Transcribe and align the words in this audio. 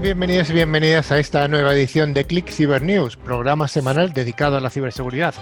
Bienvenidos 0.00 0.50
y 0.50 0.54
bienvenidas 0.54 1.12
a 1.12 1.18
esta 1.18 1.46
nueva 1.46 1.72
edición 1.72 2.14
de 2.14 2.24
Click 2.24 2.50
Cyber 2.50 2.82
News, 2.82 3.16
programa 3.16 3.68
semanal 3.68 4.12
dedicado 4.12 4.56
a 4.56 4.60
la 4.60 4.68
ciberseguridad. 4.68 5.34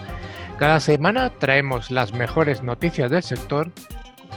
Cada 0.58 0.78
semana 0.78 1.30
traemos 1.30 1.90
las 1.90 2.12
mejores 2.12 2.62
noticias 2.62 3.10
del 3.10 3.22
sector 3.22 3.72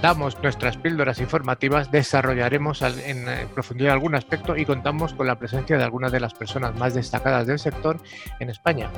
damos 0.06 0.38
nuestras 0.44 0.78
píldoras 0.78 1.20
informativas, 1.20 1.90
desarrollaremos 1.90 2.84
en 2.84 3.26
profundidad 3.56 3.94
algún 3.94 4.14
aspecto 4.14 4.56
y 4.56 4.64
contamos 4.64 5.16
con 5.16 5.26
la 5.26 5.40
presencia 5.40 5.80
de 5.80 5.84
algunas 5.84 6.12
de 6.12 6.20
las 6.20 6.36
personas 6.36 6.78
más 6.78 6.94
destacadas 6.94 7.48
del 7.48 7.58
sector 7.58 8.00
en 8.40 8.52
España. 8.52 8.92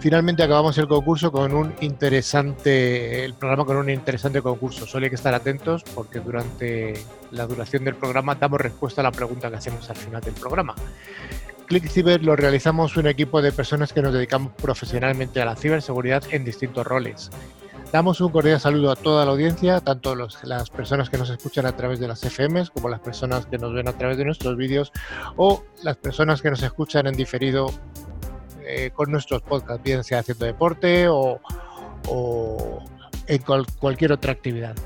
Finalmente 0.00 0.42
acabamos 0.42 0.78
el 0.78 0.88
concurso 0.88 1.30
con 1.30 1.52
un 1.52 1.74
interesante, 1.82 3.22
el 3.22 3.34
programa 3.34 3.66
con 3.66 3.76
un 3.76 3.90
interesante 3.90 4.40
concurso. 4.40 4.86
Solo 4.86 5.04
hay 5.04 5.10
que 5.10 5.16
estar 5.16 5.34
atentos 5.34 5.84
porque 5.94 6.20
durante 6.20 6.94
la 7.32 7.46
duración 7.46 7.84
del 7.84 7.96
programa 7.96 8.34
damos 8.36 8.58
respuesta 8.58 9.02
a 9.02 9.04
la 9.04 9.12
pregunta 9.12 9.50
que 9.50 9.56
hacemos 9.56 9.90
al 9.90 9.96
final 9.96 10.22
del 10.22 10.32
programa. 10.32 10.74
Click 11.66 11.86
Cyber 11.86 12.24
lo 12.24 12.34
realizamos 12.34 12.96
un 12.96 13.08
equipo 13.08 13.42
de 13.42 13.52
personas 13.52 13.92
que 13.92 14.00
nos 14.00 14.14
dedicamos 14.14 14.52
profesionalmente 14.52 15.42
a 15.42 15.44
la 15.44 15.54
ciberseguridad 15.54 16.22
en 16.30 16.46
distintos 16.46 16.86
roles. 16.86 17.30
Damos 17.96 18.20
un 18.20 18.30
cordial 18.30 18.60
saludo 18.60 18.90
a 18.90 18.94
toda 18.94 19.24
la 19.24 19.30
audiencia, 19.30 19.80
tanto 19.80 20.14
las 20.14 20.68
personas 20.68 21.08
que 21.08 21.16
nos 21.16 21.30
escuchan 21.30 21.64
a 21.64 21.74
través 21.74 21.98
de 21.98 22.06
las 22.06 22.20
FMs 22.20 22.68
como 22.68 22.90
las 22.90 23.00
personas 23.00 23.46
que 23.46 23.56
nos 23.56 23.72
ven 23.72 23.88
a 23.88 23.94
través 23.94 24.18
de 24.18 24.26
nuestros 24.26 24.54
vídeos 24.58 24.92
o 25.36 25.64
las 25.82 25.96
personas 25.96 26.42
que 26.42 26.50
nos 26.50 26.62
escuchan 26.62 27.06
en 27.06 27.14
diferido 27.14 27.72
eh, 28.66 28.90
con 28.92 29.10
nuestros 29.10 29.40
podcasts, 29.40 29.82
bien 29.82 30.04
sea 30.04 30.18
haciendo 30.18 30.44
deporte 30.44 31.08
o, 31.08 31.40
en 33.28 33.42
cualquier 33.80 34.12
otra 34.12 34.32
actividad. 34.32 34.76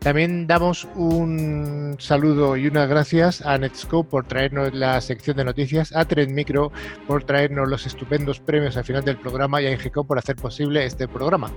También 0.00 0.48
damos 0.48 0.88
un 0.96 1.94
saludo 2.00 2.56
y 2.56 2.66
unas 2.66 2.88
gracias 2.88 3.42
a 3.42 3.58
Netscope 3.58 4.10
por 4.10 4.26
traernos 4.26 4.74
la 4.74 5.00
sección 5.00 5.36
de 5.36 5.44
noticias, 5.44 5.94
a 5.94 6.04
Trend 6.04 6.32
Micro 6.32 6.72
por 7.06 7.22
traernos 7.22 7.68
los 7.68 7.86
estupendos 7.86 8.40
premios 8.40 8.76
al 8.76 8.82
final 8.82 9.04
del 9.04 9.18
programa 9.18 9.62
y 9.62 9.66
a 9.66 9.70
IGCO 9.70 10.02
por 10.02 10.18
hacer 10.18 10.34
posible 10.34 10.84
este 10.84 11.06
programa. 11.06 11.52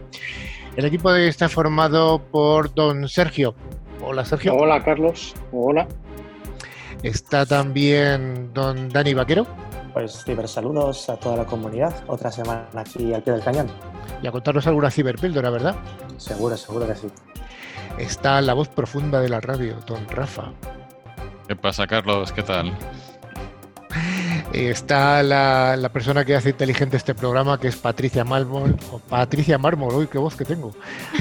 El 0.75 0.85
equipo 0.85 1.13
está 1.13 1.49
formado 1.49 2.19
por 2.31 2.73
don 2.73 3.07
Sergio. 3.09 3.55
Hola 4.01 4.23
Sergio. 4.23 4.55
Hola 4.55 4.83
Carlos. 4.83 5.35
Hola. 5.51 5.87
Está 7.03 7.45
también 7.45 8.53
don 8.53 8.89
Dani 8.89 9.13
Vaquero. 9.13 9.45
Pues 9.93 10.25
saludos 10.45 11.09
a 11.09 11.17
toda 11.17 11.37
la 11.37 11.45
comunidad. 11.45 11.93
Otra 12.07 12.31
semana 12.31 12.67
aquí 12.75 13.13
al 13.13 13.23
pie 13.23 13.33
del 13.33 13.43
cañón. 13.43 13.67
Y 14.21 14.27
a 14.27 14.31
contarnos 14.31 14.67
alguna 14.67 14.91
ciberpíldora, 14.91 15.49
¿verdad? 15.49 15.75
Seguro, 16.17 16.55
seguro 16.55 16.87
que 16.87 16.95
sí. 16.95 17.07
Está 17.97 18.39
la 18.41 18.53
voz 18.53 18.69
profunda 18.69 19.19
de 19.19 19.29
la 19.29 19.41
radio, 19.41 19.75
don 19.85 20.07
Rafa. 20.07 20.51
¿Qué 21.47 21.55
pasa, 21.55 21.87
Carlos? 21.87 22.31
¿Qué 22.31 22.43
tal? 22.43 22.71
Está 24.53 25.23
la, 25.23 25.89
persona 25.93 26.25
que 26.25 26.35
hace 26.35 26.49
inteligente 26.49 26.97
este 26.97 27.15
programa, 27.15 27.59
que 27.59 27.67
es 27.67 27.75
Patricia 27.75 28.23
Mármol. 28.23 28.77
O 28.91 28.99
Patricia 28.99 29.57
Mármol, 29.57 29.93
uy, 29.93 30.07
qué 30.07 30.17
voz 30.17 30.35
que 30.35 30.45
tengo. 30.45 30.73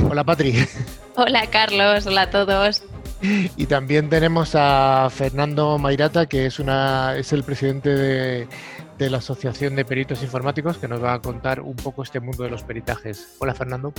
Hola, 0.08 0.24
Patri. 0.24 0.66
Hola, 1.16 1.46
Carlos. 1.50 2.06
Hola 2.06 2.22
a 2.22 2.30
todos. 2.30 2.82
Y 3.20 3.66
también 3.66 4.08
tenemos 4.08 4.52
a 4.54 5.08
Fernando 5.10 5.76
Mairata, 5.78 6.26
que 6.26 6.46
es, 6.46 6.58
una, 6.60 7.16
es 7.16 7.32
el 7.32 7.42
presidente 7.42 7.90
de, 7.90 8.48
de 8.96 9.10
la 9.10 9.18
Asociación 9.18 9.74
de 9.76 9.84
Peritos 9.84 10.22
Informáticos, 10.22 10.78
que 10.78 10.86
nos 10.86 11.02
va 11.02 11.14
a 11.14 11.20
contar 11.20 11.60
un 11.60 11.76
poco 11.76 12.02
este 12.02 12.20
mundo 12.20 12.44
de 12.44 12.50
los 12.50 12.62
peritajes. 12.62 13.36
Hola, 13.38 13.54
Fernando. 13.54 13.92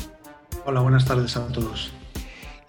Hola, 0.66 0.82
buenas 0.82 1.06
tardes 1.06 1.36
a 1.36 1.48
todos. 1.48 1.92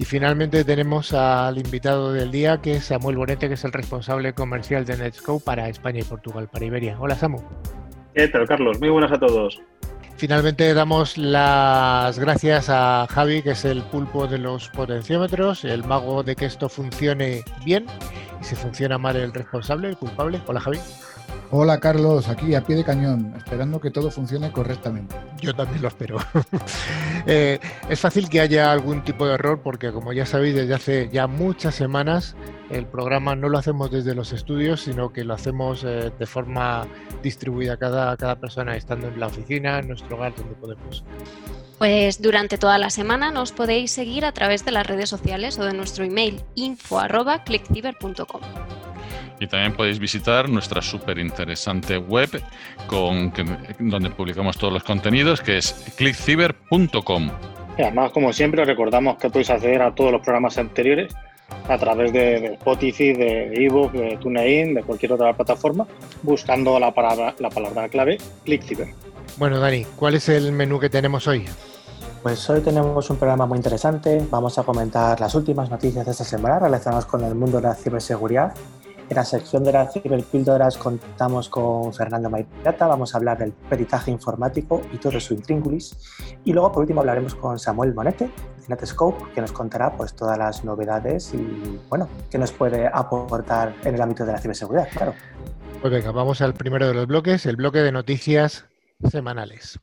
Y 0.01 0.06
finalmente 0.06 0.64
tenemos 0.64 1.13
al 1.13 1.58
invitado 1.58 2.14
del 2.14 2.30
día, 2.30 2.63
que 2.63 2.77
es 2.77 2.86
Samuel 2.86 3.19
Bonete, 3.19 3.48
que 3.48 3.55
es 3.55 3.64
el 3.64 3.73
responsable 3.73 4.33
comercial 4.33 4.86
de 4.86 4.97
Netscope 4.97 5.45
para 5.45 5.69
España 5.69 6.01
y 6.01 6.05
Portugal, 6.05 6.48
para 6.51 6.64
Iberia. 6.64 6.97
Hola, 6.98 7.17
Samu. 7.17 7.39
¿Qué 8.14 8.27
tal, 8.29 8.48
Carlos? 8.48 8.80
Muy 8.80 8.89
buenas 8.89 9.13
a 9.13 9.19
todos. 9.19 9.61
Finalmente 10.17 10.73
damos 10.73 11.19
las 11.19 12.19
gracias 12.19 12.70
a 12.70 13.07
Javi, 13.11 13.42
que 13.42 13.51
es 13.51 13.67
el 13.67 13.83
pulpo 13.83 14.27
de 14.27 14.39
los 14.39 14.70
potenciómetros, 14.70 15.67
el 15.67 15.85
mago 15.85 16.23
de 16.23 16.35
que 16.35 16.47
esto 16.47 16.70
funcione 16.70 17.42
bien 17.63 17.85
y 18.41 18.45
si 18.45 18.57
funciona 18.57 18.97
mal 18.97 19.17
el 19.17 19.35
responsable, 19.35 19.91
el 19.91 19.98
culpable. 19.98 20.41
Hola, 20.47 20.61
Javi. 20.61 20.79
Hola 21.52 21.80
Carlos, 21.80 22.29
aquí 22.29 22.55
a 22.55 22.63
pie 22.63 22.77
de 22.77 22.85
cañón, 22.85 23.35
esperando 23.36 23.80
que 23.80 23.91
todo 23.91 24.11
funcione 24.11 24.52
correctamente. 24.52 25.17
Yo 25.41 25.55
también 25.55 25.83
lo 25.83 25.89
espero. 25.89 26.18
Eh, 27.27 27.61
es 27.91 28.01
fácil 28.01 28.30
que 28.30 28.41
haya 28.41 28.73
algún 28.73 29.05
tipo 29.05 29.27
de 29.27 29.35
error 29.35 29.61
porque 29.63 29.92
como 29.92 30.14
ya 30.14 30.24
sabéis 30.24 30.55
desde 30.55 30.73
hace 30.73 31.11
ya 31.13 31.27
muchas 31.27 31.74
semanas 31.74 32.35
el 32.70 32.86
programa 32.86 33.36
no 33.36 33.51
lo 33.51 33.58
hacemos 33.58 33.91
desde 33.91 34.14
los 34.14 34.33
estudios, 34.33 34.80
sino 34.80 35.13
que 35.13 35.23
lo 35.23 35.35
hacemos 35.35 35.85
eh, 35.85 36.11
de 36.18 36.27
forma 36.27 36.86
distribuida 37.23 37.77
cada, 37.77 38.17
cada 38.17 38.36
persona 38.36 38.74
estando 38.74 39.08
en 39.08 39.20
la 39.20 39.27
oficina, 39.27 39.80
en 39.80 39.89
nuestro 39.89 40.17
hogar, 40.17 40.35
donde 40.35 40.55
podemos. 40.55 41.05
Pues 41.79 42.23
durante 42.23 42.57
toda 42.58 42.79
la 42.79 42.89
semana 42.91 43.30
nos 43.30 43.52
podéis 43.52 43.91
seguir 43.91 44.24
a 44.24 44.33
través 44.33 44.64
de 44.64 44.70
las 44.70 44.86
redes 44.86 45.11
sociales 45.11 45.58
o 45.58 45.64
de 45.64 45.74
nuestro 45.74 46.05
email 46.05 46.42
info.clickciber.com. 46.55 48.41
Y 49.40 49.46
también 49.46 49.73
podéis 49.73 49.98
visitar 49.98 50.51
nuestra 50.51 50.83
súper 50.83 51.18
interesante 51.18 51.96
web 51.96 52.28
con, 52.86 53.33
donde 53.78 54.11
publicamos 54.11 54.58
todos 54.58 54.73
los 54.73 54.84
contenidos, 54.84 55.40
que 55.40 55.56
es 55.56 55.73
clickciber.com. 55.96 57.30
Y 57.79 57.83
además, 57.83 58.12
como 58.12 58.34
siempre, 58.34 58.67
recordamos 58.67 59.17
que 59.17 59.30
podéis 59.30 59.48
acceder 59.48 59.80
a 59.80 59.95
todos 59.95 60.12
los 60.12 60.20
programas 60.20 60.58
anteriores 60.58 61.14
a 61.68 61.79
través 61.79 62.12
de, 62.12 62.55
Spotify, 62.55 63.14
de 63.14 63.64
ebook, 63.64 63.92
de 63.92 64.18
TuneIn, 64.18 64.74
de 64.74 64.83
cualquier 64.83 65.14
otra 65.14 65.33
plataforma, 65.33 65.86
buscando 66.23 66.79
la 66.79 66.92
palabra, 66.92 67.34
la 67.39 67.48
palabra 67.48 67.89
clave 67.89 68.18
ClickCiber. 68.45 68.89
Bueno, 69.39 69.58
Dani, 69.58 69.86
¿cuál 69.96 70.17
es 70.17 70.29
el 70.29 70.52
menú 70.52 70.79
que 70.79 70.90
tenemos 70.90 71.27
hoy? 71.27 71.46
Pues 72.23 72.50
hoy 72.50 72.61
tenemos 72.61 73.08
un 73.08 73.17
programa 73.17 73.46
muy 73.46 73.56
interesante. 73.56 74.23
Vamos 74.30 74.58
a 74.58 74.64
comentar 74.64 75.18
las 75.18 75.34
últimas 75.34 75.70
noticias 75.70 76.05
de 76.05 76.12
esta 76.12 76.24
semana 76.24 76.58
relacionadas 76.58 77.06
con 77.06 77.24
el 77.24 77.34
mundo 77.34 77.56
de 77.56 77.68
la 77.68 77.74
ciberseguridad 77.74 78.52
en 79.11 79.17
la 79.17 79.25
sección 79.25 79.65
de 79.65 79.73
las 79.73 79.93
ciberpíldoras 79.93 80.79
contamos 80.79 81.48
con 81.48 81.93
Fernando 81.93 82.31
Mairata, 82.31 82.87
vamos 82.87 83.13
a 83.13 83.19
hablar 83.19 83.39
del 83.39 83.51
peritaje 83.51 84.13
informático 84.13 84.83
y 84.93 84.98
todo 84.98 85.19
su 85.19 85.35
intríngulis. 85.35 85.97
Y 86.45 86.53
luego, 86.53 86.71
por 86.71 86.83
último, 86.83 87.01
hablaremos 87.01 87.35
con 87.35 87.59
Samuel 87.59 87.93
Monete, 87.93 88.27
de 88.27 88.69
Netscope, 88.69 89.33
que 89.35 89.41
nos 89.41 89.51
contará 89.51 89.97
pues, 89.97 90.15
todas 90.15 90.39
las 90.39 90.65
novedades 90.65 91.35
y, 91.35 91.81
bueno, 91.89 92.09
qué 92.31 92.39
nos 92.39 92.53
puede 92.53 92.87
aportar 92.87 93.75
en 93.83 93.97
el 93.97 94.01
ámbito 94.01 94.25
de 94.25 94.31
la 94.31 94.39
ciberseguridad. 94.39 94.89
Pues 95.81 95.92
venga, 95.92 96.13
vamos 96.13 96.41
al 96.41 96.55
primero 96.55 96.87
de 96.87 96.95
los 96.95 97.09
bloques, 97.09 97.47
el 97.47 97.57
bloque 97.57 97.81
de 97.81 97.91
noticias 97.91 98.67
semanales. 99.11 99.81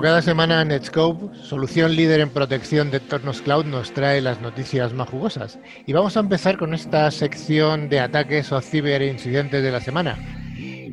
Cada 0.00 0.22
semana, 0.22 0.64
Netscope, 0.64 1.34
solución 1.42 1.94
líder 1.94 2.20
en 2.20 2.30
protección 2.30 2.90
de 2.90 2.98
entornos 2.98 3.42
cloud, 3.42 3.66
nos 3.66 3.92
trae 3.92 4.20
las 4.20 4.40
noticias 4.40 4.94
más 4.94 5.08
jugosas. 5.08 5.58
Y 5.86 5.92
vamos 5.92 6.16
a 6.16 6.20
empezar 6.20 6.58
con 6.58 6.74
esta 6.74 7.10
sección 7.10 7.88
de 7.88 8.00
ataques 8.00 8.50
o 8.52 8.60
ciberincidentes 8.60 9.62
de 9.62 9.70
la 9.70 9.80
semana. 9.80 10.16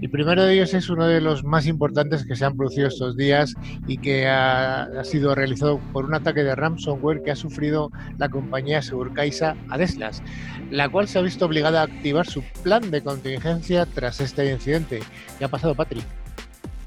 El 0.02 0.10
primero 0.10 0.44
de 0.44 0.54
ellos 0.54 0.74
es 0.74 0.90
uno 0.90 1.08
de 1.08 1.22
los 1.22 1.44
más 1.44 1.68
importantes 1.68 2.26
que 2.26 2.36
se 2.36 2.46
han 2.46 2.58
producido 2.58 2.88
estos 2.88 3.16
días 3.16 3.54
y 3.88 3.98
que 3.98 4.28
ha, 4.28 4.88
sido 5.04 5.34
realizado 5.36 5.80
por 5.94 6.06
un 6.06 6.14
ataque 6.14 6.44
de 6.44 6.56
ransomware 6.56 7.24
que 7.24 7.32
ha 7.32 7.36
sufrido 7.36 7.92
la 8.18 8.30
compañía 8.30 8.82
Segurcaisa 8.82 9.56
Adeslas, 9.70 10.22
la 10.70 10.90
cual 10.90 11.08
se 11.08 11.20
ha 11.20 11.22
visto 11.22 11.46
obligada 11.46 11.82
a 11.82 11.86
activar 11.86 12.28
su 12.28 12.44
plan 12.62 12.92
de 12.92 13.02
contingencia 13.02 13.86
tras 13.86 14.20
este 14.20 14.52
incidente. 14.52 15.00
¿Qué 15.40 15.46
ha 15.46 15.50
pasado, 15.50 15.76
Patrick? 15.76 16.17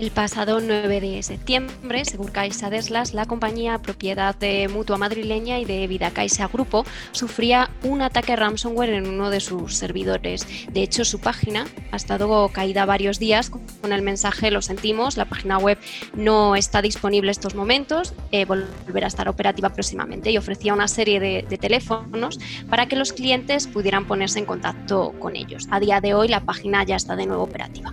El 0.01 0.11
pasado 0.13 0.61
9 0.63 0.99
de 1.03 1.23
septiembre, 1.23 2.07
según 2.07 2.29
Caixa 2.29 2.71
Deslas, 2.71 3.13
la 3.13 3.27
compañía 3.27 3.77
propiedad 3.83 4.35
de 4.35 4.67
Mutua 4.69 4.97
Madrileña 4.97 5.59
y 5.59 5.67
de 5.67 5.87
Vida 5.89 6.11
Caixa 6.11 6.49
Grupo 6.49 6.87
sufría 7.13 7.69
un 7.83 8.01
ataque 8.01 8.35
ransomware 8.35 8.95
en 8.95 9.07
uno 9.07 9.29
de 9.29 9.41
sus 9.41 9.77
servidores. 9.77 10.47
De 10.73 10.83
hecho, 10.83 11.05
su 11.05 11.21
página 11.21 11.67
ha 11.93 11.97
estado 11.97 12.49
caída 12.49 12.87
varios 12.87 13.19
días 13.19 13.51
con 13.51 13.93
el 13.93 14.01
mensaje 14.01 14.51
lo 14.51 14.63
sentimos, 14.63 15.19
la 15.19 15.27
página 15.27 15.59
web 15.59 15.77
no 16.15 16.57
está 16.57 16.81
disponible 16.81 17.31
estos 17.31 17.55
momentos, 17.55 18.15
eh, 18.33 18.47
volverá 18.47 19.07
a 19.07 19.09
estar 19.09 19.29
operativa 19.29 19.69
próximamente 19.69 20.31
y 20.31 20.39
ofrecía 20.39 20.73
una 20.73 20.89
serie 20.89 21.21
de 21.21 21.59
teléfonos 21.59 22.41
para 22.71 22.87
que 22.87 22.97
los 22.97 23.13
clientes 23.13 23.67
pudieran 23.67 24.07
ponerse 24.07 24.39
en 24.39 24.47
contacto 24.47 25.13
con 25.19 25.37
ellos. 25.37 25.69
A 25.71 25.79
día 25.79 26.01
de 26.01 26.15
hoy 26.15 26.29
la 26.29 26.41
página 26.41 26.85
ya 26.85 26.97
está 26.97 27.17
de 27.17 27.27
nuevo 27.27 27.43
operativa. 27.43 27.93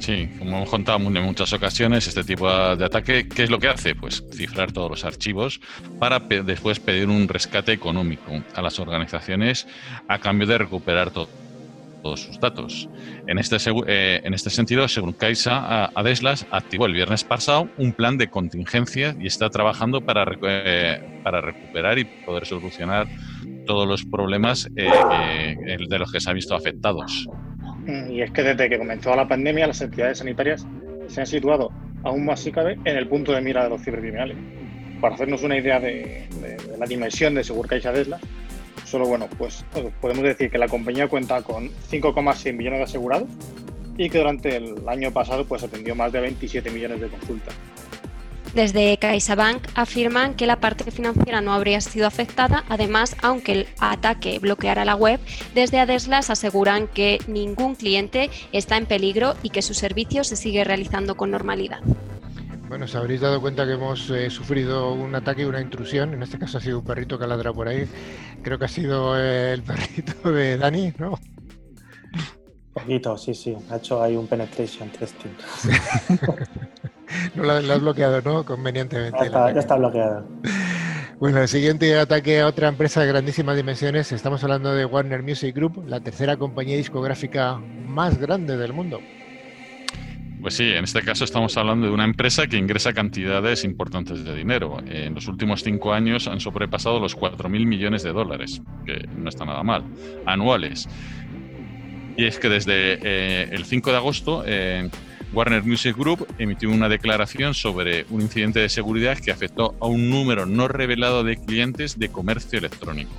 Sí, 0.00 0.28
como 0.38 0.58
hemos 0.58 0.70
contado 0.70 0.98
en 0.98 1.22
muchas 1.22 1.52
ocasiones, 1.52 2.06
este 2.06 2.22
tipo 2.24 2.48
de 2.48 2.84
ataque, 2.84 3.28
¿qué 3.28 3.44
es 3.44 3.50
lo 3.50 3.58
que 3.58 3.68
hace? 3.68 3.94
Pues 3.94 4.24
cifrar 4.32 4.72
todos 4.72 4.90
los 4.90 5.04
archivos 5.04 5.60
para 5.98 6.20
después 6.20 6.78
pedir 6.78 7.08
un 7.08 7.26
rescate 7.28 7.72
económico 7.72 8.42
a 8.54 8.62
las 8.62 8.78
organizaciones 8.78 9.66
a 10.06 10.18
cambio 10.18 10.46
de 10.46 10.58
recuperar 10.58 11.10
todo 11.10 11.28
todos 12.02 12.20
sus 12.20 12.38
datos. 12.38 12.88
En 13.26 13.38
este, 13.38 13.56
eh, 13.86 14.20
en 14.22 14.34
este 14.34 14.50
sentido, 14.50 14.86
según 14.88 15.12
Caixa, 15.12 15.86
Adeslas 15.94 16.46
activó 16.50 16.86
el 16.86 16.92
viernes 16.92 17.24
pasado 17.24 17.68
un 17.76 17.92
plan 17.92 18.16
de 18.18 18.28
contingencia 18.28 19.16
y 19.18 19.26
está 19.26 19.50
trabajando 19.50 20.00
para, 20.00 20.24
eh, 20.42 21.22
recuperar 21.24 21.98
y 21.98 22.04
poder 22.04 22.46
solucionar 22.46 23.06
todos 23.66 23.86
los 23.86 24.04
problemas 24.04 24.68
eh, 24.76 25.56
de 25.88 25.98
los 25.98 26.10
que 26.10 26.20
se 26.20 26.30
han 26.30 26.36
visto 26.36 26.54
afectados. 26.54 27.28
Y 27.88 28.20
es 28.20 28.30
que 28.32 28.42
desde 28.42 28.68
que 28.68 28.78
comenzó 28.78 29.16
la 29.16 29.26
pandemia, 29.26 29.66
las 29.66 29.80
entidades 29.80 30.18
sanitarias 30.18 30.66
se 31.08 31.20
han 31.20 31.26
situado 31.26 31.72
aún 32.04 32.26
más 32.26 32.40
si 32.40 32.52
cabe 32.52 32.78
en 32.84 32.96
el 32.96 33.08
punto 33.08 33.32
de 33.32 33.40
mira 33.40 33.64
de 33.64 33.70
los 33.70 33.82
cibercriminales. 33.82 34.36
Para 35.00 35.14
hacernos 35.14 35.42
una 35.42 35.56
idea 35.56 35.80
de, 35.80 36.28
la 36.78 36.86
dimensión 36.86 37.34
de 37.34 37.44
Segurcaixa 37.44 37.92
Desla, 37.92 38.18
solo 38.84 39.06
bueno, 39.06 39.26
pues 39.38 39.64
podemos 40.00 40.22
decir 40.22 40.50
que 40.50 40.58
la 40.58 40.68
compañía 40.68 41.08
cuenta 41.08 41.42
con 41.42 41.70
5,6 41.90 42.52
millones 42.54 42.80
de 42.80 42.84
asegurados 42.84 43.28
y 43.96 44.10
que 44.10 44.18
durante 44.18 44.56
el 44.56 44.88
año 44.88 45.10
pasado 45.12 45.44
pues 45.46 45.62
atendió 45.62 45.94
más 45.94 46.12
de 46.12 46.20
27 46.20 46.70
millones 46.70 47.00
de 47.00 47.08
consultas. 47.08 47.54
Desde 48.54 48.96
CaixaBank 48.98 49.68
afirman 49.74 50.34
que 50.34 50.46
la 50.46 50.58
parte 50.58 50.90
financiera 50.90 51.40
no 51.40 51.52
habría 51.52 51.80
sido 51.80 52.06
afectada. 52.06 52.64
Además, 52.68 53.16
aunque 53.22 53.52
el 53.52 53.66
ataque 53.78 54.38
bloqueara 54.38 54.84
la 54.84 54.94
web, 54.94 55.20
desde 55.54 55.78
Adeslas 55.78 56.30
aseguran 56.30 56.88
que 56.88 57.18
ningún 57.26 57.74
cliente 57.74 58.30
está 58.52 58.76
en 58.76 58.86
peligro 58.86 59.34
y 59.42 59.50
que 59.50 59.62
su 59.62 59.74
servicio 59.74 60.24
se 60.24 60.36
sigue 60.36 60.64
realizando 60.64 61.16
con 61.16 61.30
normalidad. 61.30 61.80
Bueno, 62.68 62.84
os 62.84 62.94
habréis 62.94 63.22
dado 63.22 63.40
cuenta 63.40 63.64
que 63.64 63.72
hemos 63.72 64.10
eh, 64.10 64.28
sufrido 64.28 64.92
un 64.92 65.14
ataque 65.14 65.42
y 65.42 65.44
una 65.46 65.60
intrusión. 65.60 66.12
En 66.12 66.22
este 66.22 66.38
caso 66.38 66.58
ha 66.58 66.60
sido 66.60 66.80
un 66.80 66.84
perrito 66.84 67.18
que 67.18 67.26
ladra 67.26 67.52
por 67.52 67.68
ahí. 67.68 67.88
Creo 68.42 68.58
que 68.58 68.66
ha 68.66 68.68
sido 68.68 69.18
eh, 69.18 69.52
el 69.54 69.62
perrito 69.62 70.30
de 70.32 70.58
Dani, 70.58 70.92
¿no? 70.98 71.18
Poquito, 72.74 73.16
sí, 73.16 73.34
sí. 73.34 73.56
Ha 73.70 73.76
hecho 73.76 74.02
ahí 74.02 74.16
un 74.16 74.26
penetration 74.26 74.90
testing. 74.90 75.30
no 77.34 77.42
lo, 77.42 77.52
has 77.52 77.80
bloqueado, 77.80 78.22
¿no? 78.22 78.44
Convenientemente. 78.44 79.30
Ya 79.30 79.50
está, 79.60 79.76
bloqueado. 79.76 80.26
Bueno, 81.18 81.40
el 81.40 81.48
siguiente 81.48 81.98
ataque 81.98 82.40
a 82.40 82.46
otra 82.46 82.68
empresa 82.68 83.00
de 83.00 83.08
grandísimas 83.08 83.56
dimensiones. 83.56 84.12
Estamos 84.12 84.42
hablando 84.44 84.72
de 84.74 84.84
Warner 84.84 85.22
Music 85.22 85.54
Group, 85.54 85.84
la 85.86 86.00
tercera 86.00 86.36
compañía 86.36 86.76
discográfica 86.76 87.56
más 87.56 88.18
grande 88.18 88.56
del 88.56 88.72
mundo. 88.72 89.00
Pues 90.40 90.54
sí, 90.54 90.70
en 90.70 90.84
este 90.84 91.02
caso 91.02 91.24
estamos 91.24 91.56
hablando 91.56 91.88
de 91.88 91.92
una 91.92 92.04
empresa 92.04 92.46
que 92.46 92.56
ingresa 92.56 92.92
cantidades 92.92 93.64
importantes 93.64 94.24
de 94.24 94.36
dinero. 94.36 94.78
En 94.86 95.14
los 95.14 95.26
últimos 95.26 95.64
cinco 95.64 95.92
años 95.92 96.28
han 96.28 96.38
sobrepasado 96.38 97.00
los 97.00 97.16
4.000 97.16 97.66
millones 97.66 98.04
de 98.04 98.12
dólares, 98.12 98.62
que 98.86 99.08
no 99.16 99.28
está 99.28 99.44
nada 99.44 99.64
mal, 99.64 99.82
anuales. 100.26 100.88
Y 102.16 102.26
es 102.26 102.38
que 102.38 102.48
desde 102.48 102.98
eh, 103.02 103.48
el 103.50 103.64
5 103.64 103.90
de 103.90 103.96
agosto 103.96 104.44
eh, 104.46 104.88
Warner 105.32 105.62
Music 105.62 105.96
Group 105.96 106.26
emitió 106.38 106.70
una 106.70 106.88
declaración 106.88 107.54
sobre 107.54 108.06
un 108.10 108.22
incidente 108.22 108.60
de 108.60 108.68
seguridad 108.68 109.18
que 109.18 109.30
afectó 109.30 109.74
a 109.80 109.86
un 109.86 110.08
número 110.08 110.46
no 110.46 110.68
revelado 110.68 111.22
de 111.22 111.36
clientes 111.36 111.98
de 111.98 112.08
comercio 112.08 112.58
electrónico. 112.58 113.12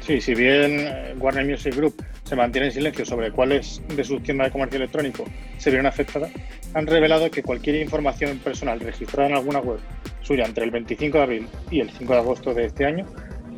Sí, 0.00 0.20
si 0.20 0.34
bien 0.34 0.80
eh, 0.80 1.14
Warner 1.18 1.44
Music 1.44 1.74
Group 1.74 2.02
se 2.24 2.34
mantiene 2.34 2.68
en 2.68 2.72
silencio 2.72 3.04
sobre 3.04 3.30
cuáles 3.30 3.82
de 3.94 4.04
sus 4.04 4.22
tiendas 4.22 4.46
de 4.46 4.52
comercio 4.52 4.78
electrónico 4.78 5.24
se 5.58 5.70
vieron 5.70 5.86
afectadas, 5.86 6.30
han 6.74 6.86
revelado 6.86 7.30
que 7.30 7.42
cualquier 7.42 7.76
información 7.82 8.38
personal 8.38 8.80
registrada 8.80 9.28
en 9.28 9.34
alguna 9.34 9.58
web 9.58 9.78
suya 10.22 10.44
entre 10.44 10.64
el 10.64 10.70
25 10.70 11.18
de 11.18 11.24
abril 11.24 11.48
y 11.70 11.80
el 11.80 11.90
5 11.90 12.12
de 12.12 12.18
agosto 12.18 12.54
de 12.54 12.66
este 12.66 12.84
año, 12.84 13.06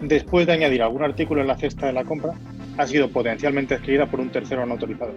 después 0.03 0.47
de 0.47 0.55
añadir 0.55 0.83
algún 0.83 1.05
artículo 1.05 1.41
en 1.41 1.47
la 1.47 1.57
cesta 1.57 1.87
de 1.87 1.93
la 1.93 2.05
compra, 2.05 2.33
ha 2.77 2.87
sido 2.87 3.11
potencialmente 3.11 3.77
escrita 3.77 4.07
por 4.07 4.21
un 4.21 4.31
tercero 4.31 4.67
no 4.67 4.75
autorizado. 4.75 5.13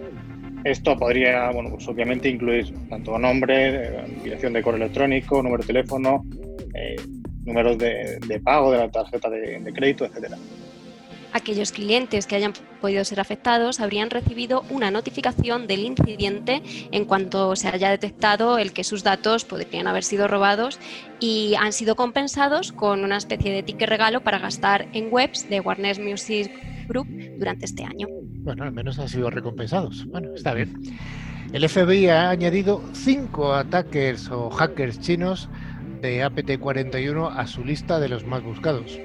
Esto 0.64 0.96
podría, 0.96 1.50
bueno, 1.50 1.70
pues 1.70 1.86
obviamente 1.88 2.28
incluir 2.28 2.72
tanto 2.88 3.18
nombre, 3.18 3.86
eh, 3.88 4.04
dirección 4.22 4.52
de 4.52 4.62
correo 4.62 4.82
electrónico, 4.82 5.42
número 5.42 5.62
de 5.62 5.66
teléfono, 5.66 6.24
eh, 6.74 6.96
números 7.44 7.78
de, 7.78 8.40
pago 8.44 8.70
de 8.70 8.78
la 8.78 8.90
tarjeta 8.90 9.28
de, 9.28 9.58
de 9.58 9.72
crédito, 9.72 10.04
etcétera. 10.04 10.36
Aquellos 11.32 11.72
clientes 11.72 12.26
que 12.26 12.36
hayan 12.36 12.52
podido 12.82 13.04
ser 13.04 13.18
afectados 13.18 13.80
habrían 13.80 14.10
recibido 14.10 14.64
una 14.68 14.90
notificación 14.90 15.66
del 15.66 15.80
incidente 15.80 16.62
en 16.90 17.06
cuanto 17.06 17.56
se 17.56 17.68
haya 17.68 17.90
detectado 17.90 18.58
el 18.58 18.74
que 18.74 18.84
sus 18.84 19.02
datos 19.02 19.46
podrían 19.46 19.86
haber 19.86 20.04
sido 20.04 20.28
robados 20.28 20.78
y 21.20 21.54
han 21.58 21.72
sido 21.72 21.96
compensados 21.96 22.70
con 22.70 23.02
una 23.02 23.16
especie 23.16 23.50
de 23.50 23.62
ticket 23.62 23.88
regalo 23.88 24.20
para 24.20 24.40
gastar 24.40 24.88
en 24.92 25.08
webs 25.10 25.48
de 25.48 25.60
Warner 25.60 26.00
Music 26.00 26.52
Group 26.86 27.06
durante 27.38 27.64
este 27.64 27.84
año. 27.84 28.06
Bueno, 28.10 28.64
al 28.64 28.72
menos 28.72 28.98
han 28.98 29.08
sido 29.08 29.30
recompensados. 29.30 30.04
Bueno, 30.06 30.34
está 30.34 30.54
bien. 30.54 30.74
El 31.52 31.68
FBI 31.68 32.08
ha 32.08 32.30
añadido 32.30 32.82
cinco 32.92 33.54
ataques 33.54 34.30
o 34.30 34.50
hackers 34.50 35.00
chinos 35.00 35.48
de 36.00 36.24
APT-41 36.24 37.32
a 37.36 37.46
su 37.46 37.64
lista 37.64 38.00
de 38.00 38.08
los 38.08 38.24
más 38.24 38.42
buscados. 38.42 38.98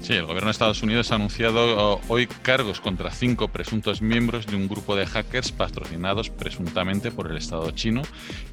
Sí, 0.00 0.12
el 0.12 0.26
gobierno 0.26 0.46
de 0.46 0.52
Estados 0.52 0.82
Unidos 0.82 1.10
ha 1.10 1.16
anunciado 1.16 1.94
oh, 1.94 2.00
hoy 2.08 2.26
cargos 2.26 2.80
contra 2.80 3.10
cinco 3.10 3.48
presuntos 3.48 4.00
miembros 4.00 4.46
de 4.46 4.54
un 4.54 4.68
grupo 4.68 4.94
de 4.94 5.06
hackers 5.06 5.50
patrocinados 5.50 6.30
presuntamente 6.30 7.10
por 7.10 7.30
el 7.30 7.36
Estado 7.36 7.70
chino 7.72 8.02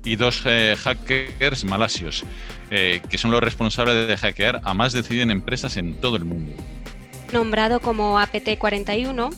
y 0.03 0.15
dos 0.15 0.41
eh, 0.45 0.75
hackers 0.77 1.63
malasios, 1.65 2.23
eh, 2.71 3.01
que 3.09 3.17
son 3.17 3.31
los 3.31 3.41
responsables 3.41 4.07
de 4.07 4.17
hackear 4.17 4.61
a 4.63 4.73
más 4.73 4.93
de 4.93 5.03
100 5.03 5.29
empresas 5.29 5.77
en 5.77 5.95
todo 5.95 6.17
el 6.17 6.25
mundo 6.25 6.53
nombrado 7.35 7.81
como 7.81 8.17
APT-41 8.17 9.35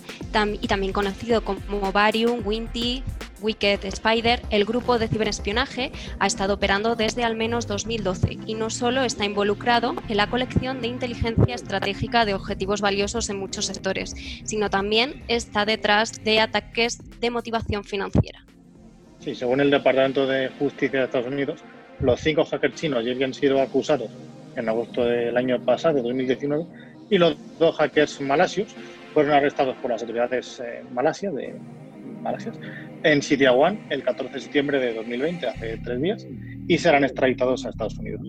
y 0.62 0.68
también 0.68 0.94
conocido 0.94 1.44
como 1.44 1.92
Varium, 1.92 2.46
Winty, 2.46 3.04
Wicked 3.42 3.86
Spider, 3.86 4.40
el 4.52 4.66
grupo 4.66 5.00
de 5.00 5.08
ciberespionaje 5.08 5.92
ha 6.20 6.28
estado 6.28 6.54
operando 6.54 6.96
desde 6.96 7.24
al 7.24 7.36
menos 7.36 7.66
2012 7.66 8.38
y 8.46 8.54
no 8.54 8.70
solo 8.70 9.02
está 9.02 9.26
involucrado 9.26 9.96
en 10.10 10.18
la 10.18 10.30
colección 10.30 10.80
de 10.80 10.88
inteligencia 10.88 11.56
estratégica 11.56 12.26
de 12.26 12.36
objetivos 12.36 12.82
valiosos 12.82 13.32
en 13.32 13.40
muchos 13.40 13.66
sectores, 13.66 14.14
sino 14.44 14.70
también 14.70 15.24
está 15.28 15.66
detrás 15.66 16.24
de 16.24 16.40
ataques 16.40 17.00
de 17.20 17.32
motivación 17.32 17.84
financiera. 17.84 18.46
Sí, 19.20 19.34
según 19.34 19.60
el 19.60 19.72
Departamento 19.72 20.28
de 20.28 20.50
Justicia 20.60 21.00
de 21.00 21.06
Estados 21.06 21.28
Unidos, 21.28 21.64
los 22.00 22.20
cinco 22.20 22.46
hackers 22.46 22.76
chinos 22.76 23.04
ya 23.04 23.12
habían 23.12 23.34
sido 23.34 23.60
acusados 23.60 24.12
en 24.56 24.70
agosto 24.70 25.06
del 25.06 25.38
año 25.38 25.60
pasado, 25.64 25.96
de 25.96 26.02
2019, 26.04 26.66
y 27.10 27.18
los 27.18 27.36
dos 27.60 27.76
hackers 27.78 28.22
malasios 28.22 28.76
fueron 29.14 29.34
arrestados 29.34 29.76
por 29.78 29.92
las 29.92 30.02
autoridades 30.02 30.60
eh, 30.60 30.84
malasias 30.94 31.34
de 31.36 31.56
Malasia 32.22 32.52
en 33.04 33.22
One 33.50 33.80
el 33.90 34.04
14 34.04 34.34
de 34.34 34.40
septiembre 34.42 34.80
de 34.80 34.94
2020, 34.94 35.48
hace 35.48 35.78
tres 35.84 36.02
días, 36.02 36.28
y 36.68 36.78
serán 36.78 37.04
extraditados 37.04 37.66
a 37.66 37.70
Estados 37.70 37.98
Unidos. 37.98 38.22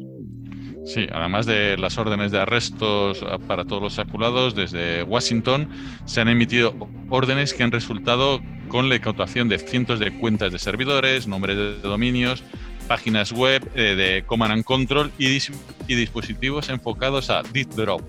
Sí, 0.84 1.06
además 1.12 1.44
de 1.44 1.76
las 1.76 1.98
órdenes 1.98 2.32
de 2.32 2.38
arrestos 2.38 3.24
para 3.46 3.64
todos 3.64 3.82
los 3.82 3.98
aculados, 3.98 4.54
desde 4.54 5.02
Washington 5.02 5.68
se 6.06 6.20
han 6.20 6.28
emitido 6.28 6.74
órdenes 7.10 7.52
que 7.52 7.62
han 7.62 7.72
resultado 7.72 8.40
con 8.68 8.88
la 8.88 8.96
incautación 8.96 9.48
de 9.48 9.58
cientos 9.58 9.98
de 9.98 10.16
cuentas 10.18 10.52
de 10.52 10.58
servidores, 10.58 11.26
nombres 11.26 11.56
de 11.56 11.80
dominios, 11.80 12.42
páginas 12.86 13.32
web 13.32 13.70
eh, 13.74 13.94
de 13.94 14.24
Command 14.24 14.52
and 14.52 14.64
Control 14.64 15.12
y 15.18 15.40
dispositivos 15.88 16.70
enfocados 16.70 17.28
a 17.28 17.42
Deep 17.42 17.68
Drop, 17.74 18.00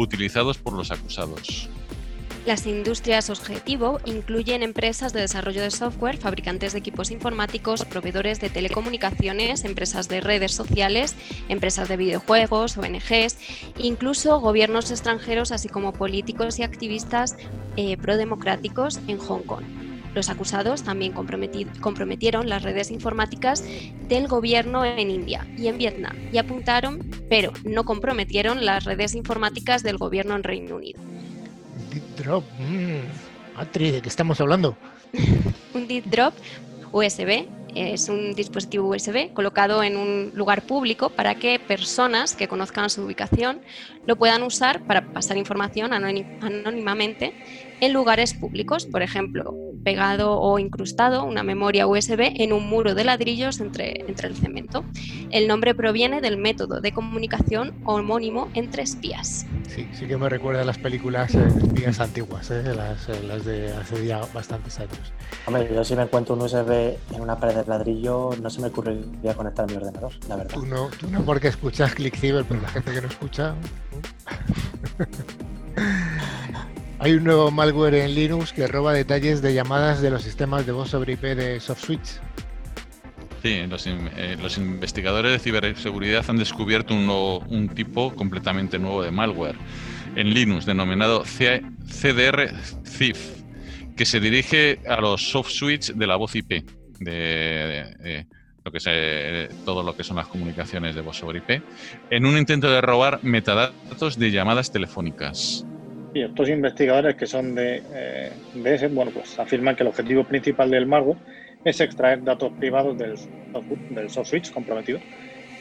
utilizados 0.00 0.58
por 0.58 0.72
los 0.72 0.90
acusados. 0.90 1.68
Las 2.46 2.66
industrias 2.66 3.28
objetivo 3.28 4.00
incluyen 4.06 4.62
empresas 4.62 5.12
de 5.12 5.20
desarrollo 5.20 5.60
de 5.60 5.70
software, 5.70 6.16
fabricantes 6.16 6.72
de 6.72 6.78
equipos 6.78 7.10
informáticos, 7.10 7.84
proveedores 7.84 8.40
de 8.40 8.48
telecomunicaciones, 8.48 9.64
empresas 9.64 10.08
de 10.08 10.22
redes 10.22 10.54
sociales, 10.54 11.14
empresas 11.50 11.88
de 11.88 11.98
videojuegos, 11.98 12.78
ONGs, 12.78 13.36
incluso 13.78 14.40
gobiernos 14.40 14.90
extranjeros, 14.90 15.52
así 15.52 15.68
como 15.68 15.92
políticos 15.92 16.58
y 16.58 16.62
activistas 16.62 17.36
eh, 17.76 17.98
prodemocráticos 17.98 19.00
en 19.06 19.18
Hong 19.18 19.42
Kong. 19.42 19.64
Los 20.14 20.28
acusados 20.28 20.82
también 20.82 21.12
comprometieron 21.12 22.48
las 22.48 22.62
redes 22.62 22.90
informáticas 22.90 23.64
del 24.08 24.26
gobierno 24.26 24.84
en 24.84 25.10
India 25.10 25.46
y 25.56 25.68
en 25.68 25.78
Vietnam 25.78 26.16
y 26.32 26.38
apuntaron, 26.38 26.98
pero 27.28 27.52
no 27.64 27.84
comprometieron 27.84 28.64
las 28.64 28.84
redes 28.84 29.14
informáticas 29.14 29.82
del 29.82 29.98
gobierno 29.98 30.36
en 30.36 30.42
Reino 30.42 30.76
Unido. 30.76 31.00
Drop, 32.16 32.44
mmm, 32.58 33.78
¿de 33.78 34.02
qué 34.02 34.08
estamos 34.08 34.40
hablando? 34.40 34.76
un 35.74 35.86
Deep 35.86 36.04
Drop 36.06 36.34
USB 36.92 37.46
es 37.74 38.08
un 38.08 38.34
dispositivo 38.34 38.88
USB 38.88 39.32
colocado 39.32 39.82
en 39.82 39.96
un 39.96 40.32
lugar 40.34 40.62
público 40.62 41.10
para 41.10 41.36
que 41.36 41.58
personas 41.58 42.34
que 42.34 42.48
conozcan 42.48 42.90
su 42.90 43.02
ubicación 43.02 43.60
lo 44.06 44.16
puedan 44.16 44.42
usar 44.42 44.82
para 44.82 45.12
pasar 45.12 45.36
información 45.36 45.92
anónimamente 45.92 47.32
en 47.80 47.92
lugares 47.92 48.34
públicos, 48.34 48.86
por 48.86 49.02
ejemplo, 49.02 49.54
pegado 49.84 50.38
o 50.38 50.58
incrustado 50.58 51.24
una 51.24 51.42
memoria 51.42 51.86
USB 51.86 52.32
en 52.36 52.52
un 52.52 52.68
muro 52.68 52.94
de 52.94 53.04
ladrillos 53.04 53.60
entre, 53.60 54.04
entre 54.06 54.28
el 54.28 54.36
cemento. 54.36 54.84
El 55.30 55.48
nombre 55.48 55.74
proviene 55.74 56.20
del 56.20 56.36
método 56.36 56.80
de 56.80 56.92
comunicación 56.92 57.74
homónimo 57.84 58.50
entre 58.54 58.82
espías. 58.82 59.46
Sí, 59.68 59.88
sí 59.92 60.06
que 60.06 60.16
me 60.16 60.28
recuerda 60.28 60.62
a 60.62 60.64
las 60.64 60.78
películas 60.78 61.34
eh, 61.34 61.46
espías 61.46 62.00
antiguas, 62.00 62.50
eh, 62.50 62.62
las, 62.74 63.08
eh, 63.08 63.22
las, 63.26 63.44
de 63.44 63.72
hace 63.72 64.06
ya 64.06 64.20
bastantes 64.34 64.78
años. 64.78 65.12
Hombre, 65.46 65.70
yo 65.72 65.84
si 65.84 65.96
me 65.96 66.02
encuentro 66.02 66.34
un 66.34 66.42
USB 66.42 66.96
en 67.14 67.20
una 67.20 67.38
pared 67.38 67.54
de 67.54 67.64
ladrillo, 67.66 68.30
no 68.40 68.50
se 68.50 68.60
me 68.60 68.68
ocurriría 68.68 69.34
conectar 69.34 69.68
mi 69.70 69.76
ordenador, 69.76 70.12
la 70.28 70.36
verdad. 70.36 70.54
Tú 70.54 70.66
no, 70.66 70.88
tú 70.98 71.08
no 71.08 71.22
porque 71.22 71.48
escuchas 71.48 71.94
ClickCiber, 71.94 72.44
pero 72.44 72.60
la 72.60 72.68
gente 72.68 72.92
que 72.92 73.00
no 73.00 73.08
escucha... 73.08 73.54
Hay 77.02 77.12
un 77.14 77.24
nuevo 77.24 77.50
malware 77.50 77.94
en 77.94 78.14
Linux 78.14 78.52
que 78.52 78.66
roba 78.66 78.92
detalles 78.92 79.40
de 79.40 79.54
llamadas 79.54 80.02
de 80.02 80.10
los 80.10 80.22
sistemas 80.22 80.66
de 80.66 80.72
voz 80.72 80.90
sobre 80.90 81.14
IP 81.14 81.22
de 81.22 81.58
SoftSwitch. 81.58 82.20
Sí, 83.42 83.66
los, 83.66 83.86
eh, 83.86 84.36
los, 84.38 84.58
investigadores 84.58 85.32
de 85.32 85.38
ciberseguridad 85.38 86.26
han 86.28 86.36
descubierto 86.36 86.92
un, 86.92 87.06
nuevo, 87.06 87.38
un, 87.48 87.70
tipo 87.70 88.14
completamente 88.14 88.78
nuevo 88.78 89.02
de 89.02 89.10
malware 89.10 89.56
en 90.14 90.34
Linux 90.34 90.66
denominado 90.66 91.22
CDR 91.24 92.52
CIF, 92.84 93.44
que 93.96 94.04
se 94.04 94.20
dirige 94.20 94.80
a 94.86 95.00
los 95.00 95.30
soft 95.30 95.52
switch 95.52 95.94
de 95.94 96.06
la 96.06 96.16
voz 96.16 96.36
IP, 96.36 96.68
de, 96.98 98.26
lo 98.62 98.70
que 98.70 98.78
se, 98.78 99.48
todo 99.64 99.82
lo 99.82 99.96
que 99.96 100.04
son 100.04 100.16
las 100.16 100.26
comunicaciones 100.26 100.94
de 100.94 101.00
voz 101.00 101.16
sobre 101.16 101.38
IP, 101.38 101.62
en 102.10 102.26
un 102.26 102.36
intento 102.36 102.70
de 102.70 102.82
robar 102.82 103.20
metadatos 103.22 104.18
de 104.18 104.30
llamadas 104.30 104.70
telefónicas. 104.70 105.64
Y 106.12 106.22
estos 106.22 106.48
investigadores 106.48 107.14
que 107.14 107.26
son 107.26 107.54
de, 107.54 107.82
eh, 107.94 108.32
de 108.54 108.74
ese, 108.74 108.88
bueno, 108.88 109.12
pues 109.12 109.38
afirman 109.38 109.76
que 109.76 109.84
el 109.84 109.88
objetivo 109.88 110.24
principal 110.24 110.70
del 110.70 110.86
malware 110.86 111.18
es 111.64 111.80
extraer 111.80 112.24
datos 112.24 112.52
privados 112.58 112.98
del, 112.98 113.14
del 113.90 114.10
soft 114.10 114.30
switch 114.30 114.50
comprometido, 114.50 114.98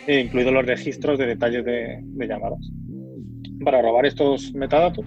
e 0.08 0.22
incluidos 0.22 0.54
los 0.54 0.66
registros 0.66 1.20
de 1.20 1.28
detalles 1.28 1.64
de, 1.66 2.00
de, 2.02 2.28
llamadas. 2.28 2.60
Para 3.64 3.82
robar 3.82 4.06
estos 4.06 4.54
metadatos, 4.54 5.06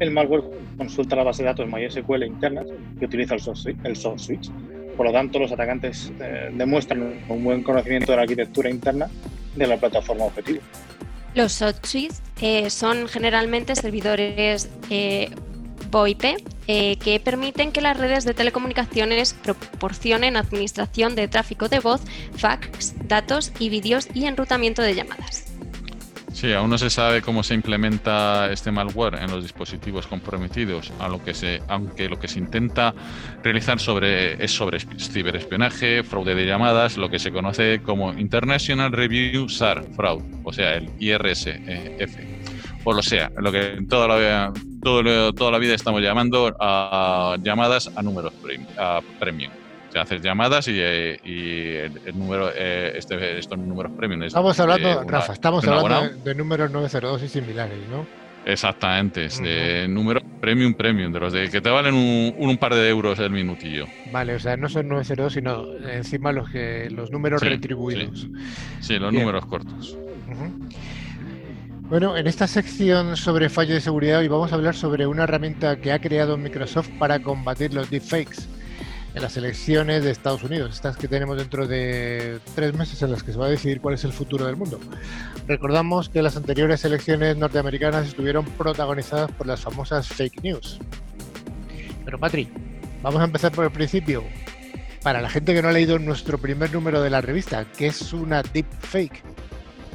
el 0.00 0.10
malware 0.10 0.42
consulta 0.76 1.14
la 1.14 1.24
base 1.24 1.42
de 1.42 1.48
datos 1.48 1.68
MySQL 1.68 2.24
internas 2.24 2.66
que 2.98 3.04
utiliza 3.04 3.34
el 3.34 3.40
soft. 3.40 3.66
El 3.84 3.94
soft 3.94 4.20
switch. 4.20 4.50
Por 4.96 5.06
lo 5.06 5.12
tanto, 5.12 5.38
los 5.38 5.52
atacantes 5.52 6.12
eh, 6.20 6.50
demuestran 6.52 7.22
un 7.28 7.44
buen 7.44 7.62
conocimiento 7.62 8.12
de 8.12 8.16
la 8.16 8.22
arquitectura 8.22 8.70
interna 8.70 9.08
de 9.54 9.66
la 9.66 9.76
plataforma 9.76 10.24
objetivo. 10.24 10.60
Los 11.34 11.52
SOTSWITch 11.52 12.12
eh, 12.40 12.70
son 12.70 13.08
generalmente 13.08 13.76
servidores 13.76 14.68
eh, 14.90 15.30
VoIP 15.90 16.24
eh, 16.66 16.96
que 16.96 17.20
permiten 17.20 17.72
que 17.72 17.80
las 17.80 17.96
redes 17.96 18.24
de 18.24 18.34
telecomunicaciones 18.34 19.34
proporcionen 19.34 20.36
administración 20.36 21.14
de 21.14 21.28
tráfico 21.28 21.68
de 21.68 21.80
voz, 21.80 22.00
fax, 22.36 22.94
datos 23.06 23.52
y 23.58 23.68
vídeos 23.68 24.08
y 24.14 24.26
enrutamiento 24.26 24.82
de 24.82 24.94
llamadas. 24.94 25.49
Sí, 26.32 26.52
aún 26.52 26.70
no 26.70 26.78
se 26.78 26.90
sabe 26.90 27.22
cómo 27.22 27.42
se 27.42 27.54
implementa 27.54 28.50
este 28.50 28.70
malware 28.70 29.16
en 29.16 29.30
los 29.30 29.42
dispositivos 29.42 30.06
comprometidos, 30.06 30.92
a 30.98 31.08
lo 31.08 31.22
que 31.22 31.34
se, 31.34 31.60
aunque 31.68 32.08
lo 32.08 32.18
que 32.18 32.28
se 32.28 32.38
intenta 32.38 32.94
realizar 33.42 33.80
sobre, 33.80 34.42
es 34.42 34.52
sobre 34.52 34.78
ciberespionaje, 34.80 36.02
fraude 36.02 36.34
de 36.34 36.46
llamadas, 36.46 36.96
lo 36.96 37.10
que 37.10 37.18
se 37.18 37.32
conoce 37.32 37.82
como 37.82 38.12
International 38.12 38.92
Review 38.92 39.48
SAR 39.48 39.84
Fraud, 39.96 40.22
o 40.44 40.52
sea, 40.52 40.76
el 40.76 40.88
IRSF. 40.98 42.40
O 42.84 42.94
lo 42.94 43.02
sea, 43.02 43.30
lo 43.36 43.52
que 43.52 43.84
toda 43.88 44.08
la, 44.08 44.52
todo, 44.82 45.32
toda 45.34 45.50
la 45.50 45.58
vida 45.58 45.74
estamos 45.74 46.00
llamando 46.00 46.56
a 46.58 47.36
llamadas 47.42 47.90
a 47.94 48.02
números 48.02 48.32
premium. 48.42 48.68
A 48.78 49.00
premium. 49.18 49.59
Sea, 49.90 50.02
haces 50.02 50.22
llamadas 50.22 50.68
y, 50.68 50.76
eh, 50.76 51.18
y 51.24 51.74
el, 51.76 52.00
el, 52.06 52.18
número, 52.18 52.50
eh, 52.54 52.92
este, 52.96 53.38
estos 53.38 53.58
números 53.58 53.90
premium. 53.96 54.22
Estamos 54.22 54.58
hablando, 54.60 55.00
una, 55.00 55.10
Rafa, 55.10 55.32
estamos 55.32 55.66
hablando 55.66 56.14
de, 56.16 56.22
de, 56.22 56.34
números 56.36 56.70
902 56.70 57.24
y 57.24 57.28
similares, 57.28 57.78
¿no? 57.90 58.06
Exactamente, 58.46 59.24
es 59.26 59.38
de 59.42 59.84
uh 59.84 59.88
-huh. 59.88 59.92
números 59.92 60.22
premium, 60.40 60.74
premium, 60.74 61.12
de 61.12 61.20
los 61.20 61.32
de 61.32 61.50
que 61.50 61.60
te 61.60 61.68
valen 61.68 61.94
un, 61.94 62.34
un, 62.38 62.56
par 62.56 62.74
de 62.74 62.88
euros 62.88 63.18
el 63.18 63.30
minutillo. 63.30 63.86
Vale, 64.12 64.36
o 64.36 64.38
sea, 64.38 64.56
no 64.56 64.68
son 64.68 64.88
902, 64.88 65.32
sino 65.32 65.76
encima 65.88 66.32
los 66.32 66.48
que 66.48 66.88
los 66.90 67.10
números 67.10 67.40
sí, 67.40 67.48
retribuidos. 67.48 68.20
Sí, 68.20 68.30
sí 68.80 68.98
los 68.98 69.10
Bien. 69.10 69.24
números 69.24 69.44
cortos. 69.46 69.98
Uh 70.28 70.32
-huh. 70.32 70.70
Bueno, 71.88 72.16
en 72.16 72.28
esta 72.28 72.46
sección 72.46 73.16
sobre 73.16 73.48
fallo 73.48 73.74
de 73.74 73.80
seguridad 73.80 74.20
hoy 74.20 74.28
vamos 74.28 74.52
a 74.52 74.54
hablar 74.54 74.76
sobre 74.76 75.08
una 75.08 75.24
herramienta 75.24 75.76
que 75.80 75.90
ha 75.90 75.98
creado 75.98 76.36
Microsoft 76.36 76.88
para 77.00 77.18
combatir 77.18 77.74
los 77.74 77.90
deepfakes 77.90 78.48
en 79.14 79.22
las 79.22 79.36
elecciones 79.36 80.04
de 80.04 80.10
Estados 80.10 80.42
Unidos, 80.42 80.74
estas 80.74 80.96
que 80.96 81.08
tenemos 81.08 81.36
dentro 81.36 81.66
de 81.66 82.38
tres 82.54 82.74
meses 82.74 83.02
en 83.02 83.10
las 83.10 83.22
que 83.22 83.32
se 83.32 83.38
va 83.38 83.46
a 83.46 83.50
decidir 83.50 83.80
cuál 83.80 83.94
es 83.94 84.04
el 84.04 84.12
futuro 84.12 84.46
del 84.46 84.56
mundo. 84.56 84.78
Recordamos 85.46 86.08
que 86.08 86.22
las 86.22 86.36
anteriores 86.36 86.84
elecciones 86.84 87.36
norteamericanas 87.36 88.06
estuvieron 88.06 88.44
protagonizadas 88.44 89.30
por 89.32 89.46
las 89.46 89.60
famosas 89.60 90.08
fake 90.08 90.42
news. 90.42 90.78
Pero 92.04 92.18
Patri, 92.18 92.48
vamos 93.02 93.20
a 93.20 93.24
empezar 93.24 93.52
por 93.52 93.64
el 93.64 93.72
principio. 93.72 94.24
Para 95.02 95.22
la 95.22 95.30
gente 95.30 95.54
que 95.54 95.62
no 95.62 95.68
ha 95.68 95.72
leído 95.72 95.98
nuestro 95.98 96.38
primer 96.38 96.72
número 96.72 97.00
de 97.00 97.10
la 97.10 97.20
revista, 97.20 97.64
¿qué 97.76 97.86
es 97.86 98.12
una 98.12 98.42
deepfake? 98.42 99.22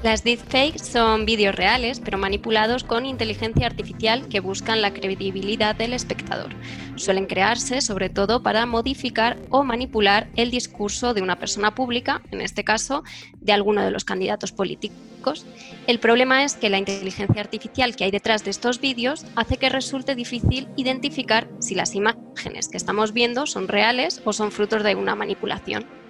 Las 0.04 0.24
deepfakes 0.24 0.84
son 0.84 1.26
vídeos 1.26 1.56
reales, 1.56 2.00
pero 2.00 2.18
manipulados 2.18 2.84
con 2.84 3.06
inteligencia 3.06 3.66
artificial 3.66 4.28
que 4.28 4.40
buscan 4.40 4.82
la 4.82 4.94
credibilidad 4.94 5.76
del 5.76 5.94
espectador. 5.94 6.52
Suelen 6.96 7.26
crearse 7.26 7.82
sobre 7.82 8.10
todo 8.10 8.44
para 8.44 8.66
modificar 8.66 9.38
o 9.50 9.64
manipular 9.64 10.28
el 10.36 10.52
discurso 10.52 11.14
de 11.14 11.24
una 11.24 11.40
persona 11.40 11.74
pública, 11.74 12.22
en 12.32 12.42
este 12.42 12.64
caso 12.64 13.04
de 13.42 13.54
alguno 13.54 13.82
de 13.82 13.92
los 13.92 14.06
candidatos 14.06 14.52
políticos. 14.52 15.46
El 15.88 16.00
problema 16.00 16.44
es 16.44 16.56
que 16.56 16.70
la 16.70 16.78
inteligencia 16.78 17.42
artificial 17.42 17.96
que 17.96 18.04
hay 18.04 18.12
detrás 18.12 18.44
de 18.44 18.52
estos 18.52 18.80
vídeos 18.80 19.26
hace 19.36 19.58
que 19.58 19.70
resulte 19.70 20.14
difícil 20.14 20.68
identificar 20.76 21.48
si 21.60 21.74
las 21.74 21.96
imágenes 21.96 22.70
que 22.70 22.78
estamos 22.78 23.12
viendo 23.12 23.48
son 23.48 23.68
reales 23.68 24.22
o 24.24 24.34
son 24.34 24.52
frutos 24.52 24.84
de 24.84 24.94
una 24.94 25.16
manipulación. 25.16 26.05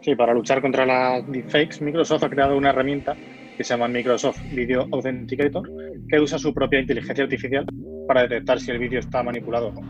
Sí, 0.00 0.14
para 0.14 0.34
luchar 0.34 0.60
contra 0.60 0.86
las 0.86 1.30
deepfakes, 1.30 1.80
Microsoft 1.82 2.24
ha 2.24 2.30
creado 2.30 2.56
una 2.56 2.70
herramienta 2.70 3.16
que 3.56 3.64
se 3.64 3.74
llama 3.74 3.88
Microsoft 3.88 4.40
Video 4.52 4.86
Authenticator, 4.92 5.68
que 6.08 6.20
usa 6.20 6.38
su 6.38 6.54
propia 6.54 6.80
inteligencia 6.80 7.24
artificial 7.24 7.66
para 8.06 8.22
detectar 8.22 8.60
si 8.60 8.70
el 8.70 8.78
vídeo 8.78 9.00
está 9.00 9.22
manipulado 9.22 9.68
o 9.68 9.72
no. 9.72 9.82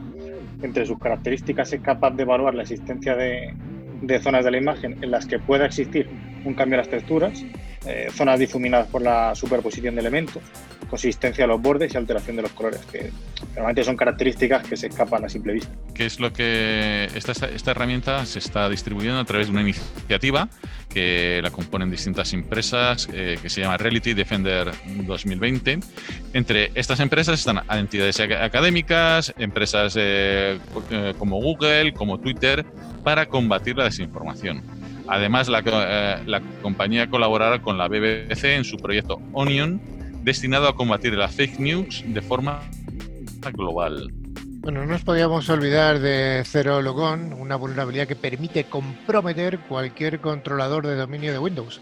Entre 0.63 0.87
sus 0.87 0.99
características 0.99 1.73
es 1.73 1.81
capaz 1.81 2.13
de 2.13 2.23
evaluar 2.23 2.55
la 2.55 2.63
existencia 2.63 3.15
de, 3.15 3.55
de 4.01 4.19
zonas 4.21 4.45
de 4.45 4.51
la 4.51 4.59
imagen 4.59 4.97
en 5.03 5.11
las 5.11 5.27
que 5.27 5.39
pueda 5.39 5.67
existir 5.67 6.09
un 6.45 6.55
cambio 6.55 6.77
en 6.77 6.79
las 6.79 6.89
texturas, 6.89 7.45
eh, 7.89 8.09
zonas 8.13 8.39
difuminadas 8.39 8.87
por 8.89 9.03
la 9.03 9.35
superposición 9.35 9.95
de 9.95 10.03
elementos, 10.03 10.43
consistencia 10.91 11.45
de 11.45 11.49
los 11.49 11.61
bordes 11.61 11.95
y 11.95 11.97
alteración 11.97 12.37
de 12.37 12.43
los 12.43 12.53
colores, 12.53 12.81
que 12.93 13.11
normalmente 13.55 13.85
son 13.85 13.97
características 13.97 14.67
que 14.67 14.77
se 14.77 14.89
escapan 14.89 15.25
a 15.25 15.29
simple 15.29 15.55
vista. 15.55 15.73
¿Qué 15.95 16.07
es 16.07 16.21
lo 16.21 16.33
que 16.33 17.09
esta, 17.15 17.33
esta 17.47 17.71
herramienta 17.71 18.25
se 18.27 18.39
está 18.39 18.69
distribuyendo 18.69 19.19
a 19.19 19.25
través 19.25 19.47
de 19.47 19.53
una 19.53 19.63
iniciativa 19.63 20.49
que 20.89 21.41
la 21.43 21.51
componen 21.51 21.91
distintas 21.91 22.33
empresas 22.33 23.09
eh, 23.13 23.39
que 23.41 23.51
se 23.51 23.61
llama 23.61 23.77
Reality 23.77 24.15
Defender 24.15 24.71
2020. 25.07 25.81
Entre 26.33 26.71
estas 26.75 27.01
empresas 27.01 27.39
están 27.39 27.63
entidades 27.71 28.21
académicas, 28.21 29.33
empresas 29.39 29.95
eh, 29.99 30.59
como 31.19 31.41
Google, 31.41 31.93
como 31.93 32.19
Twitter, 32.19 32.65
para 33.05 33.27
combatir 33.27 33.77
la 33.77 33.85
desinformación. 33.85 34.63
Además, 35.09 35.49
la, 35.49 35.63
eh, 35.65 36.23
la, 36.27 36.41
compañía 36.63 37.09
colaborará 37.09 37.63
con 37.63 37.79
la 37.79 37.89
BBC 37.89 38.45
en 38.57 38.65
su 38.65 38.77
proyecto 38.77 39.21
Onion, 39.33 39.81
destinado 40.23 40.69
a 40.69 40.75
combatir 40.75 41.15
las 41.15 41.35
fake 41.35 41.59
news 41.59 42.05
de 42.07 42.21
forma 42.21 42.61
global. 43.55 44.11
Bueno, 44.61 44.81
no 44.81 44.87
nos 44.93 45.03
podíamos 45.03 45.49
olvidar 45.49 45.99
de 45.99 46.43
Zero 46.45 46.83
Logon, 46.83 47.33
una 47.33 47.57
vulnerabilidad 47.57 48.07
que 48.07 48.17
permite 48.17 48.65
comprometer 48.65 49.61
cualquier 49.61 50.21
controlador 50.21 50.87
de 50.87 50.97
dominio 50.97 51.33
de 51.33 51.39
Windows. 51.39 51.81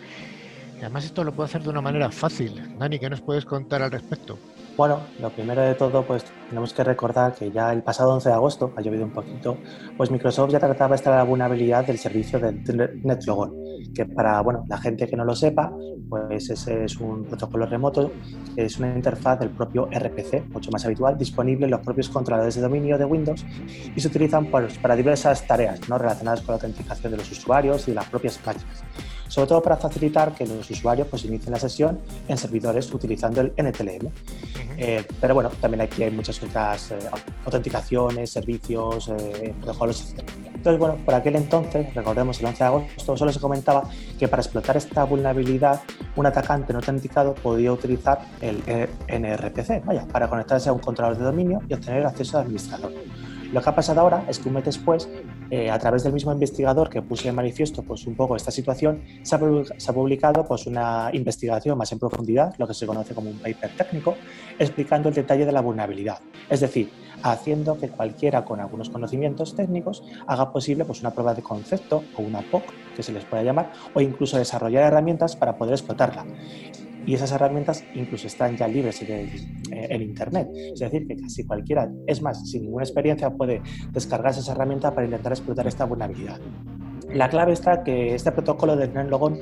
Y 0.77 0.81
además 0.81 1.05
esto 1.05 1.25
lo 1.25 1.33
puede 1.33 1.49
hacer 1.49 1.63
de 1.63 1.71
una 1.71 1.81
manera 1.81 2.11
fácil. 2.13 2.79
Dani, 2.79 2.99
¿qué 2.99 3.11
nos 3.11 3.23
puedes 3.23 3.45
contar 3.45 3.83
al 3.83 3.91
respecto? 3.91 4.39
Bueno, 4.77 5.01
lo 5.21 5.31
primero 5.31 5.63
de 5.63 5.75
todo, 5.75 6.03
pues 6.03 6.23
tenemos 6.51 6.75
que 6.75 6.85
recordar 6.85 7.35
que 7.35 7.51
ya 7.51 7.73
el 7.73 7.83
pasado 7.83 8.13
11 8.13 8.29
de 8.29 8.35
agosto, 8.35 8.73
ha 8.77 8.83
llovido 8.83 9.05
un 9.05 9.11
poquito, 9.11 9.57
pues 9.97 10.11
Microsoft 10.11 10.51
ya 10.51 10.61
trataba 10.61 10.95
esta 10.95 11.23
vulnerabilidad 11.23 11.87
del 11.87 11.97
servicio 11.97 12.39
de 12.39 12.53
NetLogon, 13.03 13.55
que 13.95 14.05
para 14.05 14.43
bueno, 14.43 14.67
la 14.69 14.77
gente 14.77 15.07
que 15.07 15.17
no 15.17 15.25
lo 15.25 15.35
sepa, 15.35 15.73
pues 16.11 16.51
ese 16.51 16.85
es 16.85 16.99
un 16.99 17.25
protocolo 17.25 17.65
remoto, 17.65 18.13
es 18.55 18.79
una 18.79 18.95
interfaz 18.95 19.41
del 19.41 19.49
propio 19.49 19.89
RPC, 19.91 20.51
mucho 20.53 20.71
más 20.71 20.85
habitual, 20.85 21.17
disponible 21.17 21.65
en 21.65 21.71
los 21.71 21.81
propios 21.81 22.11
controladores 22.11 22.57
de 22.57 22.61
dominio 22.61 22.99
de 22.99 23.07
Windows 23.07 23.47
y 23.95 23.99
se 23.99 24.09
utilizan 24.09 24.45
pues, 24.47 24.77
para 24.77 24.95
diversas 24.95 25.47
tareas 25.47 25.89
¿no? 25.89 25.97
relacionadas 25.97 26.43
con 26.43 26.49
la 26.49 26.55
autenticación 26.57 27.13
de 27.13 27.17
los 27.17 27.33
usuarios 27.33 27.89
y 27.89 27.95
las 27.95 28.05
propias 28.11 28.39
máquinas. 28.45 28.85
Sobre 29.29 29.49
todo 29.49 29.63
para 29.63 29.77
facilitar 29.77 30.35
que 30.35 30.47
los 30.47 30.71
usuarios 30.71 31.09
pues, 31.09 31.25
inicien 31.25 31.53
la 31.53 31.59
sesión 31.59 31.99
en 32.29 32.37
servidores 32.37 32.93
utilizando 32.93 33.41
el 33.41 33.53
NTLM. 33.57 34.11
Eh, 34.79 35.05
pero 35.21 35.35
bueno, 35.35 35.51
también 35.61 35.81
aquí 35.83 36.03
hay 36.03 36.11
muchas 36.11 36.43
otras 36.43 36.91
eh, 36.91 36.99
autenticaciones, 37.45 38.31
servicios, 38.31 39.09
eh, 39.09 39.55
protocolos, 39.61 40.13
etc. 40.13 40.29
Entonces, 40.55 40.79
bueno, 40.79 40.97
por 41.05 41.15
aquel 41.15 41.37
entonces, 41.37 41.95
recordemos 41.95 42.41
el 42.41 42.47
11 42.47 42.59
de 42.59 42.65
agosto, 42.65 43.17
solo 43.17 43.33
se 43.33 43.41
comentaba 43.41 43.89
que 44.19 44.29
para 44.29 44.43
explotar 44.43 44.77
esta 44.77 45.05
vulnerabilidad, 45.05 45.81
un 46.17 46.27
atacante 46.27 46.73
no 46.73 46.81
autenticado 46.81 47.35
podía 47.35 47.73
utilizar 47.73 48.21
el 48.41 48.63
NRPC, 49.09 49.85
vaya, 49.85 50.07
para 50.09 50.29
conectarse 50.29 50.69
a 50.69 50.73
un 50.73 50.81
controlador 50.81 51.19
de 51.19 51.25
dominio 51.25 51.61
y 51.69 51.75
obtener 51.75 52.05
acceso 52.05 52.39
al 52.39 52.45
administrador. 52.45 52.93
Lo 53.53 53.63
que 53.63 53.69
ha 53.71 53.75
pasado 53.75 54.01
ahora 54.01 54.25
es 54.29 54.39
que 54.39 54.49
un 54.49 54.55
mes 54.55 54.65
después, 54.65 55.09
eh, 55.51 55.71
a 55.71 55.79
través 55.79 56.03
del 56.03 56.13
mismo 56.13 56.33
investigador 56.33 56.89
que 56.91 57.03
puso 57.03 57.29
en 57.29 57.35
manifiesto 57.35 57.83
pues, 57.83 58.07
un 58.07 58.15
poco 58.15 58.37
esta 58.37 58.51
situación, 58.51 59.03
se 59.23 59.37
ha, 59.37 59.93
publicado 59.93 60.45
pues, 60.45 60.67
una 60.67 61.11
investigación 61.13 61.79
más 61.79 61.93
en 61.93 61.99
profundidad, 61.99 62.55
lo 62.59 62.67
que 62.67 62.75
se 62.75 62.87
conoce 62.87 63.15
como 63.15 63.31
un 63.31 63.39
paper 63.39 63.71
técnico, 63.77 64.17
explicando 64.59 65.09
el 65.09 65.15
detalle 65.15 65.47
de 65.47 65.53
la 65.53 65.61
vulnerabilidad. 65.61 66.19
Es 66.51 66.61
decir, 66.61 66.91
haciendo 67.23 67.79
que 67.79 67.89
cualquiera 67.89 68.45
con 68.45 68.61
algunos 68.61 68.91
conocimientos 68.91 69.55
técnicos 69.55 70.03
haga 70.27 70.53
posible 70.53 70.85
pues, 70.85 71.01
una 71.01 71.11
prueba 71.13 71.35
de 71.35 71.43
concepto 71.43 72.03
o 72.17 72.23
una 72.23 72.41
POC, 72.41 72.65
que 72.97 73.03
se 73.03 73.13
les 73.13 73.25
pueda 73.25 73.43
llamar, 73.43 73.73
o 73.95 74.01
incluso 74.01 74.39
desarrollar 74.39 74.85
herramientas 74.85 75.37
para 75.37 75.57
poder 75.57 75.75
explotarla 75.75 76.25
y 77.07 77.15
esas 77.15 77.31
herramientas 77.33 77.85
incluso 77.95 78.27
están 78.27 78.57
ya 78.57 78.67
libres 78.67 79.01
en, 79.03 79.31
eh, 79.71 79.97
Internet. 80.01 80.49
Es 80.55 80.81
decir, 80.81 81.07
que 81.07 81.17
casi 81.17 81.45
cualquiera, 81.45 81.89
es 82.07 82.21
más, 82.21 82.51
sin 82.51 82.63
ninguna 82.63 82.85
experiencia 82.85 83.31
puede 83.31 83.63
descargarse 83.93 84.41
esa 84.41 84.53
herramienta 84.53 84.93
para 84.93 85.07
intentar 85.07 85.33
explotar 85.33 85.67
esta 85.67 85.85
vulnerabilidad. 85.85 86.41
La 87.13 87.29
clave 87.29 87.53
está 87.53 87.85
que 87.85 88.15
este 88.15 88.33
protocolo 88.33 88.77
de 88.77 88.89
NetLogon 88.89 89.39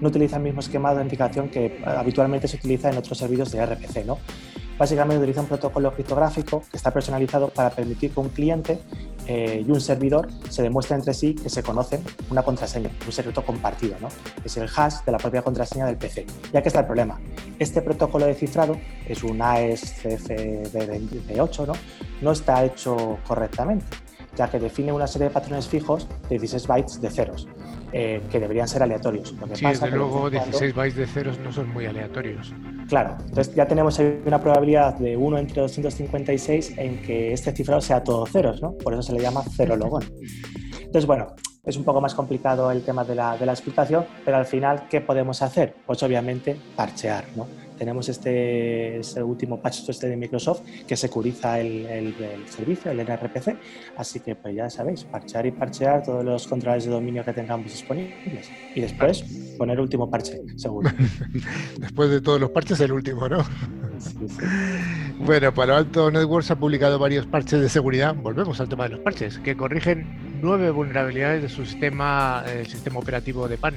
no 0.00 0.08
utiliza 0.08 0.36
el 0.36 0.44
mismo 0.44 0.60
esquema 0.60 0.90
de 0.90 0.98
autenticación 0.98 1.48
que 1.48 1.80
habitualmente 1.84 2.46
se 2.46 2.56
utiliza 2.56 2.90
en 2.90 2.98
otros 2.98 3.18
servicios 3.18 3.50
de 3.50 3.66
RPC. 3.66 4.06
¿no? 4.06 4.18
Básicamente 4.78 5.18
utiliza 5.18 5.40
un 5.40 5.48
protocolo 5.48 5.92
criptográfico 5.92 6.62
que 6.70 6.76
está 6.76 6.92
personalizado 6.92 7.48
para 7.48 7.70
permitir 7.70 8.12
que 8.12 8.20
un 8.20 8.28
cliente 8.28 8.78
eh, 9.26 9.64
y 9.66 9.70
un 9.70 9.80
servidor 9.80 10.28
se 10.48 10.62
demuestren 10.62 11.00
entre 11.00 11.14
sí 11.14 11.34
que 11.34 11.50
se 11.50 11.62
conocen 11.62 12.02
una 12.30 12.42
contraseña, 12.42 12.90
un 13.04 13.12
secreto 13.12 13.44
compartido, 13.44 13.96
¿no? 14.00 14.08
es 14.44 14.56
el 14.56 14.68
hash 14.74 15.04
de 15.04 15.12
la 15.12 15.18
propia 15.18 15.42
contraseña 15.42 15.84
del 15.86 15.96
PC. 15.96 16.26
Ya 16.52 16.62
que 16.62 16.68
está 16.68 16.80
el 16.80 16.86
problema, 16.86 17.20
este 17.58 17.82
protocolo 17.82 18.24
de 18.26 18.34
cifrado 18.34 18.76
es 19.06 19.22
un 19.24 19.40
AES-CFB8, 19.40 21.66
¿no? 21.66 21.72
no 22.22 22.32
está 22.32 22.64
hecho 22.64 23.18
correctamente 23.26 23.86
ya 24.38 24.48
que 24.48 24.60
define 24.60 24.92
una 24.92 25.06
serie 25.06 25.28
de 25.28 25.34
patrones 25.34 25.66
fijos 25.66 26.06
de 26.28 26.38
16 26.38 26.66
bytes 26.68 27.00
de 27.00 27.10
ceros, 27.10 27.48
eh, 27.92 28.20
que 28.30 28.40
deberían 28.40 28.68
ser 28.68 28.82
aleatorios. 28.82 29.32
Lo 29.32 29.46
que 29.46 29.56
sí, 29.56 29.66
desde 29.66 29.90
luego 29.90 30.30
16 30.30 30.74
bytes 30.74 30.96
de 30.96 31.06
ceros 31.06 31.38
no 31.38 31.52
son 31.52 31.72
muy 31.72 31.86
aleatorios. 31.86 32.52
Claro, 32.88 33.16
entonces 33.20 33.54
ya 33.54 33.66
tenemos 33.66 33.98
ahí 33.98 34.20
una 34.24 34.40
probabilidad 34.40 34.94
de 34.98 35.16
1 35.16 35.38
entre 35.38 35.62
256 35.62 36.78
en 36.78 37.02
que 37.02 37.32
este 37.32 37.52
cifrado 37.52 37.80
sea 37.80 38.02
todo 38.02 38.26
ceros, 38.26 38.62
¿no? 38.62 38.72
Por 38.78 38.92
eso 38.92 39.02
se 39.02 39.12
le 39.12 39.20
llama 39.20 39.42
cero 39.56 39.76
logón. 39.76 40.04
Entonces, 40.78 41.06
bueno, 41.06 41.34
es 41.64 41.76
un 41.76 41.84
poco 41.84 42.00
más 42.00 42.14
complicado 42.14 42.70
el 42.70 42.82
tema 42.82 43.04
de 43.04 43.14
la, 43.14 43.36
de 43.36 43.44
la 43.44 43.52
explicación, 43.52 44.06
pero 44.24 44.38
al 44.38 44.46
final, 44.46 44.88
¿qué 44.88 45.00
podemos 45.02 45.42
hacer? 45.42 45.74
Pues 45.86 46.02
obviamente 46.02 46.56
parchear, 46.74 47.24
¿no? 47.36 47.46
Tenemos 47.78 48.08
este, 48.08 48.98
este, 48.98 49.22
último 49.22 49.60
patch 49.60 49.88
este 49.88 50.08
de 50.08 50.16
Microsoft 50.16 50.62
que 50.86 50.96
securiza 50.96 51.60
el, 51.60 51.86
el, 51.86 52.14
servicio, 52.48 52.90
el 52.90 52.98
NRPC. 53.00 53.56
Así 53.96 54.20
que 54.20 54.34
pues 54.34 54.54
ya 54.54 54.68
sabéis, 54.68 55.04
parchear 55.04 55.46
y 55.46 55.52
parchear 55.52 56.02
todos 56.02 56.24
los 56.24 56.46
controles 56.46 56.84
de 56.84 56.90
dominio 56.90 57.24
que 57.24 57.32
tengamos 57.32 57.66
disponibles. 57.66 58.50
Y 58.74 58.80
después 58.80 59.24
poner 59.56 59.80
último 59.80 60.10
parche, 60.10 60.40
seguro. 60.56 60.90
después 61.78 62.10
de 62.10 62.20
todos 62.20 62.40
los 62.40 62.50
parches, 62.50 62.80
el 62.80 62.92
último, 62.92 63.28
¿no? 63.28 63.38
Bueno, 65.20 65.52
para 65.52 65.76
Alto 65.76 66.12
Networks 66.12 66.52
ha 66.52 66.56
publicado 66.56 66.96
varios 66.98 67.26
parches 67.26 67.60
de 67.60 67.68
seguridad. 67.68 68.14
Volvemos 68.14 68.60
al 68.60 68.68
tema 68.68 68.84
de 68.84 68.90
los 68.90 69.00
parches, 69.00 69.38
que 69.38 69.56
corrigen 69.56 70.38
nueve 70.40 70.70
vulnerabilidades 70.70 71.42
de 71.42 71.48
su 71.48 71.66
sistema, 71.66 72.44
el 72.46 72.66
sistema 72.68 73.00
operativo 73.00 73.48
de 73.48 73.58
PAN. 73.58 73.74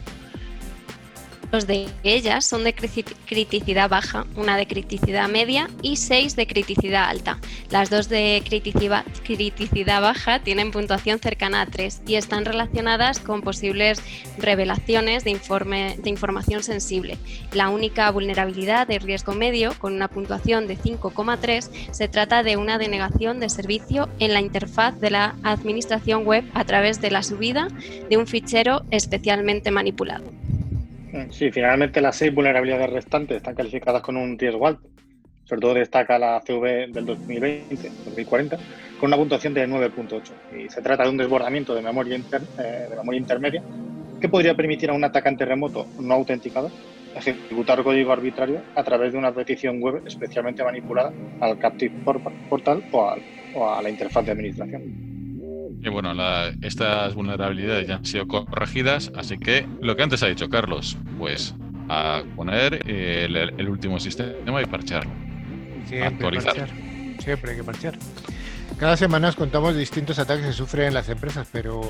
Dos 1.52 1.68
de 1.68 1.90
ellas 2.04 2.46
son 2.46 2.64
de 2.64 2.74
criticidad 2.74 3.90
baja, 3.90 4.26
una 4.38 4.56
de 4.56 4.68
criticidad 4.68 5.28
media 5.28 5.70
y 5.82 5.98
seis 5.98 6.38
de 6.38 6.48
criticidad 6.48 7.10
alta. 7.10 7.40
Las 7.70 7.90
dos 7.90 8.08
de 8.08 8.42
criticidad, 8.46 10.02
baja 10.02 10.40
tienen 10.40 10.72
puntuación 10.72 11.20
cercana 11.20 11.60
a 11.60 11.66
3 11.66 12.04
y 12.08 12.16
están 12.16 12.46
relacionadas 12.46 13.20
con 13.20 13.42
posibles 13.42 14.02
revelaciones 14.38 15.26
de, 15.26 15.32
informe, 15.32 15.98
de 16.02 16.10
información 16.10 16.64
sensible. 16.64 17.18
La 17.52 17.68
única 17.68 18.10
vulnerabilidad 18.12 18.88
de 18.88 19.00
riesgo 19.00 19.34
medio, 19.34 19.74
con 19.78 19.94
una 19.94 20.08
puntuación 20.08 20.68
de 20.68 20.78
5,3, 20.78 21.70
se 21.92 22.08
trata 22.08 22.44
de 22.44 22.56
una 22.56 22.78
denegación 22.78 23.42
de 23.42 23.50
servicio 23.50 24.08
en 24.20 24.34
la 24.34 24.40
interfaz 24.40 24.98
de 25.02 25.12
la 25.12 25.36
administración 25.44 26.24
web 26.24 26.46
a 26.54 26.64
través 26.64 27.02
de 27.02 27.12
la 27.12 27.24
subida 27.24 27.68
de 28.10 28.16
un 28.16 28.26
fichero 28.26 28.84
especialmente 28.90 29.70
manipulado. 29.70 30.32
Sí, 31.30 31.52
finalmente 31.52 32.02
las 32.02 32.16
seis 32.16 32.34
vulnerabilidades 32.34 32.90
restantes 32.90 33.38
están 33.38 33.56
calificadas 33.56 34.02
con 34.02 34.18
un 34.18 34.38
riesgo 34.38 34.68
alto. 34.68 34.90
Sobre 35.44 35.62
todo 35.62 35.74
destaca 35.74 36.18
la 36.18 36.40
CV 36.40 36.88
del 36.88 37.06
2020-2040 37.06 38.58
con 39.00 39.08
una 39.10 39.18
puntuación 39.18 39.54
de 39.54 39.68
9.8. 39.68 40.32
Y 40.58 40.70
se 40.70 40.82
trata 40.82 41.04
de 41.04 41.10
un 41.10 41.18
desbordamiento 41.18 41.76
de 41.76 41.82
memoria, 41.82 42.16
eh, 42.16 42.88
de 42.90 42.96
memoria 42.96 43.20
intermedia 43.20 43.64
que 44.22 44.30
podría 44.30 44.56
permitir 44.56 44.92
a 44.92 44.94
un 44.94 45.04
atacante 45.04 45.44
remoto 45.44 45.88
no 46.00 46.14
autenticado 46.14 46.72
ejecutar 47.16 47.84
código 47.84 48.14
arbitrario 48.14 48.62
a 48.76 48.84
través 48.84 49.12
de 49.12 49.18
una 49.18 49.34
petición 49.34 49.82
web 49.82 50.04
especialmente 50.06 50.64
manipulada 50.64 51.12
al 51.42 51.58
Captive 51.58 51.94
Portal 52.50 52.84
o 52.92 53.70
a 53.70 53.82
la 53.82 53.90
interfaz 53.90 54.26
de 54.26 54.32
administración. 54.32 55.21
Y 55.80 55.90
bueno, 55.90 56.14
estas 56.62 57.14
vulnerabilidades 57.16 57.88
ya 57.88 57.96
han 57.96 58.06
sido 58.06 58.28
corregidas, 58.28 59.12
así 59.16 59.38
que 59.38 59.68
lo 59.82 59.96
que 59.96 60.04
antes 60.04 60.24
ha 60.24 60.28
dicho 60.28 60.50
Carlos, 60.50 60.98
pues 61.18 61.56
a 61.90 62.24
poner 62.36 62.88
el, 62.90 63.70
último 63.70 64.00
sistema 64.00 64.62
y 64.62 64.66
parchearlo. 64.66 65.12
Siempre 65.88 66.08
actualizar. 66.08 66.70
Siempre 67.20 67.52
hay 67.52 67.58
que 67.58 67.64
parchear. 67.64 67.96
Cada 68.78 68.98
semana 68.98 69.30
os 69.30 69.36
contamos 69.36 69.76
distintos 69.76 70.18
ataques 70.18 70.46
que 70.46 70.54
sufren 70.54 70.94
las 70.94 71.10
empresas, 71.10 71.48
pero 71.52 71.82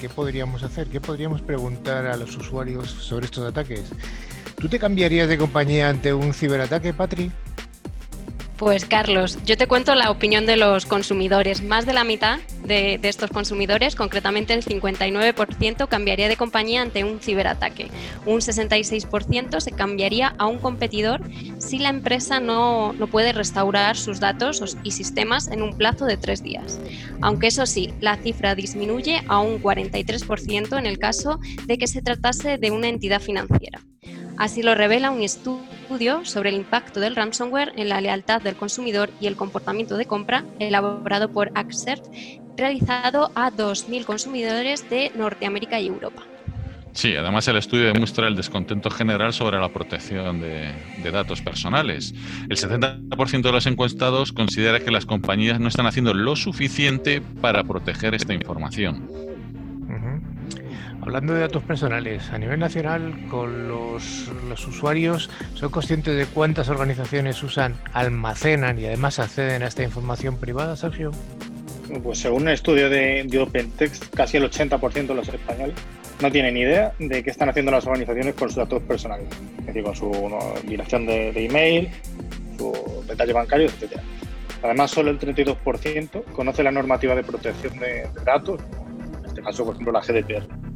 ¿qué 0.00 0.08
podríamos 0.08 0.62
hacer? 0.62 0.88
¿Qué 0.88 1.00
podríamos 1.00 1.42
preguntar 1.42 2.06
a 2.06 2.16
los 2.16 2.36
usuarios 2.36 2.90
sobre 2.90 3.24
estos 3.24 3.44
ataques? 3.44 3.90
¿Tú 4.56 4.68
te 4.68 4.78
cambiarías 4.78 5.28
de 5.28 5.38
compañía 5.38 5.88
ante 5.88 6.12
un 6.12 6.34
ciberataque, 6.34 6.92
Patri? 6.92 7.32
Pues 8.58 8.86
Carlos, 8.86 9.38
yo 9.46 9.56
te 9.56 9.68
cuento 9.68 9.94
la 9.94 10.10
opinión 10.10 10.44
de 10.44 10.56
los 10.56 10.84
consumidores. 10.84 11.62
Más 11.62 11.86
de 11.86 11.92
la 11.92 12.02
mitad 12.02 12.40
de, 12.64 12.98
estos 13.04 13.30
consumidores, 13.30 13.94
concretamente 13.94 14.52
el 14.52 14.64
59%, 14.64 15.86
cambiaría 15.86 16.28
de 16.28 16.36
compañía 16.36 16.82
ante 16.82 17.04
un 17.04 17.20
ciberataque. 17.20 17.88
Un 18.26 18.40
66% 18.40 19.60
se 19.60 19.70
cambiaría 19.70 20.34
a 20.38 20.46
un 20.46 20.58
competidor 20.58 21.20
si 21.58 21.78
la 21.78 21.90
empresa 21.90 22.40
no, 22.40 22.92
no 22.94 23.06
puede 23.06 23.32
restaurar 23.32 23.96
sus 23.96 24.18
datos 24.18 24.76
y 24.82 24.90
sistemas 24.90 25.46
en 25.46 25.62
un 25.62 25.76
plazo 25.76 26.04
de 26.04 26.16
tres 26.16 26.42
días. 26.42 26.80
Aunque 27.20 27.46
eso 27.46 27.64
sí, 27.64 27.94
la 28.00 28.16
cifra 28.16 28.56
disminuye 28.56 29.22
a 29.28 29.38
un 29.38 29.62
43% 29.62 30.76
en 30.76 30.86
el 30.86 30.98
caso 30.98 31.38
de 31.66 31.78
que 31.78 31.86
se 31.86 32.02
tratase 32.02 32.58
de 32.58 32.72
una 32.72 32.88
entidad 32.88 33.20
financiera. 33.20 33.80
Así 34.38 34.62
lo 34.62 34.76
revela 34.76 35.10
un 35.10 35.22
estudio 35.22 36.24
sobre 36.24 36.50
el 36.50 36.56
impacto 36.56 37.00
del 37.00 37.16
ransomware 37.16 37.72
en 37.76 37.88
la 37.88 38.00
lealtad 38.00 38.40
del 38.40 38.54
consumidor 38.54 39.10
y 39.20 39.26
el 39.26 39.34
comportamiento 39.34 39.96
de 39.96 40.06
compra 40.06 40.44
elaborado 40.60 41.32
por 41.32 41.50
Accert, 41.56 42.04
realizado 42.56 43.32
a 43.34 43.50
2.000 43.50 44.04
consumidores 44.04 44.88
de 44.88 45.10
Norteamérica 45.16 45.80
y 45.80 45.88
Europa. 45.88 46.22
Sí, 46.92 47.14
además 47.16 47.46
el 47.48 47.56
estudio 47.56 47.92
demuestra 47.92 48.28
el 48.28 48.36
descontento 48.36 48.90
general 48.90 49.32
sobre 49.32 49.58
la 49.58 49.68
protección 49.68 50.40
de, 50.40 50.72
de, 51.02 51.10
datos 51.10 51.42
personales. 51.42 52.14
El 52.48 52.56
70% 52.56 53.42
de 53.42 53.52
los 53.52 53.66
encuestados 53.66 54.32
considera 54.32 54.80
que 54.80 54.90
las 54.90 55.04
compañías 55.04 55.60
no 55.60 55.68
están 55.68 55.86
haciendo 55.86 56.14
lo 56.14 56.34
suficiente 56.34 57.20
para 57.40 57.62
proteger 57.64 58.14
esta 58.14 58.34
información. 58.34 59.06
Hablando 61.00 61.32
de 61.32 61.40
datos 61.40 61.62
personales, 61.62 62.30
a 62.32 62.38
nivel 62.38 62.58
nacional, 62.58 63.14
con 63.30 63.68
los, 63.68 64.28
usuarios, 64.66 65.30
¿son 65.54 65.70
conscientes 65.70 66.16
de 66.16 66.26
cuántas 66.26 66.68
organizaciones 66.68 67.42
usan, 67.42 67.76
almacenan 67.92 68.78
y 68.78 68.86
además 68.86 69.18
acceden 69.18 69.62
a 69.62 69.68
esta 69.68 69.82
información 69.82 70.36
privada, 70.36 70.76
Sergio? 70.76 71.12
Pues 72.02 72.18
según 72.18 72.42
un 72.42 72.48
estudio 72.48 72.90
de, 72.90 73.26
OpenText, 73.40 74.14
casi 74.14 74.36
el 74.36 74.50
80% 74.50 75.06
de 75.06 75.14
los 75.14 75.28
españoles 75.28 75.76
no 76.20 76.30
tienen 76.30 76.56
idea 76.56 76.92
de 76.98 77.22
qué 77.22 77.30
están 77.30 77.48
haciendo 77.48 77.70
las 77.70 77.86
organizaciones 77.86 78.34
con 78.34 78.48
sus 78.48 78.56
datos 78.56 78.82
personales, 78.82 79.28
es 79.60 79.66
decir, 79.66 79.84
con 79.84 79.94
su 79.94 80.10
dirección 80.64 81.06
de, 81.06 81.30
email, 81.30 81.88
su 82.58 83.04
detalle 83.06 83.32
bancario, 83.32 83.68
etc. 83.68 84.00
Además, 84.62 84.90
solo 84.90 85.10
el 85.10 85.18
32% 85.18 86.24
conoce 86.32 86.62
la 86.64 86.72
normativa 86.72 87.14
de 87.14 87.22
protección 87.22 87.78
de, 87.78 88.08
de 88.14 88.24
datos, 88.26 88.60
en 89.20 89.24
este 89.24 89.40
caso, 89.40 89.64
por 89.64 89.74
ejemplo, 89.74 89.92
la 89.92 90.00
GDPR. 90.00 90.68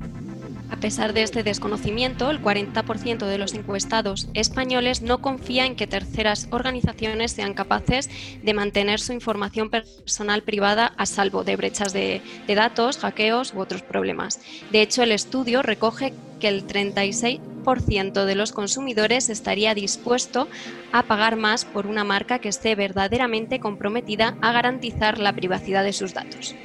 A 0.73 0.77
pesar 0.77 1.13
de 1.13 1.23
este 1.23 1.43
desconocimiento, 1.43 2.31
el 2.31 2.41
40% 2.41 3.27
de 3.27 3.37
los 3.37 3.53
encuestados 3.53 4.29
españoles 4.33 5.03
no 5.03 5.19
confía 5.19 5.67
en 5.67 5.77
que 5.77 5.87
terceras 5.87 6.49
organizaciones 6.51 7.33
sean 7.33 7.53
capaces 7.53 8.09
de 8.43 8.55
mantener 8.55 8.99
su 8.99 9.13
información 9.13 9.69
personal 9.69 10.43
privada 10.43 10.95
a 10.97 11.05
salvo 11.05 11.45
de 11.45 11.57
brechas 11.57 11.93
de, 11.93 12.23
datos, 12.49 12.97
hackeos 12.97 13.53
u 13.53 13.61
otros 13.61 13.83
problemas. 13.83 14.41
De 14.71 14.81
hecho, 14.81 15.03
el 15.03 15.13
estudio 15.13 15.61
recoge 15.61 16.15
que 16.41 16.49
el 16.49 16.67
36% 16.67 18.25
de 18.25 18.35
los 18.35 18.53
consumidores 18.53 19.29
estaría 19.29 19.75
dispuesto 19.75 20.49
a 20.91 21.03
pagar 21.03 21.37
más 21.37 21.67
por 21.67 21.87
una 21.87 22.03
marca 22.03 22.39
que 22.39 22.49
esté 22.49 22.75
verdaderamente 22.75 23.61
comprometida 23.61 24.39
a 24.41 24.53
garantizar 24.53 25.19
la 25.19 25.35
privacidad 25.35 25.85
de 25.85 25.93
sus 25.93 26.15
datos. 26.15 26.57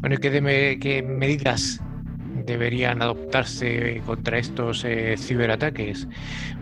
Bueno, 0.00 0.16
¿y 0.16 0.78
qué, 0.78 1.02
medidas 1.02 1.78
deberían 2.46 3.02
adoptarse 3.02 4.00
contra 4.06 4.38
estos 4.38 4.82
eh, 4.84 5.16
ciberataques? 5.18 6.08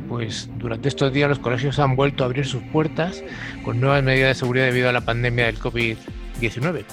Pues 0.08 0.50
durante 0.58 0.88
estos 0.88 1.12
días 1.12 1.28
los 1.28 1.38
colegios 1.38 1.78
han 1.78 1.94
vuelto 1.94 2.24
a 2.24 2.26
abrir 2.26 2.46
sus 2.46 2.62
puertas 2.64 3.22
con 3.64 3.80
nuevas 3.80 4.02
medidas 4.02 4.30
de 4.30 4.34
seguridad 4.40 4.66
debido 4.66 4.88
a 4.88 4.92
la 4.92 5.02
pandemia 5.02 5.46
del 5.46 5.60
COVID-19. 5.60 6.84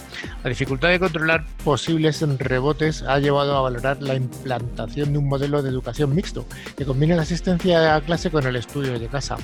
La 0.43 0.49
dificultad 0.51 0.89
de 0.89 0.99
controlar 0.99 1.45
posibles 1.63 2.21
rebotes 2.37 3.01
ha 3.01 3.17
llevado 3.17 3.57
a 3.57 3.61
valorar 3.61 4.03
la 4.03 4.13
implantación 4.13 5.13
de 5.13 5.17
un 5.17 5.27
modelo 5.27 5.63
de 5.63 5.69
educación 5.69 6.13
mixto 6.13 6.45
que 6.77 6.85
combine 6.85 7.15
la 7.15 7.23
asistencia 7.23 7.95
a 7.95 8.01
clase 8.01 8.29
con 8.29 8.45
el 8.45 8.55
estudio 8.55 8.99
de 8.99 9.07
casa. 9.07 9.37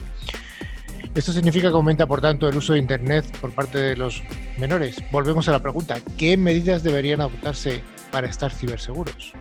Esto 1.14 1.34
significa 1.34 1.70
que 1.70 1.76
aumenta, 1.76 2.08
por 2.08 2.22
tanto, 2.22 2.48
el 2.48 2.56
uso 2.56 2.72
de 2.72 2.80
Internet 2.80 3.26
por 3.42 3.52
parte 3.52 3.78
de 3.78 3.98
los 3.98 4.24
menores. 4.58 5.04
Volvemos 5.12 5.48
a 5.50 5.52
la 5.52 5.60
pregunta, 5.60 6.00
¿qué 6.18 6.38
medidas 6.38 6.84
deberían 6.84 7.20
adoptarse 7.20 7.84
para 8.12 8.28
estar 8.28 8.52
ciberseguros? 8.52 9.34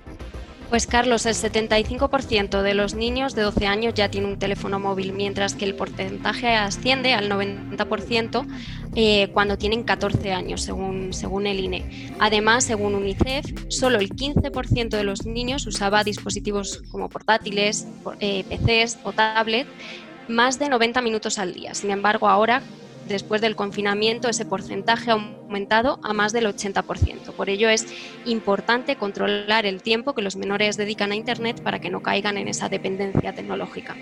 Pues 0.69 0.87
Carlos, 0.87 1.27
el 1.27 1.35
75% 1.35 2.63
de 2.63 2.75
los 2.75 2.95
niños 2.95 3.35
de 3.35 3.43
12 3.43 3.67
años 3.67 3.95
ya 3.95 4.09
tiene 4.09 4.29
un 4.29 4.39
teléfono 4.39 4.81
móvil, 4.81 5.13
mientras 5.13 5.55
que 5.55 5.65
el 5.65 5.75
porcentaje 5.75 6.55
asciende 6.55 7.13
al 7.13 7.29
90% 7.29 8.47
eh, 8.95 9.31
cuando 9.33 9.57
tienen 9.57 9.85
14 9.85 10.33
años, 10.33 10.63
según, 10.63 11.13
según 11.13 11.47
el 11.47 11.61
INE. 11.61 12.13
Además, 12.21 12.65
según 12.65 12.95
UNICEF, 12.97 13.47
solo 13.69 13.99
el 13.99 14.11
15% 14.11 14.91
de 14.91 15.05
los 15.05 15.25
niños 15.25 15.67
usaba 15.67 16.03
dispositivos 16.05 16.83
como 16.91 17.09
portátiles, 17.09 17.87
eh, 18.21 18.45
PCs 18.49 18.99
o 19.05 19.13
tablets 19.13 19.71
más 20.31 20.59
de 20.59 20.69
90 20.69 21.03
minutos 21.03 21.39
al 21.39 21.53
día. 21.53 21.75
Sin 21.75 21.91
embargo, 21.91 22.29
ahora, 22.29 22.63
después 23.09 23.41
del 23.41 23.57
confinamiento, 23.57 24.29
ese 24.29 24.47
porcentaje 24.47 25.11
ha 25.11 25.15
aumentado 25.15 26.01
a 26.03 26.13
más 26.13 26.33
del 26.33 26.47
80%. 26.47 27.33
Por 27.37 27.51
ello 27.51 27.69
es 27.69 27.87
importante 28.25 28.97
controlar 28.97 29.67
el 29.67 29.83
tiempo 29.83 30.15
que 30.15 30.23
los 30.23 30.37
menores 30.37 30.77
dedican 30.77 31.13
a 31.13 31.17
Internet 31.17 31.61
para 31.63 31.81
que 31.81 31.91
no 31.91 32.01
caigan 32.01 32.39
en 32.39 32.49
esa 32.49 32.69
dependencia 32.69 33.35
tecnológica. 33.35 33.97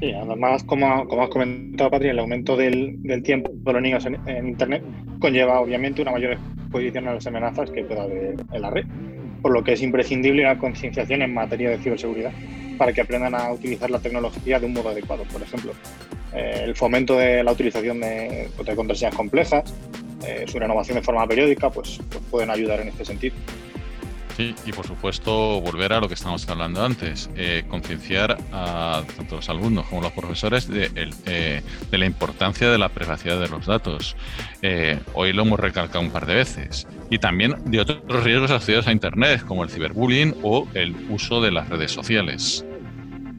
Además, 0.00 0.62
como, 0.62 0.86
has 0.86 1.28
comentado, 1.28 1.90
Patria, 1.90 2.12
el 2.12 2.20
aumento 2.20 2.56
del, 2.56 3.00
tiempo 3.24 3.50
de 3.52 3.72
los 3.72 3.82
niños 3.82 4.06
en, 4.06 4.48
Internet 4.48 4.84
conlleva 5.20 5.60
obviamente 5.60 6.02
una 6.02 6.12
mayor 6.12 6.34
exposición 6.34 7.08
a 7.08 7.14
las 7.14 7.26
amenazas 7.26 7.70
que 7.70 7.82
pueda 7.82 8.04
haber 8.04 8.36
en 8.52 8.62
la 8.62 8.70
red, 8.70 8.84
por 9.42 9.52
lo 9.52 9.64
que 9.64 9.72
es 9.72 9.82
imprescindible 9.82 10.44
la 10.44 10.56
concienciación 10.56 11.22
en 11.22 11.34
materia 11.34 11.70
de 11.70 11.78
ciberseguridad 11.78 12.32
para 12.78 12.92
que 12.92 13.02
aprendan 13.02 13.34
a 13.34 13.52
utilizar 13.52 13.90
la 13.90 13.98
tecnología 13.98 14.58
de 14.58 14.66
un 14.66 14.72
modo 14.72 14.88
adecuado. 14.88 15.24
Por 15.24 15.42
ejemplo, 15.42 15.72
eh, 16.34 16.62
el 16.64 16.76
fomento 16.76 17.16
de 17.16 17.42
la 17.42 17.52
utilización 17.52 18.00
de, 18.00 18.50
contraseñas 18.76 19.14
complejas, 19.14 19.72
eh, 20.26 20.44
su 20.46 20.58
renovación 20.58 20.96
de 20.96 21.02
forma 21.02 21.26
periódica, 21.26 21.70
pues, 21.70 22.00
pues, 22.10 22.22
pueden 22.30 22.50
ayudar 22.50 22.80
en 22.80 22.88
este 22.88 23.04
sentido. 23.04 23.34
Sí, 24.36 24.54
y 24.66 24.70
por 24.70 24.86
supuesto 24.86 25.60
volver 25.60 25.92
a 25.92 25.98
lo 25.98 26.06
que 26.06 26.14
estábamos 26.14 26.48
hablando 26.48 26.84
antes, 26.84 27.28
eh, 27.34 27.64
concienciar 27.68 28.38
a 28.52 29.02
tanto 29.16 29.34
los 29.34 29.48
alumnos 29.48 29.86
como 29.86 30.00
los 30.00 30.12
profesores 30.12 30.68
de, 30.68 30.88
de, 30.90 31.98
la 31.98 32.06
importancia 32.06 32.70
de 32.70 32.78
la 32.78 32.88
privacidad 32.88 33.40
de 33.40 33.48
los 33.48 33.66
datos. 33.66 34.14
hoy 35.14 35.32
lo 35.32 35.42
hemos 35.42 35.58
recalcado 35.58 36.00
un 36.04 36.12
par 36.12 36.26
de 36.26 36.34
veces. 36.34 36.86
Y 37.10 37.18
también 37.18 37.56
de 37.64 37.80
otros 37.80 38.22
riesgos 38.22 38.52
asociados 38.52 38.86
a 38.86 38.92
Internet, 38.92 39.42
como 39.44 39.64
el 39.64 39.70
ciberbullying 39.70 40.36
o 40.44 40.68
el 40.74 40.94
uso 41.10 41.40
de 41.40 41.50
las 41.50 41.68
redes 41.68 41.90
sociales. 41.90 42.64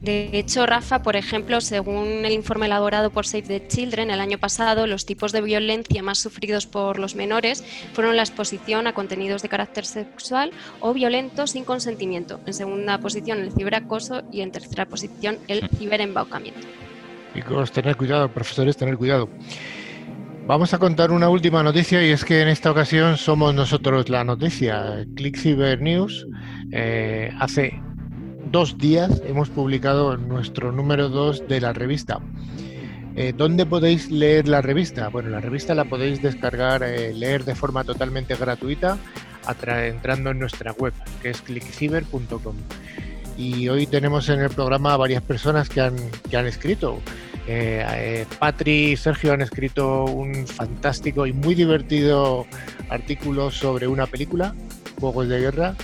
De 0.01 0.29
hecho, 0.31 0.65
Rafa, 0.65 1.01
por 1.01 1.17
ejemplo, 1.17 1.59
según 1.59 2.23
el 2.23 2.31
informe 2.31 2.67
elaborado 2.67 3.09
por 3.09 3.25
Save 3.25 3.43
the 3.43 3.67
Children 3.67 4.11
el 4.11 4.21
año 4.21 4.37
pasado, 4.37 4.87
los 4.87 5.05
tipos 5.05 5.33
de 5.33 5.41
violencia 5.41 6.01
más 6.01 6.19
sufridos 6.19 6.67
por 6.67 6.99
los 6.99 7.15
menores 7.15 7.65
fueron 7.91 8.15
la 8.15 8.21
exposición 8.21 8.87
a 8.87 8.93
contenidos 8.93 9.41
de 9.41 9.49
carácter 9.49 9.85
sexual 9.85 10.51
o 10.79 10.93
violento 10.93 11.47
sin 11.47 11.65
consentimiento. 11.65 12.39
En 12.45 12.53
segunda 12.53 12.97
posición, 12.99 13.39
el 13.39 13.51
ciberacoso 13.51 14.23
y 14.31 14.39
en 14.39 14.51
tercera 14.51 14.85
posición, 14.85 15.37
el 15.49 15.67
ciberembaucamiento. 15.77 16.65
Chicos, 17.33 17.71
tener 17.73 17.97
cuidado, 17.97 18.31
profesores, 18.31 18.77
tener 18.77 18.97
cuidado. 18.97 19.29
Vamos 20.47 20.73
a 20.73 20.79
contar 20.79 21.11
una 21.11 21.29
última 21.29 21.61
noticia 21.61 22.01
y 22.03 22.09
es 22.11 22.23
que 22.23 22.41
en 22.41 22.47
esta 22.47 22.71
ocasión 22.71 23.17
somos 23.17 23.53
nosotros 23.53 24.09
la 24.09 24.23
noticia. 24.23 25.05
Click 25.15 25.37
Cyber 25.37 25.79
News 25.81 26.25
eh, 26.71 27.31
hace 27.37 27.79
dos 28.51 28.77
días 28.77 29.21
hemos 29.25 29.49
publicado 29.49 30.17
nuestro 30.17 30.71
número 30.71 31.09
2 31.09 31.47
de 31.47 31.61
la 31.61 31.73
revista. 31.73 32.19
Eh, 33.15 33.33
¿Dónde 33.35 33.65
podéis 33.65 34.11
leer 34.11 34.47
la 34.47 34.61
revista? 34.61 35.09
Bueno, 35.09 35.29
la 35.29 35.41
revista 35.41 35.75
la 35.75 35.85
podéis 35.85 36.21
descargar, 36.21 36.83
eh, 36.83 37.13
leer 37.13 37.43
de 37.43 37.55
forma 37.55 37.83
totalmente 37.83 38.35
gratuita 38.35 38.97
entrando 39.67 40.31
en 40.31 40.39
nuestra 40.39 40.73
web, 40.73 40.93
que 41.21 41.29
es 41.29 41.41
clickciber.com. 41.41 42.55
Y 43.37 43.69
hoy 43.69 43.87
tenemos 43.87 44.27
en 44.29 44.41
el 44.41 44.49
programa 44.49 44.97
varias 44.97 45.23
personas 45.23 45.69
que 45.69 45.81
han, 45.81 45.95
que 46.29 46.37
han 46.37 46.45
escrito. 46.45 46.99
Eh, 47.47 48.25
eh, 48.37 48.63
y 48.65 48.97
Sergio 48.97 49.33
han 49.33 49.41
escrito 49.41 50.05
un 50.05 50.45
fantástico 50.45 51.25
y 51.25 51.33
muy 51.33 51.55
divertido 51.55 52.45
artículo 52.89 53.49
sobre 53.49 53.87
una 53.87 54.05
película, 54.05 54.53
Juegos 54.99 55.29
de 55.29 55.39
Guerra, 55.39 55.75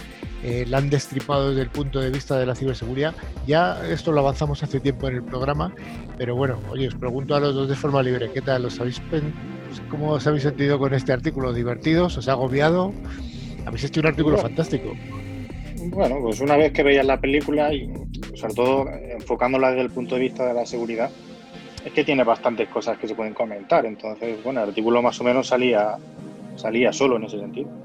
eh, 0.47 0.63
la 0.67 0.77
han 0.77 0.91
destripado 0.91 1.49
desde 1.49 1.63
el 1.63 1.69
punto 1.69 1.99
de 1.99 2.11
vista 2.11 2.37
de 2.37 2.45
la 2.45 2.53
ciberseguridad. 2.53 3.15
Ya 3.47 3.81
esto 3.89 4.11
lo 4.11 4.19
avanzamos 4.19 4.61
hace 4.61 4.79
tiempo 4.79 5.07
en 5.07 5.15
el 5.15 5.23
programa, 5.23 5.73
pero 6.19 6.35
bueno, 6.35 6.59
oye, 6.69 6.87
os 6.87 6.93
pregunto 6.93 7.33
a 7.35 7.39
los 7.39 7.55
dos 7.55 7.67
de 7.67 7.73
forma 7.73 8.03
libre, 8.03 8.29
¿qué 8.31 8.41
tal? 8.41 8.63
¿Os 8.63 8.79
habéis, 8.79 9.01
¿Cómo 9.89 10.11
os 10.11 10.27
habéis 10.27 10.43
sentido 10.43 10.77
con 10.77 10.93
este 10.93 11.13
artículo? 11.13 11.51
¿Divertidos? 11.51 12.15
¿Os 12.19 12.27
ha 12.27 12.33
agobiado? 12.33 12.93
Habéis 13.65 13.85
hecho 13.85 14.01
un 14.01 14.05
artículo 14.05 14.37
fantástico. 14.37 14.93
Bueno, 15.87 16.17
pues 16.21 16.39
una 16.39 16.57
vez 16.57 16.71
que 16.73 16.83
veías 16.83 17.07
la 17.07 17.19
película 17.19 17.73
y 17.73 17.91
sobre 18.35 18.53
todo 18.53 18.85
enfocándola 18.89 19.69
desde 19.69 19.81
el 19.81 19.89
punto 19.89 20.13
de 20.13 20.21
vista 20.21 20.45
de 20.45 20.53
la 20.53 20.67
seguridad, 20.67 21.09
es 21.83 21.91
que 21.91 22.03
tiene 22.03 22.23
bastantes 22.23 22.69
cosas 22.69 22.99
que 22.99 23.07
se 23.07 23.15
pueden 23.15 23.33
comentar. 23.33 23.83
Entonces, 23.87 24.43
bueno, 24.43 24.61
el 24.61 24.69
artículo 24.69 25.01
más 25.01 25.19
o 25.21 25.23
menos 25.23 25.47
salía, 25.47 25.95
salía 26.55 26.93
solo 26.93 27.17
en 27.17 27.23
ese 27.23 27.39
sentido. 27.39 27.84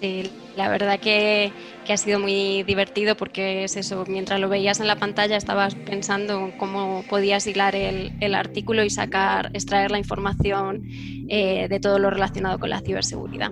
Sí, 0.00 0.30
la 0.56 0.68
verdad 0.68 0.98
que, 0.98 1.52
ha 1.88 1.96
sido 1.96 2.20
muy 2.20 2.62
divertido 2.62 3.16
porque 3.16 3.64
es 3.64 3.76
eso, 3.76 4.04
mientras 4.06 4.38
lo 4.38 4.48
veías 4.48 4.78
en 4.78 4.86
la 4.86 4.94
pantalla 4.96 5.36
estabas 5.36 5.74
pensando 5.74 6.52
cómo 6.56 7.02
podías 7.10 7.46
hilar 7.48 7.74
el, 7.74 8.34
artículo 8.34 8.84
y 8.84 8.90
sacar, 8.90 9.50
extraer 9.54 9.90
la 9.90 9.98
información 9.98 10.84
eh, 11.28 11.66
de 11.68 11.80
todo 11.80 11.98
lo 11.98 12.10
relacionado 12.10 12.60
con 12.60 12.70
la 12.70 12.80
ciberseguridad. 12.80 13.50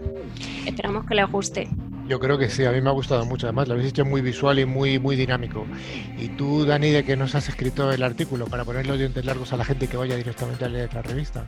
Esperamos 0.64 1.04
que 1.04 1.16
le 1.16 1.24
guste. 1.24 1.68
Yo 2.06 2.20
creo 2.20 2.38
que 2.38 2.48
sí, 2.48 2.64
a 2.64 2.70
mí 2.70 2.80
me 2.80 2.88
ha 2.88 2.92
gustado 2.92 3.26
mucho, 3.26 3.48
además 3.48 3.68
lo 3.68 3.74
habéis 3.74 3.90
hecho 3.90 4.04
muy 4.04 4.22
visual 4.22 4.58
y 4.60 4.64
muy, 4.64 4.98
muy 4.98 5.16
dinámico. 5.16 5.66
Y 6.16 6.28
tú, 6.28 6.64
Dani, 6.64 6.90
de 6.90 7.04
que 7.04 7.16
nos 7.16 7.34
has 7.34 7.48
escrito 7.48 7.92
el 7.92 8.02
artículo 8.02 8.46
para 8.46 8.64
poner 8.64 8.86
los 8.86 8.98
dientes 8.98 9.24
largos 9.24 9.52
a 9.52 9.56
la 9.56 9.64
gente 9.64 9.88
que 9.88 9.96
vaya 9.96 10.16
directamente 10.16 10.64
a 10.64 10.68
leer 10.68 10.94
la 10.94 11.02
revista. 11.02 11.44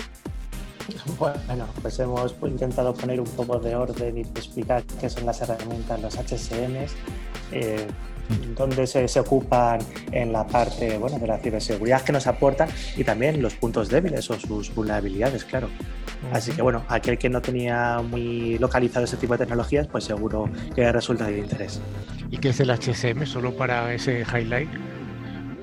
Bueno, 1.18 1.66
pues 1.82 1.98
hemos 1.98 2.34
intentado 2.42 2.94
poner 2.94 3.20
un 3.20 3.26
poco 3.26 3.58
de 3.58 3.74
orden 3.74 4.18
y 4.18 4.20
explicar 4.20 4.82
qué 5.00 5.08
son 5.08 5.26
las 5.26 5.40
herramientas, 5.40 6.00
los 6.00 6.14
HSMs, 6.16 6.92
eh, 7.52 7.86
dónde 8.56 8.86
se, 8.86 9.20
ocupan 9.20 9.80
en 10.12 10.32
la 10.32 10.46
parte 10.46 10.98
bueno, 10.98 11.18
de 11.18 11.26
la 11.26 11.38
ciberseguridad 11.38 12.02
que 12.02 12.12
nos 12.12 12.26
aportan 12.26 12.68
y 12.96 13.04
también 13.04 13.42
los 13.42 13.54
puntos 13.54 13.88
débiles 13.88 14.30
o 14.30 14.38
sus 14.38 14.74
vulnerabilidades, 14.74 15.44
claro. 15.44 15.68
Así 16.32 16.52
que 16.52 16.62
bueno, 16.62 16.84
aquel 16.88 17.18
que 17.18 17.28
no 17.28 17.40
tenía 17.40 18.02
muy 18.02 18.58
localizado 18.58 19.04
ese 19.04 19.16
tipo 19.16 19.34
de 19.34 19.38
tecnologías, 19.38 19.86
pues 19.86 20.04
seguro 20.04 20.50
que 20.74 20.90
resulta 20.92 21.26
de 21.26 21.38
interés. 21.38 21.80
¿Y 22.30 22.38
qué 22.38 22.50
es 22.50 22.60
el 22.60 22.70
HSM? 22.70 23.24
¿Solo 23.26 23.56
para 23.56 23.92
ese 23.94 24.22
highlight? 24.22 24.68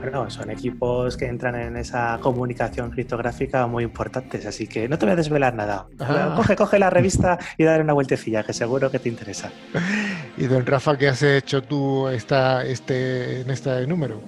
Bueno, 0.09 0.29
son 0.29 0.49
equipos 0.49 1.17
que 1.17 1.25
entran 1.25 1.55
en 1.55 1.75
esa 1.75 2.17
comunicación 2.21 2.91
criptográfica 2.91 3.67
muy 3.67 3.83
importantes, 3.83 4.45
así 4.45 4.65
que 4.65 4.87
no 4.87 4.97
te 4.97 5.05
voy 5.05 5.11
a 5.11 5.15
desvelar 5.17 5.53
nada. 5.53 5.85
Coge, 6.33 6.55
coge 6.55 6.79
la 6.79 6.89
revista 6.89 7.37
y 7.57 7.65
dale 7.65 7.83
una 7.83 7.91
vueltecilla, 7.91 8.41
que 8.41 8.53
seguro 8.53 8.89
que 8.89 8.99
te 8.99 9.09
interesa. 9.09 9.51
Y 10.37 10.45
don 10.45 10.65
Rafa, 10.65 10.95
¿qué 10.97 11.07
has 11.07 11.23
hecho 11.23 11.63
tú 11.63 12.07
esta, 12.07 12.63
este, 12.63 13.41
en 13.41 13.49
este 13.49 13.87
número? 13.87 14.21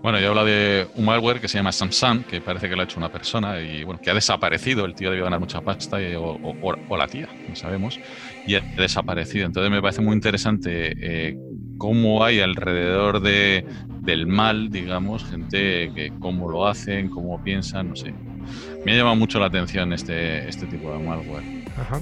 Bueno, 0.00 0.20
yo 0.20 0.28
hablo 0.28 0.44
de 0.44 0.86
un 0.94 1.04
malware 1.04 1.40
que 1.40 1.48
se 1.48 1.58
llama 1.58 1.72
Samsung, 1.72 2.24
que 2.24 2.40
parece 2.40 2.68
que 2.68 2.76
lo 2.76 2.82
ha 2.82 2.84
hecho 2.84 2.98
una 3.00 3.10
persona 3.10 3.60
y 3.60 3.82
bueno, 3.82 4.00
que 4.00 4.08
ha 4.08 4.14
desaparecido. 4.14 4.84
El 4.84 4.94
tío 4.94 5.10
debió 5.10 5.24
ganar 5.24 5.40
mucha 5.40 5.60
pasta 5.60 5.96
o, 6.16 6.96
la 6.96 7.08
tía, 7.08 7.28
no 7.48 7.56
sabemos, 7.56 7.98
y 8.46 8.54
ha 8.54 8.60
desaparecido. 8.60 9.46
Entonces 9.46 9.70
me 9.70 9.80
parece 9.80 10.02
muy 10.02 10.14
interesante 10.14 10.94
eh, 11.00 11.36
cómo 11.78 12.24
hay 12.24 12.40
alrededor 12.40 13.20
de, 13.20 13.64
del 14.00 14.26
mal, 14.26 14.70
digamos, 14.70 15.24
gente 15.24 15.92
que 15.94 16.12
cómo 16.20 16.50
lo 16.50 16.66
hacen, 16.66 17.08
cómo 17.08 17.42
piensan, 17.42 17.90
no 17.90 17.96
sé. 17.96 18.14
Me 18.84 18.92
ha 18.92 18.96
llamado 18.96 19.16
mucho 19.16 19.40
la 19.40 19.46
atención 19.46 19.92
este, 19.92 20.48
este 20.48 20.66
tipo 20.66 20.92
de 20.92 20.98
malware. 20.98 21.64
Ajá. 21.76 22.00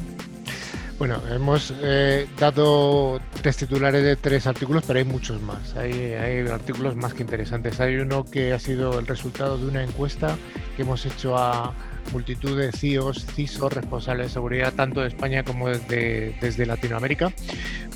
Bueno, 0.98 1.20
hemos 1.28 1.74
eh, 1.82 2.28
dado 2.38 3.20
tres 3.42 3.56
titulares 3.56 4.04
de 4.04 4.14
tres 4.14 4.46
artículos, 4.46 4.84
pero 4.86 5.00
hay 5.00 5.04
muchos 5.04 5.42
más. 5.42 5.74
Hay, 5.74 6.14
artículos 6.46 6.94
más 6.94 7.14
que 7.14 7.22
interesantes. 7.22 7.80
Hay 7.80 7.96
uno 7.96 8.24
que 8.24 8.52
ha 8.52 8.60
sido 8.60 9.00
el 9.00 9.06
resultado 9.06 9.58
de 9.58 9.66
una 9.66 9.82
encuesta 9.82 10.36
que 10.76 10.82
hemos 10.82 11.04
hecho 11.04 11.36
a 11.36 11.74
multitud 12.12 12.58
de 12.58 12.72
CIOs, 12.72 13.26
CISO, 13.34 13.68
responsables 13.68 14.28
de 14.28 14.32
seguridad, 14.32 14.72
tanto 14.74 15.00
de 15.00 15.08
España 15.08 15.42
como 15.42 15.68
desde, 15.68 16.36
desde 16.40 16.66
Latinoamérica, 16.66 17.32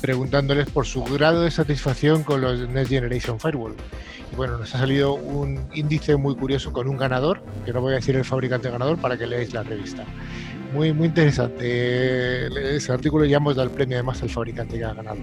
preguntándoles 0.01 0.69
por 0.69 0.85
su 0.85 1.03
grado 1.03 1.41
de 1.41 1.51
satisfacción 1.51 2.23
con 2.23 2.41
los 2.41 2.67
Next 2.69 2.89
Generation 2.89 3.39
Firewall. 3.39 3.75
Y 4.31 4.35
bueno, 4.35 4.57
nos 4.57 4.73
ha 4.75 4.79
salido 4.79 5.13
un 5.13 5.67
índice 5.73 6.15
muy 6.15 6.35
curioso 6.35 6.71
con 6.71 6.87
un 6.87 6.97
ganador, 6.97 7.41
que 7.65 7.73
no 7.73 7.81
voy 7.81 7.93
a 7.93 7.95
decir 7.97 8.15
el 8.15 8.25
fabricante 8.25 8.69
ganador 8.69 8.97
para 8.97 9.17
que 9.17 9.27
leáis 9.27 9.53
la 9.53 9.63
revista. 9.63 10.05
Muy, 10.73 10.93
muy 10.93 11.07
interesante 11.07 12.75
ese 12.75 12.91
artículo 12.91 13.25
ya 13.25 13.37
hemos 13.37 13.55
dado 13.55 13.67
el 13.67 13.73
premio 13.73 13.97
además 13.97 14.21
al 14.21 14.29
fabricante 14.29 14.77
que 14.77 14.83
ha 14.83 14.93
ganado. 14.93 15.19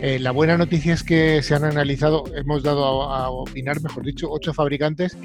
Eh, 0.00 0.18
la 0.18 0.32
buena 0.32 0.58
noticia 0.58 0.92
es 0.92 1.04
que 1.04 1.40
se 1.42 1.54
han 1.54 1.64
analizado, 1.64 2.24
hemos 2.34 2.62
dado 2.64 3.04
a, 3.04 3.30
opinar, 3.30 3.80
mejor 3.80 4.04
dicho, 4.04 4.28
ocho 4.30 4.52
fabricantes 4.52 5.16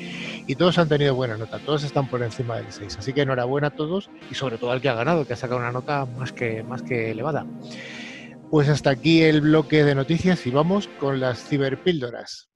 y 0.46 0.56
todos 0.56 0.78
han 0.78 0.88
tenido 0.88 1.16
buena 1.16 1.38
nota, 1.38 1.58
todos 1.60 1.84
están 1.84 2.08
por 2.08 2.22
encima 2.22 2.58
del 2.58 2.72
6. 2.72 2.98
Así 3.00 3.14
que 3.14 3.22
enhorabuena 3.22 3.68
a 3.68 3.72
todos 3.72 4.12
y 4.30 4.36
sobre 4.36 4.58
todo 4.58 4.72
al 4.72 4.82
que 4.82 4.90
ha 4.90 4.94
ganado, 4.94 5.26
que 5.26 5.34
ha 5.34 5.38
sacado 5.38 5.60
una 5.60 5.72
nota 5.72 6.06
más 6.06 6.32
que, 6.32 6.62
más 6.64 6.84
que 6.84 7.12
elevada. 7.12 7.48
Pues 8.52 8.70
hasta 8.70 8.92
aquí 8.92 9.24
el 9.24 9.42
bloque 9.42 9.84
de 9.84 9.96
noticias 9.96 10.46
y 10.46 10.52
vamos 10.52 10.88
con 11.00 11.20
las 11.20 11.44
ciberpíldoras. 11.44 12.48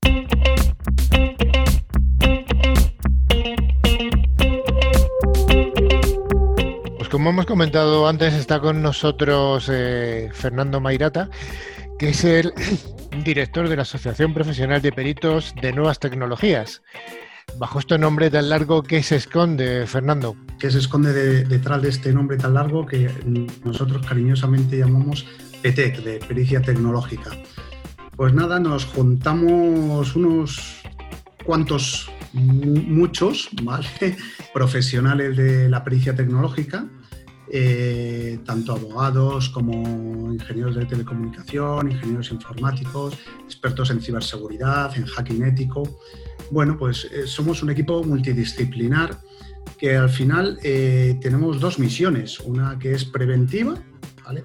Como 7.12 7.32
hemos 7.32 7.45
comentado 7.45 8.08
antes, 8.08 8.34
está 8.34 8.62
con 8.62 8.82
nosotros 8.82 9.69
eh, 9.69 10.30
Fernando 10.34 10.80
Mairata, 10.80 11.30
que 12.00 12.10
es 12.10 12.24
el 12.24 12.54
director 13.26 13.67
de 13.67 13.76
la 13.76 13.82
Asociación 13.82 14.34
Profesional 14.34 14.82
de 14.82 14.93
Peritos 14.93 15.54
de 15.62 15.74
Nuevas 15.74 16.00
Tecnologías. 16.00 16.82
Bajo 17.58 17.80
este 17.80 17.97
nombre 17.97 18.30
tan 18.30 18.47
largo, 18.47 18.82
¿qué 18.82 19.04
se 19.04 19.17
esconde, 19.17 19.86
Fernando? 19.88 20.38
¿Qué 20.58 20.71
se 20.71 20.78
esconde 20.78 21.43
detrás 21.43 21.82
de 21.82 21.89
este 21.89 22.13
nombre 22.13 22.38
tan 22.38 22.54
largo 22.54 22.86
que 22.86 23.12
nosotros 23.65 24.06
cariñosamente 24.08 24.78
llamamos 24.78 25.28
PETEC, 25.62 26.04
de 26.04 26.19
Pericia 26.19 26.62
Tecnológica? 26.62 27.32
Pues 28.15 28.34
nada, 28.34 28.58
nos 28.58 28.86
juntamos 28.86 30.15
unos 30.15 30.82
cuantos, 31.43 32.10
muchos, 32.32 33.50
¿vale? 33.63 34.15
profesionales 34.54 35.36
de 35.36 35.67
la 35.67 35.84
pericia 35.84 36.15
tecnológica 36.15 36.88
eh, 37.53 38.39
tanto 38.45 38.71
abogados 38.71 39.49
como 39.49 40.31
ingenieros 40.31 40.73
de 40.73 40.85
telecomunicación, 40.85 41.91
ingenieros 41.91 42.31
informáticos, 42.31 43.17
expertos 43.45 43.89
en 43.89 43.99
ciberseguridad, 43.99 44.95
en 44.95 45.05
hacking 45.05 45.43
ético. 45.43 45.99
Bueno, 46.49 46.77
pues 46.77 47.09
eh, 47.11 47.27
somos 47.27 47.61
un 47.61 47.69
equipo 47.69 48.05
multidisciplinar 48.05 49.19
que 49.77 49.97
al 49.97 50.09
final 50.09 50.59
eh, 50.63 51.19
tenemos 51.21 51.59
dos 51.59 51.77
misiones, 51.77 52.39
una 52.39 52.79
que 52.79 52.93
es 52.93 53.03
preventiva. 53.03 53.75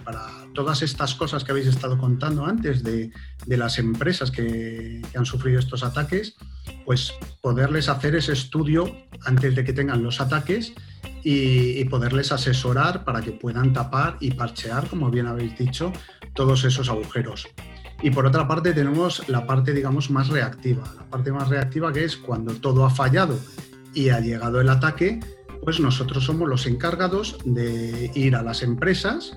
Para 0.04 0.26
todas 0.52 0.82
estas 0.82 1.14
cosas 1.14 1.44
que 1.44 1.52
habéis 1.52 1.68
estado 1.68 1.96
contando 1.96 2.44
antes 2.44 2.82
de, 2.82 3.12
las 3.46 3.78
empresas 3.78 4.32
que, 4.32 5.00
que, 5.12 5.16
han 5.16 5.24
sufrido 5.24 5.60
estos 5.60 5.84
ataques, 5.84 6.34
pues 6.84 7.12
poderles 7.40 7.88
hacer 7.88 8.16
ese 8.16 8.32
estudio 8.32 8.90
antes 9.24 9.54
de 9.54 9.62
que 9.62 9.72
tengan 9.72 10.02
los 10.02 10.20
ataques 10.20 10.72
y, 11.28 11.84
poderles 11.86 12.30
asesorar 12.30 13.02
para 13.02 13.20
que 13.20 13.32
puedan 13.32 13.72
tapar 13.72 14.16
y 14.20 14.30
parchear, 14.30 14.86
como 14.86 15.10
bien 15.10 15.26
habéis 15.26 15.58
dicho, 15.58 15.92
todos 16.34 16.62
esos 16.62 16.88
agujeros. 16.88 17.48
Y 18.00 18.12
por 18.12 18.26
otra 18.26 18.46
parte 18.46 18.72
tenemos 18.72 19.28
la 19.28 19.44
parte, 19.44 19.72
digamos, 19.72 20.08
más 20.08 20.28
reactiva. 20.28 20.84
La 20.96 21.04
parte 21.10 21.32
más 21.32 21.48
reactiva 21.48 21.92
que 21.92 22.04
es 22.04 22.16
cuando 22.16 22.54
todo 22.54 22.84
ha 22.84 22.90
fallado 22.90 23.40
y 23.92 24.10
ha 24.10 24.20
llegado 24.20 24.60
el 24.60 24.68
ataque, 24.68 25.18
pues 25.64 25.80
nosotros 25.80 26.24
somos 26.24 26.48
los 26.48 26.64
encargados 26.64 27.38
de 27.44 28.12
ir 28.14 28.36
a 28.36 28.42
las 28.42 28.62
empresas, 28.62 29.36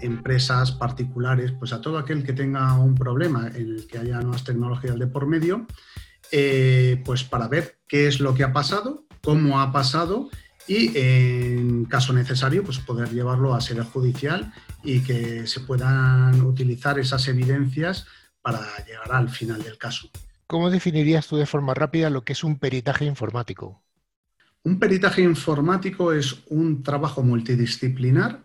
empresas 0.00 0.70
particulares, 0.70 1.50
pues 1.58 1.72
a 1.72 1.80
todo 1.80 1.98
aquel 1.98 2.22
que 2.22 2.34
tenga 2.34 2.78
un 2.78 2.94
problema 2.94 3.48
en 3.48 3.78
el 3.78 3.86
que 3.88 3.98
haya 3.98 4.20
nuevas 4.20 4.44
tecnologías 4.44 4.96
de 4.96 5.08
por 5.08 5.26
medio, 5.26 5.66
eh, 6.30 7.02
pues 7.04 7.24
para 7.24 7.48
ver 7.48 7.80
qué 7.88 8.06
es 8.06 8.20
lo 8.20 8.32
que 8.32 8.44
ha 8.44 8.52
pasado, 8.52 9.06
cómo 9.24 9.60
ha 9.60 9.72
pasado 9.72 10.30
y 10.66 10.96
en 10.96 11.84
caso 11.86 12.12
necesario 12.12 12.62
pues 12.62 12.78
poder 12.78 13.10
llevarlo 13.10 13.54
a 13.54 13.60
sede 13.60 13.82
judicial 13.82 14.52
y 14.84 15.00
que 15.00 15.46
se 15.46 15.60
puedan 15.60 16.40
utilizar 16.42 16.98
esas 16.98 17.26
evidencias 17.28 18.06
para 18.42 18.60
llegar 18.86 19.12
al 19.12 19.28
final 19.28 19.62
del 19.62 19.78
caso. 19.78 20.10
¿Cómo 20.46 20.70
definirías 20.70 21.26
tú 21.26 21.36
de 21.36 21.46
forma 21.46 21.74
rápida 21.74 22.10
lo 22.10 22.24
que 22.24 22.32
es 22.32 22.42
un 22.42 22.58
peritaje 22.58 23.04
informático? 23.04 23.82
Un 24.62 24.78
peritaje 24.78 25.22
informático 25.22 26.12
es 26.12 26.42
un 26.48 26.82
trabajo 26.82 27.22
multidisciplinar 27.22 28.44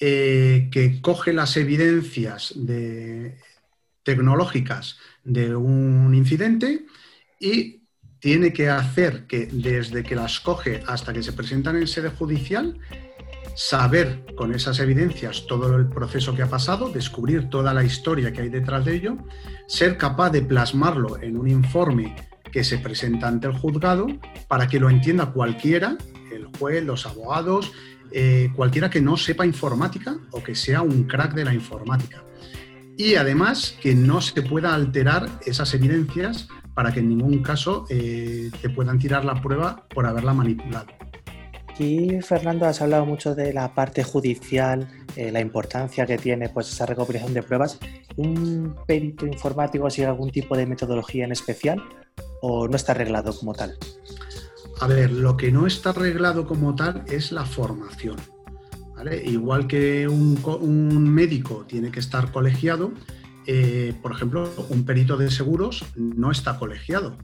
eh, 0.00 0.68
que 0.72 1.00
coge 1.00 1.32
las 1.32 1.56
evidencias 1.56 2.54
tecnológicas 4.02 4.98
de 5.22 5.54
un 5.54 6.14
incidente 6.14 6.86
y 7.38 7.83
tiene 8.24 8.54
que 8.54 8.70
hacer 8.70 9.26
que 9.26 9.44
desde 9.52 10.02
que 10.02 10.16
las 10.16 10.40
coge 10.40 10.82
hasta 10.86 11.12
que 11.12 11.22
se 11.22 11.34
presentan 11.34 11.76
en 11.76 11.86
sede 11.86 12.08
judicial, 12.08 12.78
saber 13.54 14.24
con 14.34 14.54
esas 14.54 14.78
evidencias 14.78 15.44
todo 15.46 15.76
el 15.76 15.88
proceso 15.88 16.34
que 16.34 16.40
ha 16.40 16.48
pasado, 16.48 16.88
descubrir 16.88 17.50
toda 17.50 17.74
la 17.74 17.84
historia 17.84 18.32
que 18.32 18.40
hay 18.40 18.48
detrás 18.48 18.86
de 18.86 18.94
ello, 18.94 19.18
ser 19.66 19.98
capaz 19.98 20.30
de 20.30 20.40
plasmarlo 20.40 21.20
en 21.20 21.36
un 21.36 21.48
informe 21.48 22.16
que 22.50 22.64
se 22.64 22.78
presenta 22.78 23.28
ante 23.28 23.46
el 23.46 23.52
juzgado 23.52 24.06
para 24.48 24.68
que 24.68 24.80
lo 24.80 24.88
entienda 24.88 25.26
cualquiera, 25.26 25.98
el 26.32 26.46
juez, 26.58 26.82
los 26.82 27.04
abogados, 27.04 27.72
eh, 28.10 28.48
cualquiera 28.56 28.88
que 28.88 29.02
no 29.02 29.18
sepa 29.18 29.44
informática 29.44 30.16
o 30.30 30.42
que 30.42 30.54
sea 30.54 30.80
un 30.80 31.04
crack 31.04 31.34
de 31.34 31.44
la 31.44 31.52
informática. 31.52 32.24
Y 32.96 33.16
además 33.16 33.76
que 33.82 33.94
no 33.94 34.22
se 34.22 34.40
pueda 34.40 34.74
alterar 34.74 35.28
esas 35.44 35.74
evidencias 35.74 36.48
para 36.74 36.92
que 36.92 37.00
en 37.00 37.08
ningún 37.08 37.42
caso 37.42 37.86
eh, 37.88 38.50
te 38.60 38.68
puedan 38.70 38.98
tirar 38.98 39.24
la 39.24 39.40
prueba 39.40 39.86
por 39.88 40.06
haberla 40.06 40.34
manipulado. 40.34 40.86
Aquí, 41.68 42.20
Fernando, 42.22 42.66
has 42.66 42.80
hablado 42.82 43.04
mucho 43.04 43.34
de 43.34 43.52
la 43.52 43.74
parte 43.74 44.04
judicial, 44.04 44.86
eh, 45.16 45.32
la 45.32 45.40
importancia 45.40 46.06
que 46.06 46.18
tiene 46.18 46.48
pues, 46.48 46.68
esa 46.72 46.86
recopilación 46.86 47.34
de 47.34 47.42
pruebas. 47.42 47.80
¿Un 48.16 48.76
perito 48.86 49.26
informático 49.26 49.90
sigue 49.90 50.06
algún 50.06 50.30
tipo 50.30 50.56
de 50.56 50.66
metodología 50.66 51.24
en 51.24 51.32
especial 51.32 51.82
o 52.42 52.68
no 52.68 52.76
está 52.76 52.92
arreglado 52.92 53.36
como 53.36 53.54
tal? 53.54 53.76
A 54.80 54.86
ver, 54.86 55.10
lo 55.10 55.36
que 55.36 55.50
no 55.50 55.66
está 55.66 55.90
arreglado 55.90 56.46
como 56.46 56.74
tal 56.74 57.04
es 57.08 57.32
la 57.32 57.44
formación. 57.44 58.16
Igual 59.24 59.66
que 59.66 60.08
un, 60.08 60.40
un 60.60 61.12
médico 61.12 61.64
tiene 61.68 61.90
que 61.90 62.00
estar 62.00 62.32
colegiado, 62.32 62.92
eh, 63.46 63.94
por 64.02 64.12
ejemplo, 64.12 64.50
un 64.70 64.84
perito 64.84 65.16
de 65.16 65.30
seguros 65.30 65.84
no 65.96 66.30
está 66.30 66.58
colegiado. 66.58 67.16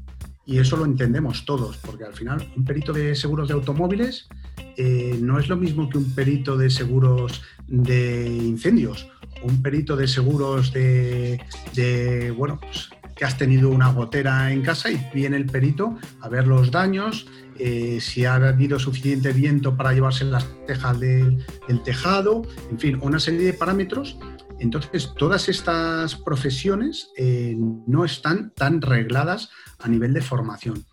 Y 0.47 0.59
eso 0.59 0.77
lo 0.77 0.85
entendemos 0.85 1.45
todos, 1.45 1.77
porque 1.77 2.05
al 2.05 2.15
final 2.15 2.45
un 2.57 2.65
perito 2.65 2.93
de 2.93 3.15
seguros 3.15 3.49
de 3.49 3.55
automóviles 3.55 4.29
eh, 4.77 5.17
no 5.21 5.39
es 5.39 5.49
lo 5.49 5.57
mismo 5.57 5.89
que 5.89 5.99
un 5.99 6.13
perito 6.13 6.57
de 6.57 6.71
seguros 6.71 7.43
de 7.69 8.27
incendios, 8.27 9.09
un 9.43 9.63
perito 9.63 9.97
de 9.97 10.09
seguros 10.09 10.73
de, 10.73 12.35
bueno, 12.37 12.59
pues, 12.61 12.91
que 13.15 13.25
has 13.25 13.37
tenido 13.37 13.71
una 13.71 13.93
gotera 13.93 14.51
en 14.51 14.63
casa 14.63 14.91
y 14.91 14.99
viene 15.15 15.37
el 15.37 15.47
perito 15.47 15.97
a 16.21 16.29
ver 16.29 16.47
los 16.47 16.71
daños, 16.71 17.27
eh, 17.59 17.99
si 18.01 18.25
ha 18.25 18.37
habido 18.37 18.79
suficiente 18.79 19.33
viento 19.33 19.77
para 19.77 19.93
llevarse 19.93 20.25
las 20.25 20.47
tejas 20.67 20.99
del 20.99 21.45
tejado, 21.85 22.43
en 22.71 22.79
fin, 22.79 22.99
una 23.03 23.21
serie 23.21 23.43
de 23.43 23.53
parámetros 23.53 24.17
entonces, 24.61 25.14
todas 25.16 25.49
estas 25.49 26.14
profesiones 26.16 27.11
eh, 27.16 27.57
no 27.59 28.05
están 28.05 28.53
tan 28.55 28.83
regladas 28.83 29.49
a 29.79 29.88
nivel 29.88 30.12
de 30.12 30.20
formación. 30.20 30.85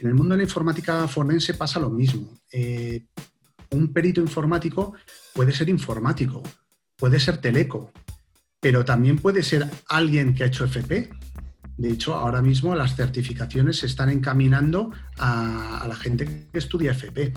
En 0.00 0.08
el 0.08 0.14
mundo 0.14 0.32
de 0.32 0.38
la 0.38 0.44
informática 0.44 1.06
forense 1.06 1.52
pasa 1.52 1.78
lo 1.78 1.90
mismo. 1.90 2.40
Eh, 2.50 3.04
un 3.72 3.92
perito 3.92 4.22
informático 4.22 4.94
puede 5.34 5.52
ser 5.52 5.68
informático, 5.68 6.42
puede 6.96 7.20
ser 7.20 7.38
teleco, 7.38 7.92
pero 8.58 8.86
también 8.86 9.18
puede 9.18 9.42
ser 9.42 9.68
alguien 9.88 10.34
que 10.34 10.44
ha 10.44 10.46
hecho 10.46 10.64
FP. 10.64 11.10
De 11.76 11.90
hecho, 11.90 12.14
ahora 12.14 12.40
mismo 12.40 12.74
las 12.74 12.96
certificaciones 12.96 13.78
se 13.78 13.86
están 13.86 14.08
encaminando 14.08 14.92
a, 15.18 15.84
la 15.86 15.94
gente 15.94 16.48
que 16.50 16.58
estudia 16.58 16.92
FP. 16.92 17.34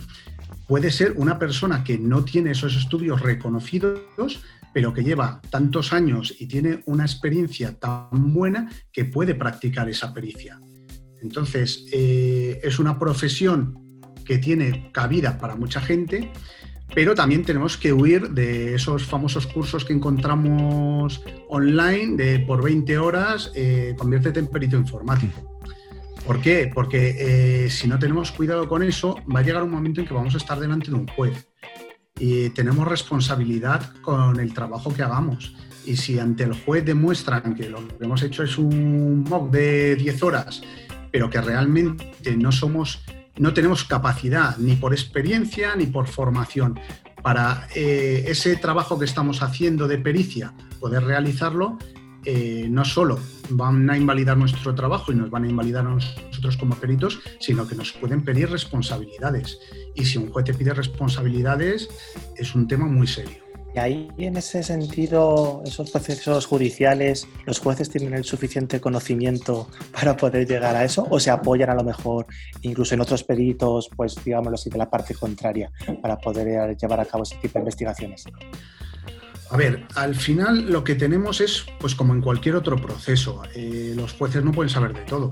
Puede 0.68 0.92
ser 0.92 1.14
una 1.18 1.38
persona 1.38 1.84
que 1.84 1.98
no 1.98 2.24
tiene 2.24 2.52
esos 2.52 2.76
estudios 2.76 3.22
reconocidos, 3.22 4.42
pero 4.74 4.94
que 4.94 5.04
lleva 5.04 5.42
tantos 5.50 5.94
años 5.94 6.36
y 6.40 6.48
tiene 6.48 6.82
una 6.86 7.04
experiencia 7.04 7.78
tan 7.80 8.34
buena 8.34 8.70
que 8.92 9.06
puede 9.06 9.36
practicar 9.36 9.88
esa 9.88 10.14
pericia. 10.14 10.60
Entonces, 11.22 11.86
eh, 11.94 12.60
es 12.64 12.80
una 12.80 13.00
profesión 13.00 14.02
que 14.26 14.40
tiene 14.40 14.90
cabida 14.92 15.38
para 15.38 15.56
mucha 15.56 15.80
gente, 15.80 16.32
pero 16.94 17.16
también 17.16 17.44
tenemos 17.44 17.78
que 17.78 17.94
huir 17.94 18.30
de 18.32 18.76
esos 18.76 19.06
famosos 19.06 19.48
cursos 19.48 19.86
que 19.86 19.94
encontramos 19.94 21.22
online 21.50 22.16
de 22.18 22.40
por 22.40 22.64
20 22.64 22.98
horas, 22.98 23.52
eh, 23.56 23.96
conviértete 23.98 24.40
en 24.40 24.48
perito 24.48 24.76
informático. 24.76 25.60
¿Por 26.26 26.42
qué? 26.42 26.72
Porque 26.74 27.66
eh, 27.66 27.70
si 27.70 27.88
no 27.88 28.00
tenemos 28.00 28.32
cuidado 28.32 28.68
con 28.70 28.82
eso, 28.82 29.18
va 29.34 29.40
a 29.40 29.44
llegar 29.44 29.64
un 29.64 29.72
momento 29.72 30.02
en 30.02 30.08
que 30.08 30.14
vamos 30.14 30.34
a 30.36 30.38
estar 30.38 30.60
delante 30.60 30.90
de 30.90 30.96
un 30.96 31.08
juez 31.08 31.53
y 32.20 32.50
tenemos 32.50 32.88
responsabilidad 32.88 33.94
con 34.02 34.40
el 34.40 34.54
trabajo 34.54 34.94
que 34.94 35.04
hagamos. 35.04 35.56
Y 35.86 35.98
si 35.98 36.20
ante 36.20 36.44
el 36.44 36.54
juez 36.54 36.86
demuestran 36.86 37.56
que 37.56 37.70
lo 37.70 37.88
que 37.88 38.06
hemos 38.06 38.24
hecho 38.24 38.44
es 38.44 38.58
un 38.58 39.24
mock 39.24 39.52
de 39.52 39.96
10 39.96 40.24
horas, 40.24 40.62
pero 41.12 41.30
que 41.30 41.42
realmente 41.42 42.38
no 42.38 42.52
somos 42.52 43.04
no 43.36 43.54
tenemos 43.54 43.84
capacidad 43.84 44.58
ni 44.58 44.76
por 44.76 44.94
experiencia 44.94 45.76
ni 45.76 45.88
por 45.88 46.08
formación 46.08 46.80
para 47.24 47.68
eh, 47.74 48.26
ese 48.28 48.56
trabajo 48.58 49.00
que 49.00 49.06
estamos 49.06 49.42
haciendo 49.42 49.88
de 49.88 49.98
pericia 49.98 50.54
poder 50.80 51.04
realizarlo, 51.04 51.80
eh, 52.26 52.68
no 52.70 52.86
solo 52.86 53.20
van 53.50 53.90
a 53.90 53.98
invalidar 53.98 54.38
nuestro 54.38 54.74
trabajo 54.74 55.12
y 55.12 55.16
nos 55.16 55.30
van 55.30 55.44
a 55.44 55.50
invalidar 55.50 55.86
a 55.86 55.90
nosotros 55.90 56.58
como 56.58 56.76
peritos, 56.76 57.20
sino 57.40 57.68
que 57.68 57.76
nos 57.76 57.94
pueden 57.94 58.24
pedir 58.24 58.50
responsabilidades. 58.50 59.60
Y 59.96 60.06
si 60.06 60.18
un 60.18 60.32
juez 60.32 60.46
te 60.46 60.54
pide 60.54 60.74
responsabilidades, 60.74 61.90
es 62.38 62.56
un 62.56 62.68
tema 62.68 62.86
muy 62.86 63.08
serio. 63.08 63.44
Y 63.76 63.80
ahí, 63.80 64.08
en 64.20 64.38
ese 64.38 64.62
sentido, 64.62 65.64
esos 65.66 65.90
procesos 65.90 66.46
judiciales, 66.46 67.28
¿los 67.46 67.60
jueces 67.60 67.90
tienen 67.90 68.14
el 68.14 68.24
suficiente 68.24 68.80
conocimiento 68.80 69.68
para 69.92 70.16
poder 70.16 70.48
llegar 70.48 70.76
a 70.76 70.84
eso? 70.84 71.08
¿O 71.10 71.20
se 71.20 71.32
apoyan 71.32 71.72
a 71.72 71.76
lo 71.76 71.84
mejor 71.84 72.28
incluso 72.62 72.94
en 72.94 73.02
otros 73.02 73.24
peritos, 73.24 73.90
pues 73.96 74.16
digámoslo 74.24 74.56
así, 74.56 74.70
de 74.70 74.78
la 74.78 74.92
parte 74.92 75.16
contraria, 75.16 75.72
para 76.04 76.18
poder 76.18 76.78
llevar 76.78 77.00
a 77.00 77.06
cabo 77.06 77.24
ese 77.24 77.36
tipo 77.38 77.54
de 77.54 77.62
investigaciones? 77.62 78.26
A 79.54 79.58
ver, 79.58 79.86
al 79.94 80.16
final 80.16 80.72
lo 80.72 80.84
que 80.84 80.96
tenemos 80.96 81.40
es, 81.40 81.64
pues 81.80 81.94
como 81.94 82.16
en 82.16 82.22
cualquier 82.22 82.56
otro 82.56 82.76
proceso, 82.76 83.44
eh, 83.54 83.94
los 83.96 84.14
jueces 84.14 84.44
no 84.44 84.52
pueden 84.52 84.72
saber 84.72 84.94
de 84.94 85.02
todo. 85.02 85.32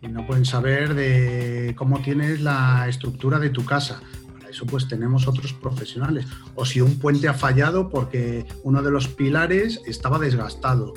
No 0.00 0.26
pueden 0.26 0.46
saber 0.46 0.94
de 0.94 1.74
cómo 1.76 2.00
tienes 2.00 2.40
la 2.40 2.88
estructura 2.88 3.38
de 3.38 3.50
tu 3.50 3.66
casa, 3.66 4.00
eso 4.48 4.64
pues 4.64 4.88
tenemos 4.88 5.28
otros 5.28 5.52
profesionales. 5.52 6.24
O 6.54 6.64
si 6.64 6.80
un 6.80 6.98
puente 6.98 7.28
ha 7.28 7.34
fallado 7.34 7.90
porque 7.90 8.46
uno 8.62 8.82
de 8.82 8.90
los 8.90 9.06
pilares 9.06 9.82
estaba 9.84 10.18
desgastado. 10.18 10.94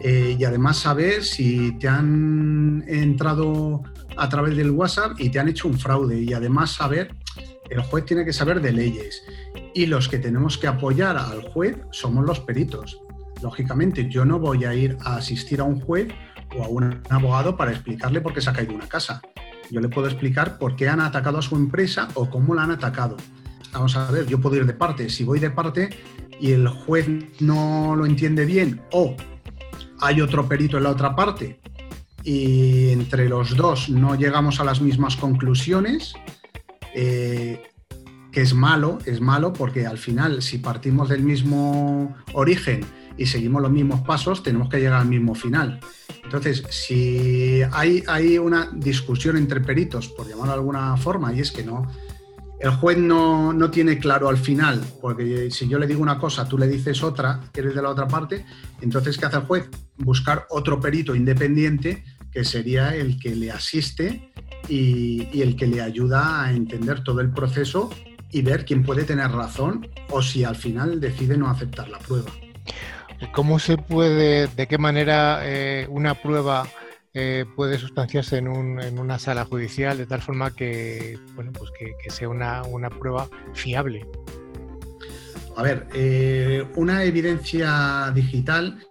Eh, 0.00 0.36
y 0.38 0.44
además 0.44 0.76
saber 0.78 1.24
si 1.24 1.78
te 1.78 1.88
han 1.88 2.84
entrado 2.88 3.84
a 4.18 4.28
través 4.28 4.54
del 4.54 4.70
WhatsApp 4.72 5.18
y 5.18 5.30
te 5.30 5.38
han 5.38 5.48
hecho 5.48 5.66
un 5.66 5.78
fraude. 5.78 6.20
Y 6.20 6.34
además 6.34 6.72
saber, 6.72 7.14
el 7.72 7.80
juez 7.82 8.04
tiene 8.04 8.24
que 8.24 8.32
saber 8.32 8.60
de 8.60 8.72
leyes. 8.72 9.22
Y 9.74 9.86
los 9.86 10.08
que 10.08 10.18
tenemos 10.18 10.58
que 10.58 10.66
apoyar 10.66 11.16
al 11.16 11.42
juez 11.50 11.76
somos 11.90 12.24
los 12.24 12.40
peritos. 12.40 13.00
Lógicamente, 13.42 14.08
yo 14.08 14.24
no 14.24 14.38
voy 14.38 14.64
a 14.64 14.74
ir 14.74 14.96
a 15.00 15.16
asistir 15.16 15.60
a 15.60 15.64
un 15.64 15.80
juez 15.80 16.08
o 16.56 16.64
a 16.64 16.68
un 16.68 17.00
abogado 17.08 17.56
para 17.56 17.72
explicarle 17.72 18.20
por 18.20 18.34
qué 18.34 18.40
se 18.40 18.50
ha 18.50 18.52
caído 18.52 18.74
una 18.74 18.88
casa 18.88 19.22
yo 19.72 19.80
le 19.80 19.88
puedo 19.88 20.06
explicar 20.06 20.58
por 20.58 20.76
qué 20.76 20.90
han 20.90 21.00
atacado 21.00 21.38
a 21.38 21.42
su 21.42 21.56
empresa 21.56 22.08
o 22.14 22.28
cómo 22.28 22.54
la 22.54 22.64
han 22.64 22.72
atacado. 22.72 23.16
Vamos 23.72 23.96
a 23.96 24.10
ver, 24.10 24.26
yo 24.26 24.38
puedo 24.38 24.56
ir 24.56 24.66
de 24.66 24.74
parte. 24.74 25.08
Si 25.08 25.24
voy 25.24 25.40
de 25.40 25.50
parte 25.50 25.88
y 26.38 26.52
el 26.52 26.68
juez 26.68 27.08
no 27.40 27.96
lo 27.96 28.04
entiende 28.04 28.44
bien 28.44 28.82
o 28.92 29.16
hay 30.00 30.20
otro 30.20 30.46
perito 30.46 30.76
en 30.76 30.84
la 30.84 30.90
otra 30.90 31.16
parte 31.16 31.58
y 32.22 32.90
entre 32.90 33.30
los 33.30 33.56
dos 33.56 33.88
no 33.88 34.14
llegamos 34.14 34.60
a 34.60 34.64
las 34.64 34.82
mismas 34.82 35.16
conclusiones, 35.16 36.14
eh, 36.94 37.62
que 38.32 38.40
es 38.40 38.54
malo, 38.54 38.98
es 39.04 39.20
malo 39.20 39.52
porque 39.52 39.86
al 39.86 39.98
final 39.98 40.42
si 40.42 40.58
partimos 40.58 41.08
del 41.08 41.22
mismo 41.22 42.16
origen 42.32 42.84
y 43.16 43.26
seguimos 43.26 43.60
los 43.60 43.70
mismos 43.70 44.00
pasos, 44.00 44.42
tenemos 44.42 44.68
que 44.68 44.78
llegar 44.78 45.00
al 45.00 45.08
mismo 45.08 45.34
final. 45.34 45.80
Entonces, 46.24 46.64
si 46.70 47.60
hay, 47.72 48.02
hay 48.08 48.38
una 48.38 48.70
discusión 48.72 49.36
entre 49.36 49.60
peritos, 49.60 50.08
por 50.08 50.26
llamarlo 50.26 50.52
de 50.52 50.58
alguna 50.58 50.96
forma, 50.96 51.32
y 51.34 51.40
es 51.40 51.52
que 51.52 51.62
no, 51.62 51.86
el 52.58 52.70
juez 52.70 52.96
no, 52.96 53.52
no, 53.52 53.70
tiene 53.70 53.98
claro 53.98 54.28
al 54.28 54.38
final, 54.38 54.80
porque 55.00 55.50
si 55.50 55.68
yo 55.68 55.78
le 55.78 55.86
digo 55.86 56.00
una 56.00 56.18
cosa, 56.18 56.48
tú 56.48 56.56
le 56.56 56.68
dices 56.68 57.02
otra, 57.02 57.40
que 57.52 57.60
eres 57.60 57.74
de 57.74 57.82
la 57.82 57.90
otra 57.90 58.06
parte, 58.06 58.46
entonces, 58.80 59.18
¿qué 59.18 59.26
hace 59.26 59.36
el 59.36 59.42
juez? 59.42 59.68
Buscar 59.98 60.46
otro 60.48 60.80
perito 60.80 61.14
independiente 61.14 62.04
que 62.32 62.44
sería 62.44 62.94
el 62.94 63.18
que 63.18 63.34
le 63.34 63.50
asiste 63.50 64.32
y, 64.68 65.28
y 65.32 65.42
el 65.42 65.56
que 65.56 65.66
le 65.66 65.80
ayuda 65.80 66.44
a 66.44 66.52
entender 66.52 67.04
todo 67.04 67.20
el 67.20 67.30
proceso 67.30 67.90
y 68.30 68.42
ver 68.42 68.64
quién 68.64 68.82
puede 68.82 69.04
tener 69.04 69.30
razón 69.30 69.86
o 70.10 70.22
si 70.22 70.42
al 70.42 70.56
final 70.56 71.00
decide 71.00 71.36
no 71.36 71.48
aceptar 71.48 71.88
la 71.88 71.98
prueba. 71.98 72.30
¿Cómo 73.32 73.58
se 73.58 73.76
puede, 73.76 74.48
de 74.48 74.66
qué 74.66 74.78
manera 74.78 75.40
eh, 75.44 75.86
una 75.88 76.14
prueba 76.14 76.66
eh, 77.14 77.44
puede 77.54 77.78
sustanciarse 77.78 78.38
en, 78.38 78.48
una 78.48 79.18
sala 79.18 79.44
judicial 79.44 79.98
de 79.98 80.06
tal 80.06 80.22
forma 80.22 80.50
que, 80.50 81.18
bueno, 81.34 81.52
pues 81.52 81.70
que, 81.78 82.10
sea 82.10 82.28
una, 82.28 82.90
prueba 82.90 83.28
fiable? 83.52 84.06
A 85.56 85.62
ver, 85.62 85.86
eh, 85.94 86.66
una 86.74 87.04
evidencia 87.04 88.10
digital 88.14 88.82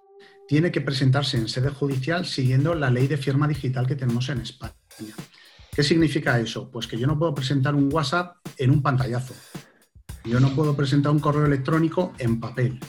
tiene 0.51 0.69
que 0.69 0.81
presentarse 0.81 1.37
en 1.37 1.47
sede 1.47 1.69
judicial 1.69 2.25
siguiendo 2.25 2.75
la 2.75 2.89
ley 2.89 3.07
de 3.07 3.15
firma 3.15 3.47
digital 3.47 3.87
que 3.87 3.95
tenemos 3.95 4.27
en 4.27 4.41
España. 4.41 4.73
¿Qué 5.73 5.81
significa 5.81 6.37
eso? 6.41 6.69
Pues 6.69 6.87
que 6.87 6.99
yo 6.99 7.07
no 7.07 7.17
puedo 7.17 7.33
presentar 7.33 7.73
un 7.73 7.87
WhatsApp 7.89 8.35
en 8.57 8.69
un 8.69 8.81
pantallazo. 8.81 9.33
Yo 10.25 10.41
no 10.41 10.53
puedo 10.53 10.75
presentar 10.75 11.13
un 11.13 11.19
correo 11.19 11.45
electrónico 11.45 12.11
en 12.17 12.41
papel. 12.41 12.81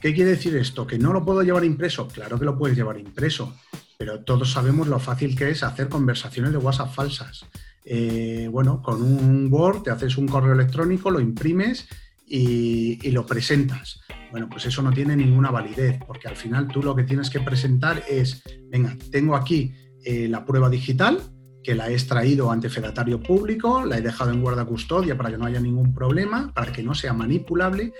¿Qué 0.00 0.12
quiere 0.14 0.30
decir 0.30 0.56
esto? 0.56 0.84
¿Que 0.84 0.98
no 0.98 1.12
lo 1.12 1.24
puedo 1.24 1.42
llevar 1.42 1.64
impreso? 1.64 2.08
Claro 2.08 2.40
que 2.40 2.44
lo 2.44 2.58
puedes 2.58 2.76
llevar 2.76 2.98
impreso, 2.98 3.56
pero 3.96 4.24
todos 4.24 4.50
sabemos 4.50 4.88
lo 4.88 4.98
fácil 4.98 5.36
que 5.36 5.50
es 5.50 5.62
hacer 5.62 5.88
conversaciones 5.88 6.50
de 6.50 6.58
WhatsApp 6.58 6.92
falsas. 6.92 7.46
Eh, 7.84 8.48
bueno, 8.50 8.82
con 8.82 9.00
un 9.00 9.46
Word 9.48 9.84
te 9.84 9.92
haces 9.92 10.18
un 10.18 10.26
correo 10.26 10.54
electrónico, 10.54 11.12
lo 11.12 11.20
imprimes 11.20 11.86
y, 12.26 13.10
lo 13.12 13.24
presentas. 13.24 14.00
Bueno, 14.30 14.48
pues 14.48 14.66
eso 14.66 14.82
no 14.82 14.92
tiene 14.92 15.16
ninguna 15.16 15.50
validez, 15.50 15.98
porque 16.06 16.28
al 16.28 16.36
final 16.36 16.68
tú 16.68 16.82
lo 16.82 16.94
que 16.94 17.04
tienes 17.04 17.30
que 17.30 17.40
presentar 17.40 18.02
es, 18.08 18.42
venga, 18.70 18.96
tengo 19.10 19.36
aquí 19.36 19.72
eh, 20.04 20.28
la 20.28 20.44
prueba 20.44 20.68
digital, 20.68 21.20
que 21.66 21.74
la 21.74 21.90
he 21.90 21.94
extraído 21.94 22.52
ante 22.52 22.68
fedatario 22.68 23.20
público, 23.20 23.84
la 23.84 23.98
he 23.98 24.00
dejado 24.00 24.30
en 24.30 24.40
guarda 24.40 24.64
custodia 24.64 25.16
para 25.16 25.30
que 25.30 25.38
no 25.38 25.46
haya 25.46 25.58
ningún 25.58 25.92
problema, 25.92 26.52
para 26.54 26.70
que 26.70 26.82
no 26.82 26.94
sea 26.94 27.12
manipulable 27.12 27.92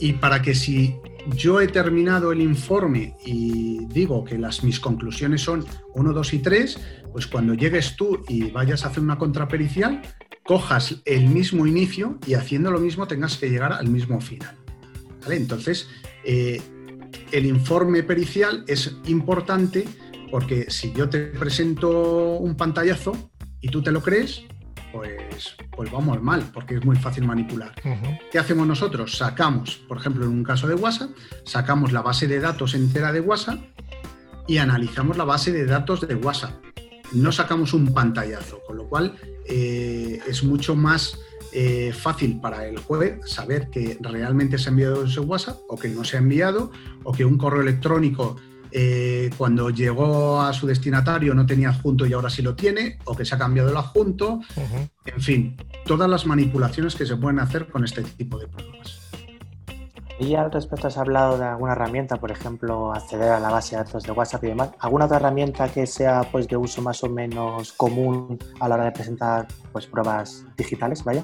y 0.00 0.14
para 0.14 0.42
que 0.42 0.56
si 0.56 0.96
yo 1.36 1.60
he 1.60 1.68
terminado 1.68 2.32
el 2.32 2.40
informe 2.40 3.16
y 3.24 3.86
digo 3.86 4.24
que 4.24 4.38
las, 4.38 4.64
mis 4.64 4.80
conclusiones 4.80 5.40
son 5.40 5.64
1, 5.94 6.12
2 6.12 6.34
y 6.34 6.38
3, 6.40 6.80
pues 7.12 7.28
cuando 7.28 7.54
llegues 7.54 7.94
tú 7.94 8.24
y 8.28 8.50
vayas 8.50 8.84
a 8.84 8.88
hacer 8.88 9.04
una 9.04 9.18
contrapericial, 9.18 10.02
cojas 10.42 11.00
el 11.04 11.28
mismo 11.28 11.64
inicio 11.64 12.18
y 12.26 12.34
haciendo 12.34 12.72
lo 12.72 12.80
mismo 12.80 13.06
tengas 13.06 13.36
que 13.36 13.48
llegar 13.48 13.72
al 13.72 13.88
mismo 13.88 14.20
final. 14.20 14.65
Entonces, 15.34 15.88
eh, 16.24 16.60
el 17.32 17.46
informe 17.46 18.02
pericial 18.02 18.64
es 18.66 18.96
importante 19.06 19.84
porque 20.30 20.70
si 20.70 20.92
yo 20.92 21.08
te 21.08 21.26
presento 21.26 22.36
un 22.36 22.56
pantallazo 22.56 23.30
y 23.60 23.68
tú 23.68 23.82
te 23.82 23.92
lo 23.92 24.02
crees, 24.02 24.42
pues, 24.92 25.56
pues 25.70 25.90
vamos 25.90 26.22
mal, 26.22 26.50
porque 26.52 26.76
es 26.76 26.84
muy 26.84 26.96
fácil 26.96 27.24
manipular. 27.24 27.74
¿Qué 28.30 28.38
hacemos 28.38 28.66
nosotros? 28.66 29.16
Sacamos, 29.16 29.76
por 29.88 29.98
ejemplo, 29.98 30.24
en 30.24 30.32
un 30.32 30.44
caso 30.44 30.66
de 30.66 30.74
WhatsApp, 30.74 31.10
sacamos 31.44 31.92
la 31.92 32.02
base 32.02 32.26
de 32.26 32.40
datos 32.40 32.74
entera 32.74 33.12
de 33.12 33.20
WhatsApp 33.20 33.60
y 34.46 34.58
analizamos 34.58 35.16
la 35.16 35.24
base 35.24 35.52
de 35.52 35.66
datos 35.66 36.06
de 36.06 36.14
WhatsApp. 36.14 36.52
No 37.12 37.30
sacamos 37.30 37.72
un 37.72 37.92
pantallazo, 37.92 38.60
con 38.66 38.76
lo 38.76 38.88
cual 38.88 39.16
eh, 39.46 40.20
es 40.26 40.42
mucho 40.42 40.74
más 40.74 41.18
eh, 41.58 41.90
fácil 41.90 42.38
para 42.38 42.66
el 42.66 42.76
juez 42.76 43.18
saber 43.24 43.70
que 43.70 43.96
realmente 44.02 44.58
se 44.58 44.68
ha 44.68 44.72
enviado 44.72 45.06
ese 45.06 45.20
WhatsApp 45.20 45.56
o 45.70 45.78
que 45.78 45.88
no 45.88 46.04
se 46.04 46.18
ha 46.18 46.20
enviado 46.20 46.70
o 47.02 47.12
que 47.12 47.24
un 47.24 47.38
correo 47.38 47.62
electrónico 47.62 48.36
eh, 48.70 49.30
cuando 49.38 49.70
llegó 49.70 50.42
a 50.42 50.52
su 50.52 50.66
destinatario 50.66 51.32
no 51.32 51.46
tenía 51.46 51.70
adjunto 51.70 52.04
y 52.04 52.12
ahora 52.12 52.28
sí 52.28 52.42
lo 52.42 52.54
tiene, 52.54 52.98
o 53.04 53.16
que 53.16 53.24
se 53.24 53.36
ha 53.36 53.38
cambiado 53.38 53.70
el 53.70 53.76
adjunto, 53.78 54.40
en 55.06 55.20
fin, 55.22 55.56
todas 55.86 56.10
las 56.10 56.26
manipulaciones 56.26 56.94
que 56.94 57.06
se 57.06 57.16
pueden 57.16 57.38
hacer 57.38 57.68
con 57.68 57.84
este 57.84 58.02
tipo 58.02 58.38
de 58.38 58.48
pruebas. 58.48 59.05
Y 60.18 60.34
al 60.34 60.50
respecto 60.50 60.86
has 60.86 60.96
hablado 60.96 61.36
de 61.36 61.44
alguna 61.44 61.72
herramienta, 61.72 62.16
por 62.16 62.30
ejemplo, 62.30 62.92
acceder 62.92 63.32
a 63.32 63.40
la 63.40 63.50
base 63.50 63.76
de 63.76 63.84
datos 63.84 64.04
de 64.04 64.12
WhatsApp 64.12 64.44
y 64.44 64.46
demás. 64.48 64.70
¿Alguna 64.78 65.04
otra 65.04 65.18
herramienta 65.18 65.68
que 65.68 65.86
sea 65.86 66.22
pues 66.32 66.48
de 66.48 66.56
uso 66.56 66.80
más 66.80 67.04
o 67.04 67.08
menos 67.10 67.72
común 67.74 68.38
a 68.58 68.68
la 68.68 68.76
hora 68.76 68.84
de 68.86 68.92
presentar 68.92 69.46
pues 69.72 69.86
pruebas 69.86 70.44
digitales, 70.56 71.04
vaya? 71.04 71.22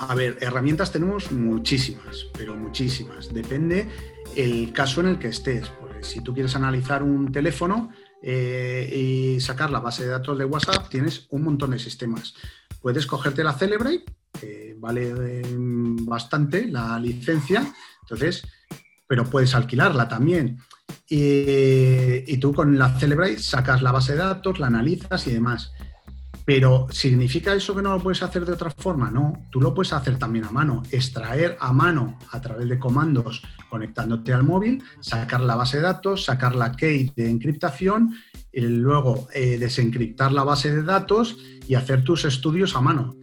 A 0.00 0.14
ver, 0.14 0.38
herramientas 0.40 0.90
tenemos 0.90 1.30
muchísimas, 1.30 2.26
pero 2.36 2.56
muchísimas. 2.56 3.32
Depende 3.32 3.86
el 4.34 4.72
caso 4.72 5.02
en 5.02 5.08
el 5.08 5.18
que 5.18 5.28
estés. 5.28 5.68
Porque 5.68 6.02
si 6.02 6.20
tú 6.20 6.34
quieres 6.34 6.56
analizar 6.56 7.04
un 7.04 7.30
teléfono 7.30 7.90
eh, 8.22 8.90
y 8.92 9.40
sacar 9.40 9.70
la 9.70 9.78
base 9.78 10.02
de 10.02 10.08
datos 10.08 10.36
de 10.36 10.46
WhatsApp, 10.46 10.88
tienes 10.88 11.28
un 11.30 11.44
montón 11.44 11.70
de 11.70 11.78
sistemas. 11.78 12.34
Puedes 12.80 13.06
cogerte 13.06 13.44
la 13.44 13.52
Celebrate, 13.52 14.04
que 14.40 14.74
vale 14.78 15.12
eh, 15.16 15.42
bastante 15.54 16.66
la 16.66 16.98
licencia, 16.98 17.70
entonces, 18.10 18.42
pero 19.06 19.24
puedes 19.24 19.54
alquilarla 19.54 20.08
también. 20.08 20.58
Y, 21.08 22.36
tú 22.38 22.52
con 22.52 22.78
la 22.78 22.98
Celebrate 22.98 23.38
sacas 23.38 23.82
la 23.82 23.92
base 23.92 24.12
de 24.12 24.18
datos, 24.18 24.58
la 24.58 24.66
analizas 24.66 25.26
y 25.26 25.32
demás. 25.32 25.72
Pero 26.44 26.88
¿significa 26.90 27.54
eso 27.54 27.76
que 27.76 27.82
no 27.82 27.92
lo 27.92 28.02
puedes 28.02 28.22
hacer 28.22 28.44
de 28.44 28.52
otra 28.52 28.70
forma? 28.70 29.10
No, 29.10 29.46
tú 29.50 29.60
lo 29.60 29.74
puedes 29.74 29.92
hacer 29.92 30.18
también 30.18 30.46
a 30.46 30.50
mano, 30.50 30.82
extraer 30.90 31.56
a 31.60 31.72
mano 31.72 32.18
a 32.32 32.40
través 32.40 32.68
de 32.68 32.78
comandos 32.78 33.42
conectándote 33.68 34.32
al 34.32 34.42
móvil, 34.42 34.82
sacar 35.00 35.42
la 35.42 35.54
base 35.54 35.76
de 35.76 35.84
datos, 35.84 36.24
sacar 36.24 36.56
la 36.56 36.72
key 36.72 37.12
de 37.14 37.30
encriptación, 37.30 38.14
y 38.52 38.62
luego 38.62 39.28
eh, 39.32 39.58
desencriptar 39.58 40.32
la 40.32 40.42
base 40.42 40.74
de 40.74 40.82
datos 40.82 41.38
y 41.68 41.74
hacer 41.74 42.02
tus 42.02 42.24
estudios 42.24 42.74
a 42.74 42.80
mano. 42.80 43.16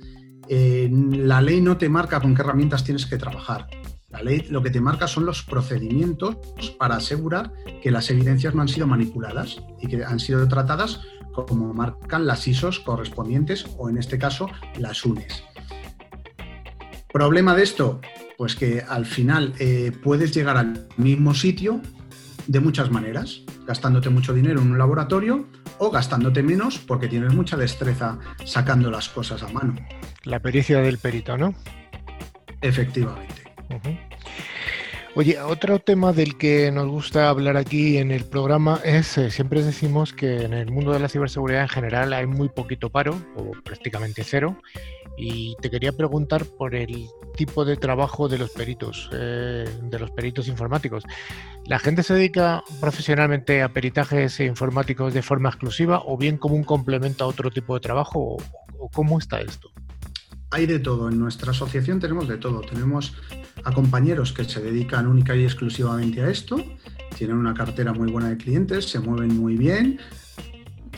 Eh, 0.47 0.89
la 1.11 1.41
ley 1.41 1.59
no 1.59 1.75
te 1.77 1.89
marca 1.89 2.21
con 2.21 2.33
qué 2.33 2.41
herramientas 2.41 2.83
tienes 2.83 3.05
que 3.05 3.17
trabajar. 3.17 3.67
La 4.09 4.21
ley 4.21 4.47
lo 4.49 4.63
que 4.63 4.69
te 4.69 4.79
marca 4.79 5.05
son 5.05 5.25
los 5.25 5.43
procedimientos 5.43 6.37
para 6.79 6.95
asegurar 6.95 7.51
que 7.81 7.91
las 7.91 8.09
evidencias 8.09 8.55
no 8.55 8.61
han 8.61 8.69
sido 8.69 8.87
manipuladas 8.87 9.61
y 9.81 9.87
que 9.87 10.05
han 10.05 10.19
sido 10.19 10.47
tratadas 10.47 11.01
como 11.33 11.73
marcan 11.73 12.25
las 12.25 12.47
ISOs 12.47 12.79
correspondientes 12.79 13.65
o 13.77 13.89
en 13.89 13.97
este 13.97 14.17
caso 14.17 14.49
las 14.79 15.05
UNES. 15.05 15.43
¿Problema 17.11 17.53
de 17.53 17.63
esto? 17.63 17.99
Pues 18.37 18.55
que 18.55 18.81
al 18.87 19.05
final 19.05 19.53
eh, 19.59 19.91
puedes 20.03 20.33
llegar 20.33 20.57
al 20.57 20.87
mismo 20.95 21.33
sitio 21.33 21.81
de 22.47 22.59
muchas 22.61 22.89
maneras, 22.89 23.41
gastándote 23.65 24.09
mucho 24.09 24.33
dinero 24.33 24.61
en 24.61 24.71
un 24.71 24.77
laboratorio 24.77 25.47
o 25.79 25.91
gastándote 25.91 26.43
menos 26.43 26.77
porque 26.77 27.09
tienes 27.09 27.33
mucha 27.33 27.57
destreza 27.57 28.19
sacando 28.45 28.89
las 28.89 29.09
cosas 29.09 29.43
a 29.43 29.49
mano. 29.49 29.75
La 30.23 30.39
pericia 30.39 30.79
del 30.79 30.97
perito, 30.97 31.37
¿no? 31.37 31.53
Efectivamente. 32.61 33.46
Oye, 35.15 35.41
otro 35.41 35.79
tema 35.79 36.13
del 36.13 36.37
que 36.37 36.71
nos 36.71 36.87
gusta 36.87 37.29
hablar 37.29 37.57
aquí 37.57 37.97
en 37.97 38.11
el 38.11 38.23
programa 38.23 38.79
es, 38.83 39.17
eh, 39.17 39.31
siempre 39.31 39.63
decimos 39.63 40.13
que 40.13 40.43
en 40.43 40.53
el 40.53 40.71
mundo 40.71 40.91
de 40.93 40.99
la 40.99 41.09
ciberseguridad 41.09 41.63
en 41.63 41.69
general 41.69 42.13
hay 42.13 42.27
muy 42.27 42.49
poquito 42.49 42.91
paro, 42.91 43.19
o 43.35 43.51
prácticamente 43.63 44.23
cero, 44.23 44.61
y 45.17 45.55
te 45.59 45.71
quería 45.71 45.91
preguntar 45.91 46.45
por 46.45 46.75
el 46.75 47.07
tipo 47.35 47.65
de 47.65 47.77
trabajo 47.77 48.27
de 48.27 48.37
los 48.37 48.51
peritos, 48.51 49.09
eh, 49.11 49.67
de 49.81 49.99
los 49.99 50.11
peritos 50.11 50.47
informáticos. 50.47 51.03
¿La 51.65 51.79
gente 51.79 52.03
se 52.03 52.13
dedica 52.13 52.63
profesionalmente 52.79 53.63
a 53.63 53.69
peritajes 53.69 54.39
informáticos 54.39 55.15
de 55.15 55.23
forma 55.23 55.49
exclusiva 55.49 56.03
o 56.05 56.15
bien 56.15 56.37
como 56.37 56.53
un 56.53 56.63
complemento 56.63 57.23
a 57.23 57.27
otro 57.27 57.49
tipo 57.49 57.73
de 57.73 57.79
trabajo? 57.79 58.37
cómo 58.93 59.17
está 59.17 59.41
esto? 59.41 59.71
Hay 60.51 60.65
de 60.65 60.79
todo. 60.79 61.09
En 61.09 61.19
nuestra 61.19 61.51
asociación 61.51 61.99
tenemos 61.99 62.27
de 62.27 62.37
todo. 62.37 62.61
Tenemos 62.61 63.13
a 63.63 63.71
compañeros 63.71 64.33
que 64.33 64.43
se 64.43 64.61
dedican 64.61 65.07
única 65.07 65.35
y 65.35 65.43
exclusivamente 65.43 66.21
a 66.21 66.29
esto, 66.29 66.63
tienen 67.17 67.37
una 67.37 67.53
cartera 67.53 67.93
muy 67.93 68.11
buena 68.11 68.29
de 68.29 68.37
clientes, 68.37 68.89
se 68.89 68.99
mueven 68.99 69.35
muy 69.37 69.57
bien 69.57 69.99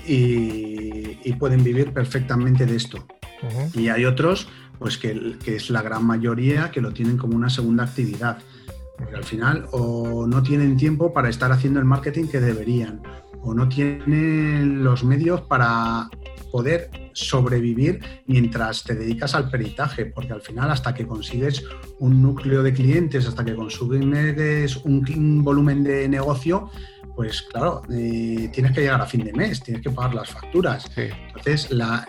y, 0.05 1.33
pueden 1.39 1.63
vivir 1.63 1.93
perfectamente 1.93 2.65
de 2.65 2.75
esto. 2.75 3.07
Y 3.73 3.87
hay 3.87 4.03
otros, 4.03 4.49
pues 4.77 4.97
que, 4.97 5.37
que, 5.43 5.55
es 5.55 5.69
la 5.69 5.81
gran 5.81 6.05
mayoría, 6.05 6.69
que 6.69 6.81
lo 6.81 6.91
tienen 6.91 7.15
como 7.15 7.37
una 7.37 7.49
segunda 7.49 7.85
actividad. 7.85 8.39
Porque 8.97 9.15
al 9.15 9.23
final 9.23 9.67
o 9.71 10.27
no 10.27 10.43
tienen 10.43 10.75
tiempo 10.75 11.13
para 11.13 11.29
estar 11.29 11.53
haciendo 11.53 11.79
el 11.79 11.85
marketing 11.85 12.27
que 12.27 12.41
deberían, 12.41 13.01
o 13.41 13.53
no 13.53 13.69
tienen 13.69 14.83
los 14.83 15.05
medios 15.05 15.39
para 15.41 16.09
poder 16.51 16.89
sobrevivir 17.13 17.99
mientras 18.27 18.83
te 18.83 18.95
dedicas 18.95 19.35
al 19.35 19.49
peritaje, 19.49 20.05
porque 20.05 20.33
al 20.33 20.41
final 20.41 20.71
hasta 20.71 20.93
que 20.93 21.05
consigues 21.05 21.63
un 21.99 22.21
núcleo 22.21 22.63
de 22.63 22.73
clientes, 22.73 23.27
hasta 23.27 23.43
que 23.45 23.55
consigues 23.55 24.77
un, 24.77 25.43
volumen 25.43 25.83
de 25.83 26.07
negocio, 26.09 26.69
pues 27.15 27.41
claro, 27.43 27.81
eh, 27.91 28.49
tienes 28.53 28.71
que 28.73 28.81
llegar 28.81 29.01
a 29.01 29.05
fin 29.05 29.23
de 29.23 29.33
mes, 29.33 29.61
tienes 29.61 29.83
que 29.83 29.89
pagar 29.89 30.13
las 30.13 30.29
facturas. 30.29 30.89
Entonces, 30.95 31.71
la, 31.71 32.07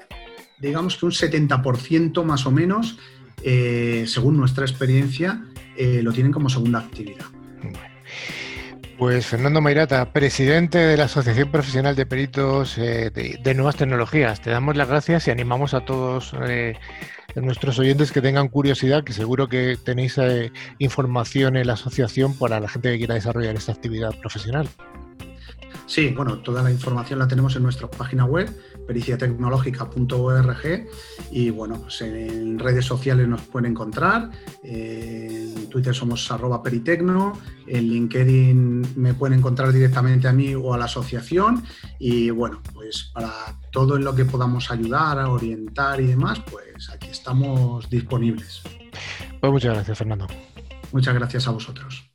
digamos 0.58 0.96
que 0.96 1.06
un 1.06 1.12
70% 1.12 2.22
más 2.24 2.46
o 2.46 2.50
menos, 2.50 2.98
eh, 3.42 4.04
según 4.06 4.36
nuestra 4.36 4.64
experiencia, 4.64 5.44
eh, 5.76 6.02
lo 6.02 6.12
tienen 6.12 6.32
como 6.32 6.48
segunda 6.48 6.80
actividad. 6.80 7.26
Pues 9.00 9.24
Fernando 9.24 9.62
Mairata, 9.62 10.12
presidente 10.12 10.76
de 10.76 10.94
la 10.98 11.04
Asociación 11.04 11.50
Profesional 11.50 11.96
de 11.96 12.04
Peritos 12.04 12.76
eh, 12.76 13.10
de, 13.10 13.54
Nuevas 13.54 13.76
Tecnologías. 13.76 14.42
Te 14.42 14.50
damos 14.50 14.76
las 14.76 14.88
gracias 14.88 15.26
y 15.26 15.30
animamos 15.30 15.72
a 15.72 15.86
todos 15.86 16.34
eh, 16.42 16.74
nuestros 17.34 17.78
oyentes 17.78 18.12
que 18.12 18.20
tengan 18.20 18.48
curiosidad, 18.48 19.02
que 19.02 19.14
seguro 19.14 19.48
que 19.48 19.78
tenéis 19.82 20.18
eh, 20.18 20.52
información 20.78 21.56
en 21.56 21.68
la 21.68 21.72
asociación 21.72 22.36
para 22.36 22.60
la 22.60 22.68
gente 22.68 22.92
que 22.92 22.98
quiera 22.98 23.14
desarrollar 23.14 23.56
esta 23.56 23.72
actividad 23.72 24.14
profesional. 24.20 24.68
Sí, 25.86 26.08
bueno, 26.14 26.40
toda 26.40 26.62
la 26.62 26.70
información 26.70 27.20
la 27.20 27.26
tenemos 27.26 27.56
en 27.56 27.62
nuestra 27.62 27.90
página 27.90 28.26
web, 28.26 28.54
periciatecnológica.org 28.90 30.88
y 31.30 31.50
bueno, 31.50 31.80
pues 31.80 32.00
en 32.02 32.58
redes 32.58 32.84
sociales 32.84 33.28
nos 33.28 33.42
pueden 33.42 33.70
encontrar, 33.70 34.30
en 34.64 35.70
Twitter 35.70 35.94
somos 35.94 36.28
arroba 36.32 36.60
peritecno, 36.60 37.38
en 37.68 37.84
LinkedIn 37.84 38.94
me 38.96 39.14
pueden 39.14 39.38
encontrar 39.38 39.72
directamente 39.72 40.26
a 40.26 40.32
mí 40.32 40.56
o 40.56 40.74
a 40.74 40.78
la 40.78 40.86
asociación 40.86 41.62
y 42.00 42.30
bueno, 42.30 42.60
pues 42.74 43.12
para 43.14 43.30
todo 43.70 43.94
en 43.94 44.02
lo 44.02 44.12
que 44.12 44.24
podamos 44.24 44.72
ayudar, 44.72 45.20
a 45.20 45.30
orientar 45.30 46.00
y 46.00 46.08
demás, 46.08 46.40
pues 46.50 46.90
aquí 46.90 47.10
estamos 47.10 47.88
disponibles. 47.88 48.60
Pues 49.40 49.52
muchas 49.52 49.72
gracias, 49.74 49.98
Fernando. 49.98 50.26
Muchas 50.90 51.14
gracias 51.14 51.46
a 51.46 51.52
vosotros. 51.52 52.09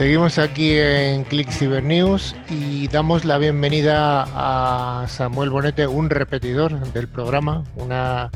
Seguimos 0.00 0.38
aquí 0.38 0.78
en 0.78 1.24
Click 1.24 1.50
Cyber 1.50 1.84
News 1.84 2.34
y 2.48 2.88
damos 2.88 3.26
la 3.26 3.36
bienvenida 3.36 4.24
a 4.34 5.06
Samuel 5.08 5.50
Bonete, 5.50 5.86
un 5.86 6.08
repetidor 6.08 6.90
del 6.94 7.06
programa, 7.06 7.64
una, 7.76 8.30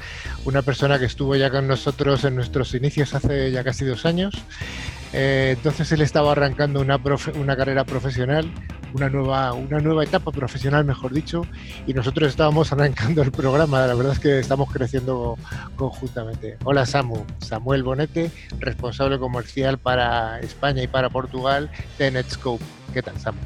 una 0.44 0.60
persona 0.60 0.98
que 0.98 1.06
estuvo 1.06 1.34
ya 1.36 1.48
con 1.48 1.66
nosotros 1.66 2.22
en 2.24 2.34
nuestros 2.34 2.74
inicios 2.74 3.14
hace 3.14 3.50
ya 3.50 3.64
casi 3.64 3.86
dos 3.86 4.04
años. 4.04 4.34
Eh, 5.14 5.54
entonces 5.56 5.90
él 5.92 6.02
estaba 6.02 6.32
arrancando 6.32 6.82
una, 6.82 7.00
una 7.34 7.56
carrera 7.56 7.84
profesional, 7.84 8.44
una 8.94 9.08
nueva, 9.08 9.52
una 9.52 9.80
nueva 9.80 10.04
etapa 10.04 10.30
profesional, 10.30 10.84
mejor 10.84 11.12
dicho, 11.12 11.42
y 11.86 11.92
nosotros 11.92 12.28
estábamos 12.28 12.72
arrancando 12.72 13.22
el 13.22 13.32
programa. 13.32 13.86
La 13.86 13.94
verdad 13.94 14.12
es 14.12 14.20
que 14.20 14.38
estamos 14.38 14.70
creciendo 14.72 15.36
conjuntamente. 15.76 16.56
Hola 16.64 16.86
Samu, 16.86 17.24
Samuel 17.38 17.82
Bonete, 17.82 18.30
responsable 18.60 19.18
comercial 19.18 19.78
para 19.78 20.38
España 20.40 20.82
y 20.82 20.86
para 20.86 21.10
Portugal 21.10 21.70
de 21.98 22.10
Netscope. 22.12 22.64
¿Qué 22.92 23.02
tal, 23.02 23.18
Samu? 23.18 23.40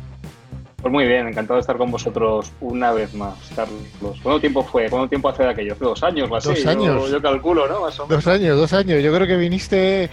Pues 0.80 0.92
muy 0.92 1.06
bien, 1.06 1.26
encantado 1.26 1.56
de 1.56 1.62
estar 1.62 1.76
con 1.76 1.90
vosotros 1.90 2.52
una 2.60 2.92
vez 2.92 3.12
más, 3.12 3.34
Carlos. 3.56 3.82
¿Cuánto 4.22 4.38
tiempo 4.38 4.62
fue? 4.62 4.88
¿Cuánto 4.88 5.08
tiempo 5.08 5.28
hace 5.28 5.42
de 5.42 5.48
aquello? 5.48 5.76
¿Dos 5.80 6.04
años 6.04 6.30
o 6.30 6.36
así? 6.36 6.50
Dos 6.50 6.66
años. 6.66 7.10
Yo, 7.10 7.20
calculo, 7.20 7.66
¿no? 7.66 7.80
Dos 7.80 8.26
años, 8.28 8.56
dos 8.56 8.72
años. 8.72 9.02
Yo 9.02 9.12
creo 9.12 9.26
que 9.26 9.36
viniste 9.36 10.08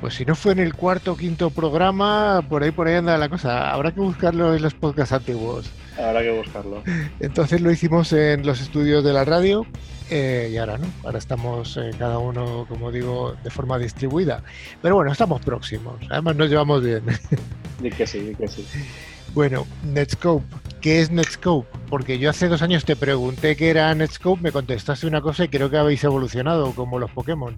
pues 0.00 0.14
si 0.14 0.24
no 0.24 0.34
fue 0.34 0.52
en 0.52 0.60
el 0.60 0.74
cuarto 0.74 1.12
o 1.12 1.16
quinto 1.16 1.50
programa, 1.50 2.42
por 2.48 2.62
ahí 2.62 2.70
por 2.70 2.88
ahí 2.88 2.94
anda 2.94 3.18
la 3.18 3.28
cosa. 3.28 3.70
Habrá 3.72 3.92
que 3.92 4.00
buscarlo 4.00 4.54
en 4.54 4.62
los 4.62 4.74
podcasts 4.74 5.12
antiguos. 5.12 5.70
Habrá 5.98 6.22
que 6.22 6.30
buscarlo. 6.30 6.82
Entonces 7.20 7.60
lo 7.60 7.70
hicimos 7.70 8.12
en 8.12 8.46
los 8.46 8.60
estudios 8.60 9.04
de 9.04 9.12
la 9.12 9.24
radio 9.24 9.66
eh, 10.10 10.50
y 10.52 10.56
ahora 10.56 10.78
no. 10.78 10.86
Ahora 11.04 11.18
estamos 11.18 11.76
eh, 11.76 11.90
cada 11.98 12.18
uno, 12.18 12.64
como 12.68 12.90
digo, 12.90 13.36
de 13.44 13.50
forma 13.50 13.78
distribuida. 13.78 14.42
Pero 14.80 14.94
bueno, 14.94 15.12
estamos 15.12 15.42
próximos. 15.42 15.96
Además 16.08 16.36
nos 16.36 16.48
llevamos 16.48 16.82
bien. 16.82 17.04
Di 17.80 17.90
que 17.90 18.06
sí, 18.06 18.20
di 18.20 18.34
que 18.34 18.46
sí. 18.46 18.66
Bueno, 19.34 19.66
Netscope. 19.84 20.44
¿Qué 20.80 21.00
es 21.00 21.10
Netscope? 21.10 21.68
Porque 21.88 22.18
yo 22.18 22.28
hace 22.28 22.48
dos 22.48 22.62
años 22.62 22.84
te 22.84 22.96
pregunté 22.96 23.56
qué 23.56 23.70
era 23.70 23.94
Netscope, 23.94 24.42
me 24.42 24.52
contestaste 24.52 25.06
una 25.06 25.20
cosa 25.20 25.44
y 25.44 25.48
creo 25.48 25.70
que 25.70 25.78
habéis 25.78 26.04
evolucionado 26.04 26.72
como 26.72 26.98
los 26.98 27.10
Pokémon. 27.10 27.56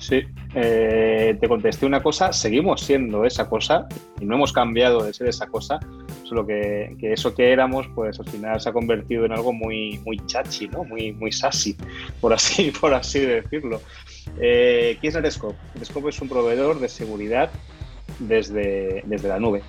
Sí, 0.00 0.22
eh, 0.54 1.36
te 1.38 1.46
contesté 1.46 1.84
una 1.84 2.02
cosa, 2.02 2.32
seguimos 2.32 2.80
siendo 2.80 3.26
esa 3.26 3.50
cosa 3.50 3.86
y 4.18 4.24
no 4.24 4.36
hemos 4.36 4.50
cambiado 4.50 5.04
de 5.04 5.12
ser 5.12 5.28
esa 5.28 5.46
cosa, 5.46 5.78
solo 6.24 6.46
que, 6.46 6.96
eso 7.02 7.34
que 7.34 7.52
éramos, 7.52 7.86
pues 7.94 8.18
al 8.18 8.26
final 8.26 8.58
se 8.58 8.70
ha 8.70 8.72
convertido 8.72 9.26
en 9.26 9.32
algo 9.32 9.52
muy, 9.52 10.00
muy 10.06 10.18
chachi, 10.24 10.68
¿no? 10.68 10.84
muy, 10.84 11.12
muy 11.12 11.30
sassy, 11.30 11.76
por 12.18 12.32
así, 12.32 12.72
por 12.80 12.94
así 12.94 13.20
decirlo. 13.20 13.82
Eh, 14.40 14.96
¿Qué 15.02 15.08
es 15.08 15.20
Netscope? 15.20 15.56
Netscope 15.74 16.08
es 16.08 16.20
un 16.22 16.30
proveedor 16.30 16.80
de 16.80 16.88
seguridad 16.88 17.50
desde, 18.18 19.02
desde 19.04 19.28
la 19.28 19.38
nube 19.38 19.62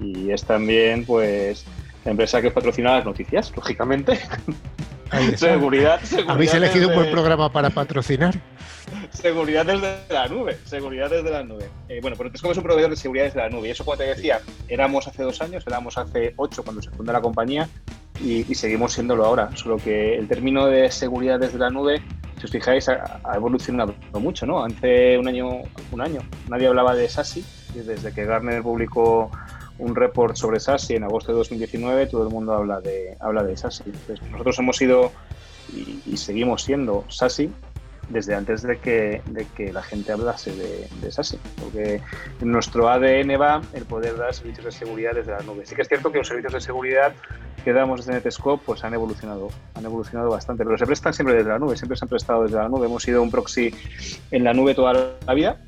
y 0.00 0.30
es 0.30 0.44
también 0.44 1.06
pues 1.06 1.64
la 2.04 2.10
empresa 2.10 2.42
que 2.42 2.50
patrocina 2.50 2.96
las 2.96 3.06
noticias, 3.06 3.52
lógicamente. 3.56 4.18
seguridad, 5.36 6.00
seguridad. 6.02 6.34
¿Habéis 6.34 6.54
elegido 6.54 6.88
un 6.88 6.94
buen 6.94 7.10
programa 7.10 7.50
para 7.50 7.70
patrocinar? 7.70 8.34
Seguridad 9.12 9.66
desde 9.66 9.96
la 10.10 10.28
nube, 10.28 10.58
seguridad 10.64 11.10
desde 11.10 11.30
la 11.30 11.42
nube. 11.42 11.68
Eh, 11.88 11.98
bueno, 12.00 12.16
pero 12.16 12.30
es 12.32 12.40
como 12.40 12.52
es 12.52 12.58
un 12.58 12.64
proveedor 12.64 12.90
de 12.90 12.96
seguridad 12.96 13.24
desde 13.24 13.40
la 13.40 13.48
nube. 13.48 13.68
Y 13.68 13.70
eso, 13.72 13.84
como 13.84 13.96
te 13.96 14.04
decía, 14.04 14.40
éramos 14.68 15.06
hace 15.06 15.22
dos 15.22 15.40
años, 15.40 15.64
éramos 15.66 15.98
hace 15.98 16.34
ocho 16.36 16.62
cuando 16.62 16.82
se 16.82 16.90
fundó 16.90 17.12
la 17.12 17.20
compañía 17.20 17.68
y, 18.22 18.42
seguimos 18.54 18.92
siéndolo 18.92 19.24
ahora. 19.24 19.50
Solo 19.56 19.76
que 19.76 20.16
el 20.16 20.28
término 20.28 20.66
de 20.66 20.90
seguridad 20.90 21.38
desde 21.38 21.58
la 21.58 21.70
nube, 21.70 22.02
si 22.38 22.44
os 22.44 22.50
fijáis, 22.50 22.88
ha, 22.88 23.20
evolucionado 23.34 23.94
mucho, 24.14 24.46
¿no? 24.46 24.64
Hace 24.64 25.18
un 25.18 25.28
año, 25.28 25.48
un 25.90 26.00
año 26.00 26.20
nadie 26.48 26.68
hablaba 26.68 26.94
de 26.94 27.08
SASI 27.08 27.44
y 27.74 27.78
desde 27.80 28.12
que 28.12 28.24
Gartner 28.24 28.62
publicó 28.62 29.30
un 29.78 29.94
report 29.94 30.36
sobre 30.36 30.60
SASI 30.60 30.96
en 30.96 31.04
agosto 31.04 31.32
de 31.32 31.38
2019, 31.38 32.06
todo 32.06 32.26
el 32.26 32.32
mundo 32.32 32.54
habla 32.54 32.80
de, 32.80 33.16
habla 33.20 33.42
de 33.42 33.56
SASI. 33.56 33.84
nosotros 34.30 34.58
hemos 34.58 34.76
sido 34.76 35.12
y, 35.74 36.00
y, 36.06 36.16
seguimos 36.16 36.62
siendo 36.62 37.04
SASI 37.08 37.50
desde 38.08 38.34
antes 38.34 38.62
de 38.62 38.78
que, 38.78 39.22
de 39.26 39.46
que 39.56 39.72
la 39.72 39.82
gente 39.82 40.12
hablase 40.12 40.52
de, 40.52 40.88
de 41.00 41.12
SASE, 41.12 41.38
porque 41.60 42.00
en 42.40 42.50
nuestro 42.50 42.88
ADN 42.88 43.40
va 43.40 43.60
el 43.74 43.84
poder 43.84 44.16
dar 44.16 44.32
servicios 44.34 44.64
de 44.64 44.72
seguridad 44.72 45.12
desde 45.14 45.32
la 45.32 45.40
nube. 45.40 45.66
Sí 45.66 45.74
que 45.74 45.82
es 45.82 45.88
cierto 45.88 46.10
que 46.10 46.18
los 46.18 46.28
servicios 46.28 46.52
de 46.52 46.60
seguridad 46.60 47.12
que 47.64 47.72
damos 47.72 48.06
desde 48.06 48.12
Netscope 48.12 48.62
pues 48.64 48.84
han 48.84 48.94
evolucionado, 48.94 49.48
han 49.74 49.84
evolucionado 49.84 50.30
bastante, 50.30 50.64
pero 50.64 50.78
se 50.78 50.86
prestan 50.86 51.12
siempre 51.12 51.36
desde 51.36 51.50
la 51.50 51.58
nube, 51.58 51.76
siempre 51.76 51.96
se 51.96 52.04
han 52.04 52.08
prestado 52.08 52.44
desde 52.44 52.56
la 52.56 52.68
nube. 52.68 52.86
Hemos 52.86 53.02
sido 53.02 53.22
un 53.22 53.30
proxy 53.30 53.74
en 54.30 54.44
la 54.44 54.54
nube 54.54 54.74
toda 54.74 55.16
la 55.26 55.34
vida. 55.34 55.60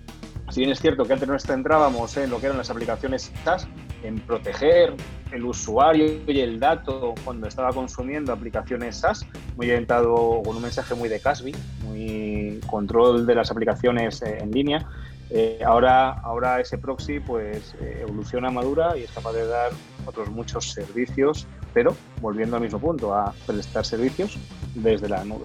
Si 0.50 0.60
bien 0.60 0.72
es 0.72 0.80
cierto 0.80 1.04
que 1.04 1.12
antes 1.12 1.28
nos 1.28 1.44
centrábamos 1.44 2.16
en 2.16 2.30
lo 2.30 2.40
que 2.40 2.46
eran 2.46 2.58
las 2.58 2.70
aplicaciones 2.70 3.30
SaaS, 3.44 3.68
en 4.02 4.18
proteger 4.20 4.94
el 5.32 5.44
usuario 5.44 6.20
y 6.26 6.40
el 6.40 6.58
dato 6.58 7.14
cuando 7.24 7.46
estaba 7.46 7.72
consumiendo 7.72 8.32
aplicaciones 8.32 8.96
SaaS, 8.96 9.26
muy 9.56 9.70
orientado 9.70 10.42
con 10.44 10.56
un 10.56 10.62
mensaje 10.62 10.94
muy 10.94 11.08
de 11.08 11.20
Casby, 11.20 11.54
muy 11.84 12.60
control 12.66 13.26
de 13.26 13.34
las 13.34 13.50
aplicaciones 13.50 14.22
eh, 14.22 14.38
en 14.40 14.50
línea. 14.50 14.86
Eh, 15.30 15.60
ahora, 15.64 16.10
ahora 16.10 16.60
ese 16.60 16.76
proxy 16.76 17.20
pues 17.20 17.74
eh, 17.80 17.98
evoluciona, 18.02 18.50
madura 18.50 18.96
y 18.96 19.04
es 19.04 19.10
capaz 19.12 19.32
de 19.32 19.46
dar 19.46 19.70
otros 20.04 20.28
muchos 20.30 20.72
servicios, 20.72 21.46
pero 21.72 21.96
volviendo 22.20 22.56
al 22.56 22.62
mismo 22.62 22.80
punto, 22.80 23.14
a 23.14 23.32
prestar 23.46 23.84
servicios 23.84 24.36
desde 24.74 25.08
la 25.08 25.24
nube. 25.24 25.44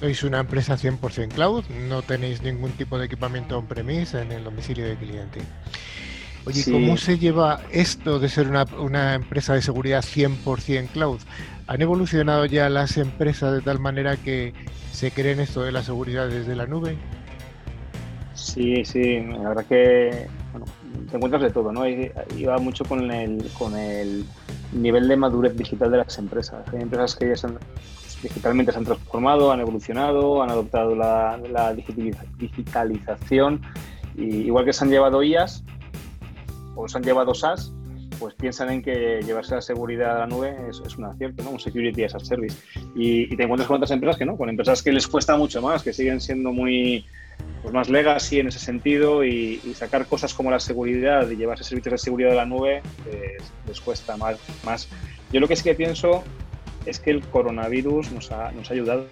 Sois 0.00 0.22
una 0.22 0.40
empresa 0.40 0.76
100% 0.76 1.34
cloud, 1.34 1.64
no 1.88 2.02
tenéis 2.02 2.42
ningún 2.42 2.70
tipo 2.72 2.98
de 2.98 3.06
equipamiento 3.06 3.58
on-premise 3.58 4.20
en 4.20 4.30
el 4.30 4.44
domicilio 4.44 4.86
del 4.86 4.96
cliente. 4.96 5.40
Oye, 6.48 6.64
¿cómo 6.64 6.96
se 6.96 7.18
lleva 7.18 7.60
esto 7.70 8.18
de 8.18 8.30
ser 8.30 8.48
una, 8.78 9.14
empresa 9.14 9.52
de 9.52 9.60
seguridad 9.60 10.02
100% 10.02 10.88
cloud? 10.88 11.18
¿Han 11.66 11.82
evolucionado 11.82 12.46
ya 12.46 12.70
las 12.70 12.96
empresas 12.96 13.52
de 13.52 13.60
tal 13.60 13.78
manera 13.80 14.16
que 14.16 14.54
se 14.90 15.10
creen 15.10 15.40
esto 15.40 15.62
de 15.62 15.72
la 15.72 15.82
seguridad 15.82 16.26
desde 16.26 16.56
la 16.56 16.66
nube? 16.66 16.96
Sí, 18.32 18.82
sí, 18.86 19.20
la 19.20 19.50
verdad 19.50 19.66
que 19.66 20.26
bueno, 20.52 20.64
te 21.10 21.16
encuentras 21.16 21.42
de 21.42 21.50
todo, 21.50 21.70
¿no? 21.70 21.86
Iba 21.86 22.56
mucho 22.56 22.86
con 22.86 23.10
el, 23.10 23.44
con 23.58 23.76
el 23.76 24.24
nivel 24.72 25.06
de 25.06 25.16
madurez 25.18 25.54
digital 25.54 25.90
de 25.90 25.98
las 25.98 26.16
empresas. 26.16 26.66
Hay 26.72 26.80
empresas 26.80 27.14
que 27.14 27.26
ya 27.26 27.48
digitalmente 28.22 28.72
se 28.72 28.78
han 28.78 28.86
transformado, 28.86 29.52
han 29.52 29.60
evolucionado, 29.60 30.42
han 30.42 30.48
adoptado 30.48 30.96
la, 30.96 31.38
la 31.52 31.74
digitalización, 31.74 33.60
y 34.16 34.46
igual 34.46 34.64
que 34.64 34.72
se 34.72 34.84
han 34.84 34.90
llevado 34.90 35.22
IAS, 35.22 35.62
o 36.78 36.88
se 36.88 36.96
han 36.96 37.04
llevado 37.04 37.34
SaaS, 37.34 37.72
pues 38.18 38.34
piensan 38.34 38.70
en 38.70 38.82
que 38.82 39.20
llevarse 39.24 39.54
la 39.54 39.62
seguridad 39.62 40.16
a 40.16 40.18
la 40.20 40.26
nube 40.26 40.56
es, 40.68 40.80
un 40.96 41.04
acierto, 41.04 41.42
¿no? 41.42 41.50
Un 41.50 41.60
security 41.60 42.04
as 42.04 42.14
a 42.14 42.20
service. 42.20 42.56
Y, 42.94 43.34
te 43.36 43.42
encuentras 43.42 43.66
con 43.66 43.76
otras 43.76 43.90
empresas 43.90 44.16
que 44.16 44.24
no, 44.24 44.36
con 44.36 44.48
empresas 44.48 44.82
que 44.82 44.92
les 44.92 45.06
cuesta 45.06 45.36
mucho 45.36 45.60
más, 45.60 45.82
que 45.82 45.92
siguen 45.92 46.20
siendo 46.20 46.52
muy 46.52 47.04
pues 47.62 47.72
más 47.72 47.88
legacy 47.88 48.40
en 48.40 48.48
ese 48.48 48.58
sentido 48.58 49.24
y, 49.24 49.58
sacar 49.74 50.06
cosas 50.06 50.34
como 50.34 50.50
la 50.50 50.60
seguridad 50.60 51.28
y 51.28 51.36
llevarse 51.36 51.64
servicios 51.64 51.92
de 51.92 51.98
seguridad 51.98 52.32
a 52.32 52.36
la 52.36 52.46
nube 52.46 52.82
les, 53.66 53.80
cuesta 53.80 54.16
más, 54.16 54.38
más. 54.64 54.88
Yo 55.32 55.40
lo 55.40 55.48
que 55.48 55.56
sí 55.56 55.64
que 55.64 55.74
pienso 55.74 56.22
es 56.86 57.00
que 57.00 57.10
el 57.10 57.20
coronavirus 57.26 58.12
nos 58.12 58.32
ha, 58.32 58.50
nos 58.52 58.70
ha 58.70 58.74
ayudado 58.74 59.06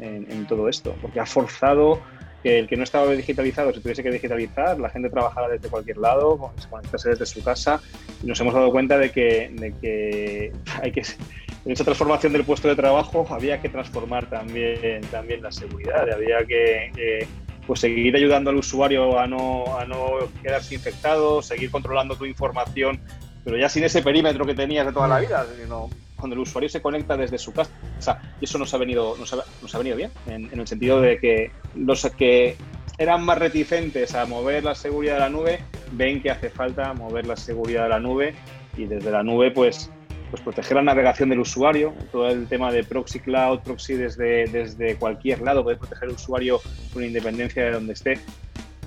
en, 0.00 0.30
en 0.30 0.46
todo 0.46 0.68
esto, 0.68 0.94
porque 1.00 1.20
ha 1.20 1.26
forzado 1.26 2.00
que 2.44 2.58
el 2.58 2.68
que 2.68 2.76
no 2.76 2.84
estaba 2.84 3.10
digitalizado 3.10 3.72
se 3.72 3.80
tuviese 3.80 4.02
que 4.02 4.10
digitalizar, 4.10 4.78
la 4.78 4.90
gente 4.90 5.08
trabajara 5.08 5.48
desde 5.48 5.70
cualquier 5.70 5.96
lado, 5.96 6.52
se 6.60 6.68
conectase 6.68 7.08
desde 7.08 7.24
su 7.24 7.42
casa 7.42 7.80
y 8.22 8.26
nos 8.26 8.38
hemos 8.38 8.52
dado 8.52 8.70
cuenta 8.70 8.98
de 8.98 9.10
que, 9.10 9.50
de 9.50 9.72
que 9.80 10.52
hay 10.82 10.92
que 10.92 11.02
en 11.64 11.72
esa 11.72 11.84
transformación 11.84 12.34
del 12.34 12.44
puesto 12.44 12.68
de 12.68 12.76
trabajo 12.76 13.26
había 13.30 13.62
que 13.62 13.70
transformar 13.70 14.28
también, 14.28 15.00
también 15.10 15.42
la 15.42 15.50
seguridad, 15.50 16.06
había 16.12 16.44
que, 16.44 17.26
pues 17.66 17.80
seguir 17.80 18.14
ayudando 18.14 18.50
al 18.50 18.56
usuario 18.56 19.18
a 19.18 19.26
no, 19.26 19.78
a 19.78 19.86
no 19.86 20.18
quedarse 20.42 20.74
infectado, 20.74 21.40
seguir 21.40 21.70
controlando 21.70 22.16
tu 22.16 22.26
información, 22.26 23.00
pero 23.42 23.56
ya 23.56 23.70
sin 23.70 23.84
ese 23.84 24.02
perímetro 24.02 24.44
que 24.44 24.54
tenías 24.54 24.84
de 24.84 24.92
toda 24.92 25.08
la 25.08 25.20
vida, 25.20 25.46
sino 25.58 25.88
cuando 26.16 26.34
el 26.34 26.40
usuario 26.40 26.68
se 26.68 26.80
conecta 26.80 27.16
desde 27.16 27.38
su 27.38 27.52
casa. 27.52 27.70
Y 28.40 28.44
eso 28.44 28.58
nos 28.58 28.72
ha 28.74 28.78
venido, 28.78 29.16
nos 29.18 29.32
ha, 29.74 29.78
venido 29.78 29.96
bien, 29.96 30.10
en, 30.26 30.48
el 30.58 30.66
sentido 30.66 31.00
de 31.00 31.18
que 31.18 31.50
los 31.74 32.04
que 32.16 32.56
eran 32.98 33.24
más 33.24 33.38
reticentes 33.38 34.14
a 34.14 34.24
mover 34.24 34.64
la 34.64 34.74
seguridad 34.74 35.14
de 35.14 35.20
la 35.20 35.28
nube, 35.28 35.60
ven 35.92 36.22
que 36.22 36.30
hace 36.30 36.50
falta 36.50 36.92
mover 36.94 37.26
la 37.26 37.36
seguridad 37.36 37.84
de 37.84 37.88
la 37.88 38.00
nube 38.00 38.34
y 38.76 38.84
desde 38.84 39.10
la 39.10 39.22
nube, 39.22 39.50
pues, 39.50 39.90
pues 40.30 40.42
proteger 40.42 40.76
la 40.76 40.82
navegación 40.82 41.28
del 41.28 41.40
usuario, 41.40 41.92
todo 42.12 42.28
el 42.28 42.46
tema 42.46 42.72
de 42.72 42.84
proxy 42.84 43.20
cloud, 43.20 43.60
proxy 43.60 43.94
desde, 43.94 44.46
desde 44.46 44.96
cualquier 44.96 45.42
lado, 45.42 45.62
poder 45.62 45.78
proteger 45.78 46.08
al 46.08 46.14
usuario 46.14 46.60
con 46.92 47.04
independencia 47.04 47.64
de 47.64 47.72
donde 47.72 47.94
esté 47.94 48.20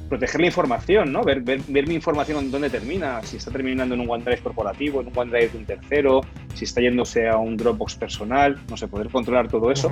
proteger 0.07 0.41
la 0.41 0.47
información, 0.47 1.11
¿no? 1.11 1.23
Ver, 1.23 1.41
ver, 1.41 1.61
mi 1.67 1.95
información 1.95 2.49
dónde 2.51 2.69
termina, 2.69 3.21
si 3.23 3.37
está 3.37 3.51
terminando 3.51 3.95
en 3.95 4.01
un 4.01 4.09
OneDrive 4.09 4.41
corporativo, 4.41 5.01
en 5.01 5.07
un 5.07 5.17
OneDrive 5.17 5.49
de 5.49 5.57
un 5.57 5.65
tercero, 5.65 6.21
si 6.53 6.65
está 6.65 6.81
yéndose 6.81 7.27
a 7.27 7.37
un 7.37 7.57
Dropbox 7.57 7.95
personal, 7.95 8.59
no 8.69 8.77
sé, 8.77 8.87
poder 8.87 9.09
controlar 9.09 9.47
todo 9.47 9.71
eso 9.71 9.91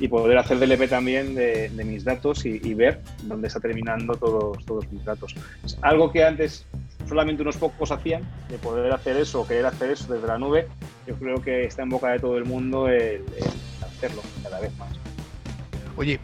y 0.00 0.08
poder 0.08 0.38
hacer 0.38 0.58
DLP 0.58 0.88
también 0.88 1.34
de, 1.34 1.70
mis 1.84 2.04
datos 2.04 2.44
y, 2.44 2.74
ver 2.74 3.00
dónde 3.22 3.48
está 3.48 3.60
terminando 3.60 4.14
todos, 4.14 4.64
todos 4.64 4.90
mis 4.92 5.04
datos. 5.04 5.34
Es 5.64 5.78
algo 5.82 6.12
que 6.12 6.24
antes 6.24 6.66
solamente 7.08 7.42
unos 7.42 7.56
pocos 7.56 7.90
hacían, 7.90 8.22
de 8.48 8.58
poder 8.58 8.92
hacer 8.92 9.16
eso 9.16 9.40
o 9.40 9.46
querer 9.46 9.66
hacer 9.66 9.90
eso 9.90 10.12
desde 10.12 10.26
la 10.26 10.38
nube, 10.38 10.66
yo 11.06 11.14
creo 11.16 11.40
que 11.40 11.64
está 11.64 11.82
en 11.82 11.90
boca 11.90 12.10
de 12.10 12.18
todo 12.18 12.36
el 12.36 12.44
mundo 12.44 12.88
el 12.88 13.22
hacerlo 13.80 14.22
cada 14.42 14.60
vez 14.60 14.76
más. 14.76 14.90
Oye, 15.96 16.20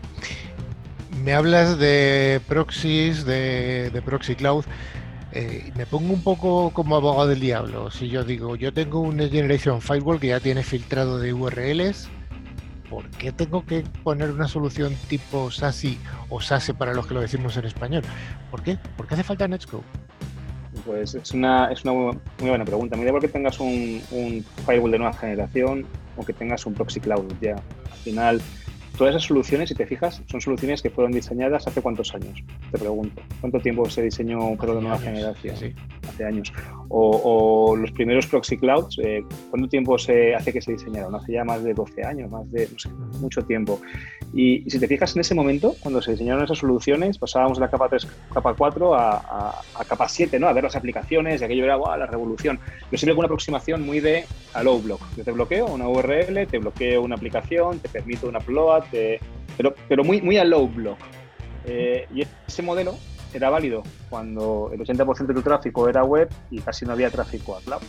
me 1.23 1.35
hablas 1.35 1.79
de 1.79 2.41
proxies, 2.49 3.25
de, 3.25 4.03
proxy 4.05 4.35
cloud. 4.35 4.65
Eh, 5.33 5.73
me 5.77 5.87
pongo 5.87 6.13
un 6.13 6.23
poco 6.23 6.71
como 6.75 6.97
abogado 6.97 7.29
del 7.29 7.41
diablo. 7.41 7.91
Si 7.91 8.09
yo 8.09 8.25
digo, 8.25 8.57
yo 8.57 8.73
tengo 8.73 9.01
un 9.01 9.19
Generation 9.19 9.81
Firewall 9.81 10.21
que 10.21 10.29
ya 10.29 10.41
tiene 10.41 10.63
filtrado 10.63 11.19
de 11.19 11.33
URLs, 11.33 12.09
¿por 12.91 13.09
qué 13.11 13.33
tengo 13.33 13.65
que 13.65 13.83
poner 14.03 14.31
una 14.31 14.49
solución 14.49 14.95
tipo 15.09 15.51
SASI 15.51 15.99
o 16.29 16.41
SASE 16.41 16.75
para 16.75 16.93
los 16.93 17.07
que 17.07 17.15
lo 17.15 17.21
decimos 17.21 17.57
en 17.57 17.65
español? 17.65 18.03
¿Por 18.51 18.63
qué? 18.63 18.77
¿Por 18.97 19.07
qué 19.07 19.15
hace 19.15 19.23
falta 19.23 19.49
Netscope? 19.49 19.87
Pues 20.85 21.15
es 21.15 21.33
una, 21.33 21.71
es 21.71 21.85
una 21.85 21.93
muy 21.93 22.49
buena 22.49 22.65
pregunta. 22.65 22.97
Me 22.97 23.05
da 23.05 23.13
porque 23.13 23.29
tengas 23.29 23.61
un, 23.61 24.03
un 24.11 24.45
firewall 24.67 24.91
de 24.91 24.99
nueva 24.99 25.13
generación 25.15 25.87
o 26.17 26.25
que 26.25 26.33
tengas 26.33 26.67
un 26.67 26.75
proxy 26.75 27.01
cloud 27.01 27.33
ya. 27.41 27.55
Al 27.55 27.99
final, 28.05 28.43
Todas 28.97 29.15
esas 29.17 29.27
soluciones, 29.27 29.71
si 29.71 29.75
te 29.75 29.87
fijas, 29.87 30.23
son 30.27 30.41
soluciones 30.41 30.83
que 30.83 30.91
fueron 30.91 31.13
diseñadas 31.13 31.67
hace 31.67 31.81
cuántos 31.81 32.15
años, 32.15 32.43
te 32.71 32.79
pregunto. 32.79 33.23
¿Cuánto 33.41 33.59
tiempo 33.59 33.89
se 33.89 34.03
diseñó 34.03 34.47
un 34.47 34.57
de 34.57 34.81
nueva 34.81 34.99
generación? 34.99 35.57
Sí. 35.57 35.75
Hace 36.09 36.25
años. 36.25 36.53
O, 36.89 37.75
los 37.75 37.91
primeros 37.93 38.27
proxy 38.27 38.59
clouds, 38.59 38.99
eh, 39.03 39.25
¿cuánto 39.51 39.69
tiempo 39.69 39.99
se 39.99 40.35
hace 40.35 40.53
que 40.53 40.61
se 40.61 40.73
diseñaron? 40.73 41.15
Hace 41.15 41.33
ya 41.33 41.45
más 41.45 41.65
de 41.65 41.73
12 41.73 42.05
años, 42.05 42.31
más 42.31 42.51
de, 42.53 42.69
no 42.71 42.79
sé, 42.79 42.91
mucho 43.19 43.43
tiempo. 43.43 43.81
Y, 44.35 44.69
si 44.71 44.79
te 44.79 44.87
fijas 44.87 45.15
en 45.15 45.21
ese 45.21 45.35
momento, 45.35 45.75
cuando 45.81 46.03
se 46.03 46.13
diseñaron 46.13 46.45
esas 46.45 46.59
soluciones, 46.59 47.17
pasábamos 47.17 47.59
de 47.59 47.63
la 47.63 47.71
capa 47.71 47.89
3, 47.89 48.07
capa 48.33 48.55
4 48.55 48.95
a, 48.95 49.63
capa 49.89 50.09
7, 50.09 50.39
¿no? 50.39 50.49
A 50.49 50.53
ver 50.53 50.65
las 50.65 50.77
aplicaciones 50.77 51.41
y 51.41 51.45
aquello 51.45 51.65
era 51.65 51.79
la 51.97 52.07
revolución. 52.07 52.59
Yo 52.91 52.99
siempre 52.99 53.13
hago 53.13 53.21
una 53.21 53.27
aproximación 53.27 53.85
muy 53.87 54.01
de 54.01 54.25
a 54.55 54.63
low 54.63 54.81
block. 54.81 55.01
Yo 55.17 55.25
te 55.25 55.33
bloqueo 55.33 55.67
una 55.67 55.89
URL, 55.89 56.47
te 56.47 56.59
bloqueo 56.59 57.03
una 57.03 57.17
aplicación, 57.17 57.79
te 57.79 57.89
permito 57.89 58.29
un 58.29 58.37
upload, 58.37 58.82
pero, 58.89 60.05
muy, 60.05 60.21
muy 60.21 60.39
a 60.39 60.45
low 60.45 60.69
block. 60.69 60.99
Eh, 61.65 62.07
y 62.15 62.25
ese 62.47 62.63
modelo 62.63 62.97
era 63.33 63.49
válido 63.51 63.83
cuando 64.11 64.71
el 64.73 64.81
80% 64.81 65.27
de 65.27 65.35
tu 65.35 65.43
tráfico 65.43 65.89
era 65.89 66.05
web 66.05 66.29
y 66.51 66.61
casi 66.61 66.85
no 66.85 66.93
había 66.93 67.11
tráfico 67.11 67.57
a 67.57 67.61
cloud. 67.61 67.83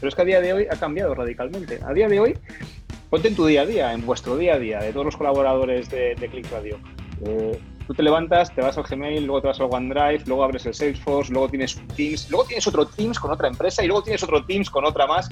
Pero 0.00 0.08
es 0.08 0.14
que 0.14 0.22
a 0.22 0.24
día 0.24 0.40
de 0.40 0.52
hoy 0.52 0.66
ha 0.70 0.76
cambiado 0.76 1.14
radicalmente. 1.14 1.80
A 1.84 1.92
día 1.92 2.08
de 2.08 2.20
hoy, 2.20 2.38
ponte 3.08 3.28
en 3.28 3.36
tu 3.36 3.46
día 3.46 3.62
a 3.62 3.66
día, 3.66 3.92
en 3.92 4.04
vuestro 4.04 4.36
día 4.36 4.54
a 4.54 4.58
día, 4.58 4.80
de 4.80 4.92
todos 4.92 5.06
los 5.06 5.16
colaboradores 5.16 5.90
de, 5.90 6.14
de 6.14 6.28
Click 6.28 6.50
Radio. 6.50 6.78
Eh, 7.24 7.58
tú 7.90 7.94
te 7.94 8.04
levantas, 8.04 8.54
te 8.54 8.60
vas 8.60 8.78
al 8.78 8.84
Gmail, 8.84 9.24
luego 9.24 9.40
te 9.40 9.48
vas 9.48 9.58
al 9.58 9.66
OneDrive, 9.68 10.22
luego 10.26 10.44
abres 10.44 10.64
el 10.64 10.74
Salesforce, 10.74 11.32
luego 11.32 11.48
tienes 11.48 11.74
un 11.74 11.88
Teams, 11.88 12.30
luego 12.30 12.44
tienes 12.44 12.64
otro 12.68 12.86
Teams 12.86 13.18
con 13.18 13.32
otra 13.32 13.48
empresa 13.48 13.82
y 13.82 13.88
luego 13.88 14.04
tienes 14.04 14.22
otro 14.22 14.44
Teams 14.44 14.70
con 14.70 14.84
otra 14.84 15.08
más. 15.08 15.28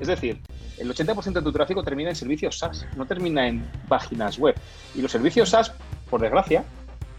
Es 0.00 0.08
decir, 0.08 0.40
el 0.78 0.92
80% 0.92 1.34
de 1.34 1.42
tu 1.42 1.52
tráfico 1.52 1.84
termina 1.84 2.10
en 2.10 2.16
servicios 2.16 2.58
SaaS, 2.58 2.84
no 2.96 3.06
termina 3.06 3.46
en 3.46 3.64
páginas 3.86 4.40
web. 4.40 4.56
Y 4.96 5.02
los 5.02 5.12
servicios 5.12 5.50
SaaS, 5.50 5.72
por 6.10 6.20
desgracia, 6.20 6.64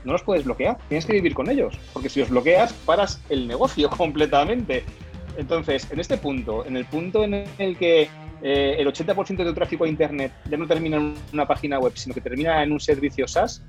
no 0.04 0.12
los 0.12 0.24
puedes 0.24 0.44
bloquear, 0.44 0.78
tienes 0.90 1.06
que 1.06 1.14
vivir 1.14 1.34
con 1.36 1.50
ellos, 1.50 1.80
porque 1.94 2.10
si 2.10 2.20
los 2.20 2.30
bloqueas, 2.30 2.74
paras 2.74 3.22
el 3.30 3.48
negocio 3.48 3.90
completamente. 3.98 4.84
Entonces, 5.38 5.90
en 5.90 6.02
este 6.02 6.18
punto, 6.18 6.66
en 6.66 6.76
el 6.76 6.84
punto 6.84 7.24
en 7.24 7.46
el 7.60 7.78
que 7.78 8.10
eh, 8.42 8.76
el 8.78 8.88
80% 8.88 9.38
de 9.38 9.46
tu 9.46 9.54
tráfico 9.54 9.86
a 9.86 9.88
Internet 9.88 10.34
ya 10.50 10.58
no 10.58 10.68
termina 10.68 10.98
en 10.98 11.14
una 11.32 11.48
página 11.48 11.80
web, 11.80 11.94
sino 11.96 12.14
que 12.14 12.20
termina 12.20 12.62
en 12.62 12.74
un 12.74 12.80
servicio 12.82 13.26
SaaS, 13.26 13.64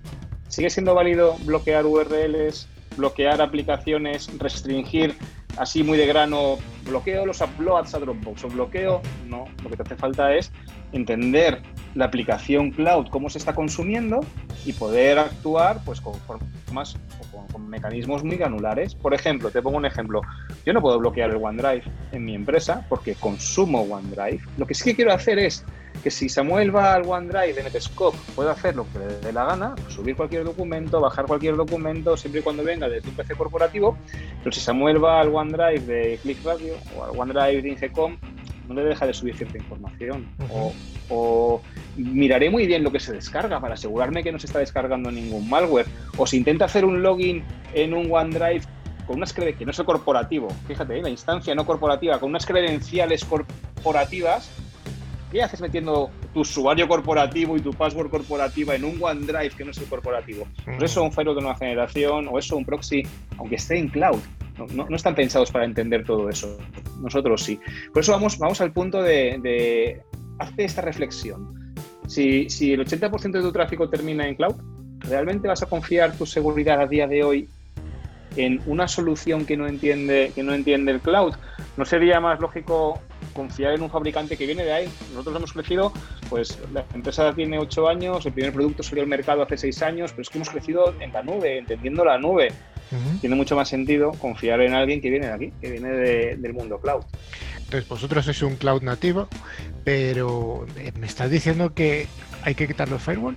¿sigue 0.53 0.69
siendo 0.69 0.95
válido 0.95 1.37
bloquear 1.45 1.87
URLs, 1.87 2.69
bloquear 2.99 3.41
aplicaciones, 3.41 4.29
restringir 4.39 5.17
así 5.57 5.83
muy 5.83 5.97
de 5.97 6.07
grano, 6.07 6.59
bloqueo 6.85 7.25
los 7.25 7.41
uploads 7.41 7.95
a 7.95 7.99
Dropbox 7.99 8.45
o 8.45 8.49
bloqueo? 8.49 9.01
No, 9.27 9.47
lo 9.63 9.71
que 9.71 9.77
te 9.77 9.83
hace 9.83 9.97
falta 9.97 10.35
es 10.35 10.53
entender 10.93 11.63
la 11.95 12.05
aplicación 12.05 12.71
cloud, 12.71 13.09
cómo 13.09 13.31
se 13.31 13.39
está 13.39 13.55
consumiendo 13.55 14.21
y 14.67 14.75
poder 14.75 15.19
actuar 15.19 15.81
pues 15.87 16.03
con 16.03 16.15
formas 16.21 16.97
o 17.19 17.53
con, 17.53 17.69
mecanismos 17.71 18.23
muy 18.23 18.37
granulares. 18.37 18.95
Por 18.95 19.15
ejemplo, 19.15 19.51
te 19.51 19.63
pongo 19.63 19.79
un 19.79 19.87
ejemplo. 19.87 20.21
Yo 20.67 20.75
no 20.75 20.83
puedo 20.83 20.99
bloquear 20.99 21.31
el 21.31 21.37
OneDrive 21.37 21.85
en 22.13 22.25
mi 22.27 22.35
empresa 22.35 22.85
porque 22.91 23.15
consumo 23.15 23.81
OneDrive. 23.81 24.43
Lo 24.59 24.67
que 24.67 24.75
sí 24.75 24.85
que 24.85 24.97
quiero 24.97 25.15
hacer 25.15 25.39
es 25.39 25.65
que 26.03 26.11
si 26.11 26.29
Samuel 26.29 26.75
va 26.75 26.95
al 26.95 27.05
OneDrive 27.07 27.55
de 27.55 27.63
Netscope, 27.63 28.19
puede 28.35 28.51
hacer 28.51 28.75
lo 28.75 28.87
que 28.93 28.99
le 28.99 29.07
dé 29.21 29.33
la 29.33 29.45
gana, 29.45 29.75
subir 29.89 30.17
cualquier 30.17 30.45
documento, 30.45 31.01
bajar 31.01 31.27
cualquier 31.27 31.57
documento, 31.57 32.17
siempre 32.17 32.41
y 32.41 32.45
cuando 32.45 32.65
venga 32.65 32.89
desde 32.89 33.09
un 33.09 33.15
PC 33.15 33.35
corporativo. 33.37 33.97
Pero 34.43 34.53
si 34.53 34.61
Samuel 34.61 35.03
va 35.03 35.21
al 35.21 35.35
OneDrive 35.35 35.81
de 35.81 36.19
Click 36.23 36.45
Radio 36.45 36.75
o 36.97 37.05
al 37.05 37.11
OneDrive 37.19 37.63
de 37.63 37.69
Ingecom, 37.69 38.17
no 38.69 38.75
le 38.75 38.85
deja 38.85 39.07
de 39.07 39.15
subir 39.15 39.37
cierta 39.37 39.59
información. 39.59 40.29
Uh 40.39 40.43
-huh. 40.43 40.49
o, 40.53 40.75
o, 41.15 41.63
miraré 41.97 42.51
muy 42.51 42.67
bien 42.67 42.83
lo 42.83 42.91
que 42.91 43.01
se 43.01 43.13
descarga 43.13 43.61
para 43.61 43.75
asegurarme 43.75 44.23
que 44.23 44.33
no 44.33 44.39
se 44.39 44.47
está 44.47 44.59
descargando 44.59 45.11
ningún 45.11 45.49
malware. 45.49 45.87
O 46.17 46.27
si 46.27 46.37
intenta 46.37 46.65
hacer 46.65 46.85
un 46.85 47.03
login 47.03 47.45
en 47.75 47.95
un 47.95 48.11
OneDrive 48.11 48.63
con 49.07 49.17
unas 49.17 49.33
credenciales, 49.33 49.59
que 49.59 49.65
no 49.65 49.71
es 49.73 49.79
el 49.79 49.85
corporativo, 49.85 50.49
fíjate, 50.67 50.99
¿eh? 50.99 51.03
la 51.03 51.11
instancia 51.11 51.55
no 51.55 51.67
corporativa, 51.67 52.19
con 52.19 52.31
unas 52.31 52.47
credenciales 52.47 53.25
corporativas, 53.25 54.51
¿qué 55.33 55.43
haces 55.43 55.61
metiendo 55.63 56.11
tu 56.35 56.41
usuario 56.41 56.87
corporativo 56.87 57.57
y 57.57 57.61
tu 57.61 57.73
password 57.73 58.11
corporativa 58.11 58.75
en 58.75 58.85
un 58.85 59.03
OneDrive 59.03 59.51
que 59.51 59.65
no 59.65 59.71
es 59.71 59.79
el 59.79 59.87
corporativo? 59.87 60.47
Pues 60.65 60.93
eso 60.93 61.03
un 61.03 61.11
firewall 61.11 61.37
de 61.37 61.43
nueva 61.43 61.57
generación 61.57 62.29
o 62.31 62.39
eso 62.39 62.57
un 62.57 62.67
proxy, 62.67 63.03
aunque 63.39 63.57
esté 63.57 63.79
en 63.79 63.89
cloud. 63.89 64.21
No, 64.59 64.67
no, 64.67 64.87
no, 64.89 64.97
están 64.97 65.15
pensados 65.15 65.51
para 65.51 65.65
entender 65.65 66.05
todo 66.05 66.29
eso. 66.29 66.59
Nosotros 67.01 67.43
sí. 67.43 67.59
Por 67.93 68.03
eso 68.03 68.13
vamos, 68.13 68.39
vamos 68.39 68.61
al 68.61 68.73
punto 68.73 69.03
de, 69.03 69.41
de 69.43 70.03
hacer 70.39 70.67
esta 70.67 70.83
reflexión. 70.83 71.75
Si, 72.07 72.51
si 72.51 72.75
el 72.75 72.87
80% 72.87 73.33
de 73.33 73.41
tu 73.41 73.53
tráfico 73.53 73.89
termina 73.89 74.29
en 74.29 74.35
cloud, 74.35 74.57
¿realmente 75.01 75.49
vas 75.49 75.63
a 75.63 75.67
confiar 75.67 76.13
tu 76.13 76.27
seguridad 76.27 76.79
a 76.83 76.87
día 76.87 77.07
de 77.07 77.25
hoy 77.25 77.49
en 78.37 78.61
una 78.67 78.87
solución 78.87 79.47
que 79.47 79.57
no 79.57 79.67
entiende, 79.67 80.33
que 80.35 80.43
no 80.43 80.53
entiende 80.53 80.93
el 80.93 81.01
cloud? 81.01 81.35
¿No 81.79 81.87
sería 81.87 82.21
más 82.21 82.39
lógico 82.39 83.01
confiar 83.33 83.75
en 83.75 83.83
un 83.83 83.91
fabricante 83.91 84.37
que 84.37 84.47
viene 84.47 84.65
de 84.65 84.73
ahí? 84.73 84.89
Nosotros 85.11 85.37
hemos 85.37 85.53
crecido, 85.53 85.93
pues 86.29 86.59
la 86.73 86.85
empresa 86.95 87.33
tiene 87.35 87.59
ocho 87.59 87.89
años, 87.89 88.25
el 88.27 88.33
primer 88.33 88.53
producto 88.53 88.83
salió 88.83 89.03
al 89.03 89.09
mercado 89.09 89.43
hace 89.43 89.57
seis 89.57 89.83
años, 89.83 90.13
pero 90.13 90.23
es 90.23 90.31
que 90.31 90.39
hemos 90.39 90.51
crecido 90.51 90.95
en 91.01 91.13
la 91.13 91.23
nube, 91.23 91.59
entendiendo 91.59 92.05
la 92.05 92.19
nube. 92.19 92.53
Uh 92.91 92.97
-huh. 92.97 93.21
Tiene 93.21 93.37
mucho 93.37 93.57
más 93.57 93.69
sentido 93.69 94.13
confiar 94.13 94.61
en 94.61 94.75
alguien 94.75 95.01
que 95.01 95.11
viene 95.11 95.27
de 95.27 95.33
aquí, 95.33 95.53
que 95.61 95.71
viene 95.71 95.91
de, 95.91 96.37
del 96.37 96.53
mundo 96.53 96.79
cloud. 96.79 97.05
Entonces, 97.57 97.89
vosotros 97.89 98.25
sois 98.27 98.43
un 98.43 98.57
cloud 98.57 98.83
nativo, 98.83 99.29
pero 99.83 100.67
eh, 100.77 100.93
me 100.99 101.07
estás 101.07 101.31
diciendo 101.31 101.73
que 101.73 102.07
hay 102.43 102.55
que 102.55 102.67
quitar 102.67 102.89
los 102.91 103.03
firewall. 103.03 103.35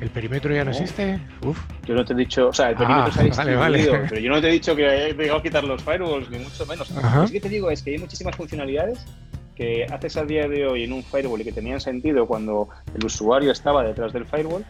¿El 0.00 0.10
perímetro 0.10 0.54
ya 0.54 0.64
no, 0.64 0.70
no, 0.70 0.76
existe? 0.76 1.18
Uf. 1.42 1.58
Yo 1.86 1.94
no 1.94 2.04
te 2.04 2.12
he 2.12 2.16
dicho, 2.16 2.48
o 2.48 2.52
sea, 2.52 2.70
el 2.70 2.76
perímetro 2.76 3.04
ah, 3.06 3.12
se 3.12 3.20
ha 3.20 3.24
distribuido, 3.24 3.58
vale, 3.60 3.88
vale. 3.88 4.06
pero 4.08 4.20
yo 4.20 4.30
no 4.30 4.40
te 4.40 4.48
he 4.48 4.52
dicho 4.52 4.76
que 4.76 4.86
hay 4.86 5.14
que 5.14 5.42
quitar 5.42 5.64
los 5.64 5.82
firewalls, 5.82 6.30
ni 6.30 6.38
mucho 6.38 6.66
menos. 6.66 6.90
Lo 6.90 7.26
que 7.26 7.40
te 7.40 7.48
digo 7.48 7.70
es 7.70 7.82
que 7.82 7.92
hay 7.92 7.98
muchísimas 7.98 8.36
funcionalidades 8.36 9.06
que 9.54 9.86
haces 9.90 10.16
a 10.18 10.24
día 10.24 10.46
de 10.48 10.66
hoy 10.66 10.84
en 10.84 10.92
un 10.92 11.02
firewall 11.02 11.40
y 11.40 11.44
que 11.44 11.52
tenían 11.52 11.80
sentido 11.80 12.26
cuando 12.26 12.68
el 12.94 13.04
usuario 13.04 13.50
estaba 13.50 13.82
detrás 13.82 14.12
del 14.12 14.26
firewall, 14.26 14.64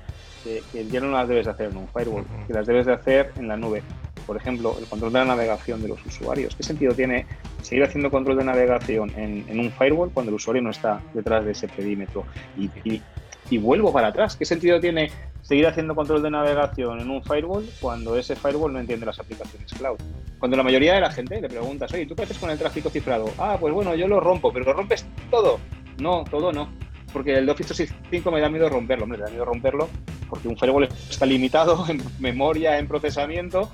que, 0.44 0.62
que 0.70 0.86
ya 0.86 1.00
no 1.00 1.10
las 1.10 1.28
debes 1.28 1.46
de 1.46 1.52
hacer 1.52 1.70
en 1.70 1.76
un 1.76 1.88
firewall, 1.88 2.22
uh 2.22 2.26
-huh. 2.42 2.46
que 2.46 2.52
las 2.52 2.66
debes 2.66 2.86
de 2.86 2.92
hacer 2.92 3.32
en 3.36 3.48
la 3.48 3.56
nube. 3.56 3.82
Por 4.26 4.36
ejemplo, 4.36 4.76
el 4.78 4.86
control 4.86 5.12
de 5.12 5.18
la 5.20 5.24
navegación 5.24 5.82
de 5.82 5.88
los 5.88 6.04
usuarios. 6.06 6.54
¿Qué 6.54 6.62
sentido 6.62 6.94
tiene 6.94 7.26
seguir 7.62 7.84
haciendo 7.84 8.10
control 8.10 8.38
de 8.38 8.44
navegación 8.44 9.10
en, 9.16 9.44
en 9.48 9.60
un 9.60 9.70
firewall 9.72 10.10
cuando 10.12 10.30
el 10.30 10.36
usuario 10.36 10.62
no 10.62 10.70
está 10.70 11.00
detrás 11.14 11.44
de 11.44 11.52
ese 11.52 11.68
perímetro? 11.68 12.24
Y, 12.56 12.70
y, 12.84 13.02
y 13.50 13.58
vuelvo 13.58 13.92
para 13.92 14.08
atrás. 14.08 14.36
¿Qué 14.36 14.44
sentido 14.44 14.80
tiene 14.80 15.10
seguir 15.42 15.66
haciendo 15.66 15.94
control 15.94 16.22
de 16.22 16.30
navegación 16.30 17.00
en 17.00 17.10
un 17.10 17.22
firewall 17.22 17.68
cuando 17.80 18.16
ese 18.16 18.36
firewall 18.36 18.72
no 18.72 18.80
entiende 18.80 19.06
las 19.06 19.18
aplicaciones 19.18 19.72
cloud? 19.72 19.98
Cuando 20.38 20.56
la 20.56 20.62
mayoría 20.62 20.94
de 20.94 21.00
la 21.00 21.10
gente 21.10 21.40
le 21.40 21.48
preguntas, 21.48 21.92
oye, 21.92 22.06
¿tú 22.06 22.14
qué 22.14 22.24
haces 22.24 22.38
con 22.38 22.50
el 22.50 22.58
tráfico 22.58 22.90
cifrado? 22.90 23.30
Ah, 23.38 23.56
pues 23.58 23.72
bueno, 23.72 23.94
yo 23.94 24.08
lo 24.08 24.20
rompo, 24.20 24.52
pero 24.52 24.64
¿lo 24.64 24.72
rompes 24.72 25.06
todo? 25.30 25.58
No, 25.98 26.24
todo 26.30 26.52
no. 26.52 26.68
Porque 27.12 27.38
el 27.38 27.48
Office 27.48 27.68
365 27.68 28.30
me 28.30 28.40
da 28.40 28.48
miedo 28.50 28.68
romperlo. 28.68 29.06
Me 29.06 29.16
da 29.16 29.28
miedo 29.28 29.44
romperlo 29.44 29.88
porque 30.28 30.48
un 30.48 30.56
firewall 30.56 30.88
está 31.08 31.24
limitado 31.26 31.84
en 31.88 32.02
memoria, 32.18 32.78
en 32.78 32.88
procesamiento, 32.88 33.70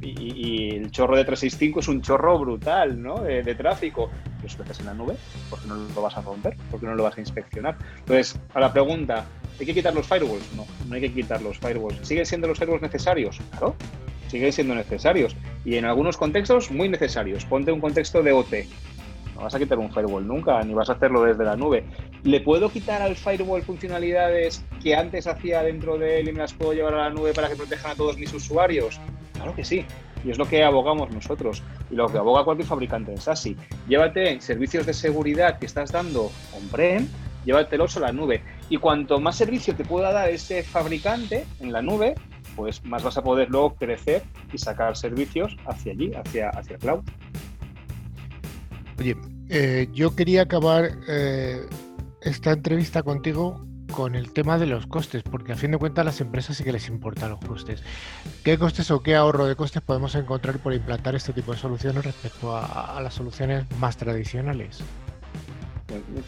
y, 0.00 0.32
y, 0.34 0.70
el 0.76 0.90
chorro 0.90 1.16
de 1.16 1.24
365 1.24 1.80
es 1.80 1.88
un 1.88 2.02
chorro 2.02 2.38
brutal 2.38 3.00
¿no? 3.00 3.20
de, 3.20 3.42
de 3.42 3.54
tráfico. 3.54 4.10
Lo 4.42 4.64
haces 4.64 4.80
en 4.80 4.86
la 4.86 4.94
nube, 4.94 5.16
porque 5.50 5.66
no 5.66 5.74
lo 5.74 6.02
vas 6.02 6.16
a 6.16 6.22
romper, 6.22 6.56
porque 6.70 6.86
no 6.86 6.94
lo 6.94 7.02
vas 7.02 7.16
a 7.18 7.20
inspeccionar. 7.20 7.76
Entonces, 7.98 8.40
a 8.54 8.60
la 8.60 8.72
pregunta, 8.72 9.26
¿hay 9.58 9.66
que 9.66 9.74
quitar 9.74 9.92
los 9.94 10.06
firewalls? 10.06 10.52
No, 10.54 10.66
no 10.86 10.94
hay 10.94 11.00
que 11.00 11.12
quitar 11.12 11.42
los 11.42 11.58
firewalls. 11.58 12.06
¿Siguen 12.06 12.24
siendo 12.24 12.46
los 12.46 12.58
firewalls 12.58 12.82
necesarios? 12.82 13.40
Claro, 13.50 13.74
siguen 14.28 14.52
siendo 14.52 14.74
necesarios. 14.74 15.36
Y 15.64 15.76
en 15.76 15.84
algunos 15.84 16.16
contextos, 16.16 16.70
muy 16.70 16.88
necesarios. 16.88 17.44
Ponte 17.44 17.72
un 17.72 17.80
contexto 17.80 18.22
de 18.22 18.32
OT. 18.32 18.54
No 19.38 19.44
vas 19.44 19.54
a 19.54 19.58
quitar 19.60 19.78
un 19.78 19.88
firewall 19.92 20.26
nunca, 20.26 20.60
ni 20.62 20.74
vas 20.74 20.90
a 20.90 20.94
hacerlo 20.94 21.22
desde 21.22 21.44
la 21.44 21.54
nube. 21.54 21.84
¿Le 22.24 22.40
puedo 22.40 22.68
quitar 22.70 23.00
al 23.00 23.14
firewall 23.14 23.62
funcionalidades 23.62 24.64
que 24.82 24.96
antes 24.96 25.28
hacía 25.28 25.62
dentro 25.62 25.96
de 25.96 26.18
él 26.18 26.28
y 26.28 26.32
me 26.32 26.40
las 26.40 26.52
puedo 26.52 26.72
llevar 26.72 26.94
a 26.94 27.04
la 27.04 27.10
nube 27.10 27.32
para 27.32 27.48
que 27.48 27.54
protejan 27.54 27.92
a 27.92 27.94
todos 27.94 28.18
mis 28.18 28.34
usuarios? 28.34 29.00
Claro 29.34 29.54
que 29.54 29.64
sí. 29.64 29.84
Y 30.24 30.32
es 30.32 30.38
lo 30.38 30.48
que 30.48 30.64
abogamos 30.64 31.12
nosotros 31.12 31.62
y 31.88 31.94
lo 31.94 32.08
que 32.08 32.18
aboga 32.18 32.42
cualquier 32.42 32.66
fabricante 32.66 33.12
de 33.12 33.18
SASI. 33.18 33.56
Llévate 33.86 34.40
servicios 34.40 34.84
de 34.84 34.92
seguridad 34.92 35.60
que 35.60 35.66
estás 35.66 35.92
dando 35.92 36.32
on-prem, 36.56 37.06
llévatelos 37.44 37.96
a 37.96 38.00
la 38.00 38.12
nube. 38.12 38.42
Y 38.68 38.78
cuanto 38.78 39.20
más 39.20 39.36
servicio 39.36 39.76
te 39.76 39.84
pueda 39.84 40.12
dar 40.12 40.30
ese 40.30 40.64
fabricante 40.64 41.46
en 41.60 41.72
la 41.72 41.80
nube, 41.80 42.16
pues 42.56 42.84
más 42.84 43.04
vas 43.04 43.16
a 43.16 43.22
poder 43.22 43.50
luego 43.50 43.76
crecer 43.76 44.24
y 44.52 44.58
sacar 44.58 44.96
servicios 44.96 45.56
hacia 45.64 45.92
allí, 45.92 46.10
hacia, 46.12 46.50
hacia 46.50 46.76
cloud. 46.76 47.04
Oye, 48.98 49.16
eh, 49.48 49.88
yo 49.92 50.16
quería 50.16 50.42
acabar 50.42 50.90
eh, 51.08 51.66
esta 52.20 52.52
entrevista 52.52 53.02
contigo 53.02 53.64
con 53.92 54.14
el 54.14 54.32
tema 54.32 54.58
de 54.58 54.66
los 54.66 54.86
costes, 54.86 55.22
porque 55.22 55.52
a 55.52 55.56
fin 55.56 55.70
de 55.70 55.78
cuentas 55.78 56.02
a 56.02 56.04
las 56.04 56.20
empresas 56.20 56.56
sí 56.56 56.64
que 56.64 56.72
les 56.72 56.88
importan 56.88 57.30
los 57.30 57.40
costes. 57.40 57.82
¿Qué 58.44 58.58
costes 58.58 58.90
o 58.90 59.02
qué 59.02 59.14
ahorro 59.14 59.46
de 59.46 59.56
costes 59.56 59.82
podemos 59.82 60.14
encontrar 60.14 60.58
por 60.58 60.74
implantar 60.74 61.14
este 61.14 61.32
tipo 61.32 61.52
de 61.52 61.58
soluciones 61.58 62.04
respecto 62.04 62.56
a, 62.56 63.00
las 63.02 63.14
soluciones 63.14 63.64
más 63.78 63.96
tradicionales? 63.96 64.80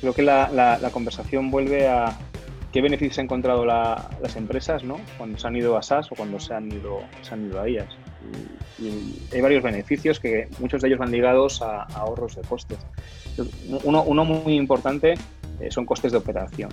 Creo 0.01 0.15
que 0.15 0.23
la, 0.23 0.91
conversación 0.93 1.51
vuelve 1.51 1.89
a 1.89 2.17
qué 2.73 2.81
beneficios 2.81 3.19
han 3.19 3.25
encontrado 3.27 3.67
la, 3.67 4.11
las 4.23 4.37
empresas 4.37 4.85
¿no? 4.85 4.99
cuando 5.19 5.39
se 5.39 5.47
han 5.47 5.57
ido 5.57 5.77
a 5.77 5.83
SaaS 5.83 6.11
o 6.13 6.15
cuando 6.15 6.41
se 6.41 6.55
han 6.55 6.73
ido, 6.73 7.01
se 7.21 7.35
han 7.35 7.47
ido 7.47 7.61
a 7.61 7.69
ellas. 7.69 7.89
Y, 8.79 9.35
hay 9.35 9.41
varios 9.41 9.63
beneficios 9.63 10.19
que 10.19 10.49
muchos 10.59 10.81
de 10.81 10.89
ellos 10.89 10.99
van 10.99 11.11
ligados 11.11 11.61
a, 11.63 11.83
a 11.83 12.01
ahorros 12.01 12.37
de 12.37 12.43
costes. 12.43 12.79
Uno, 13.85 14.03
uno 14.03 14.25
muy 14.25 14.55
importante 14.55 15.15
eh, 15.61 15.71
son 15.71 15.87
costes 15.87 16.13
de 16.13 16.19
operación 16.19 16.71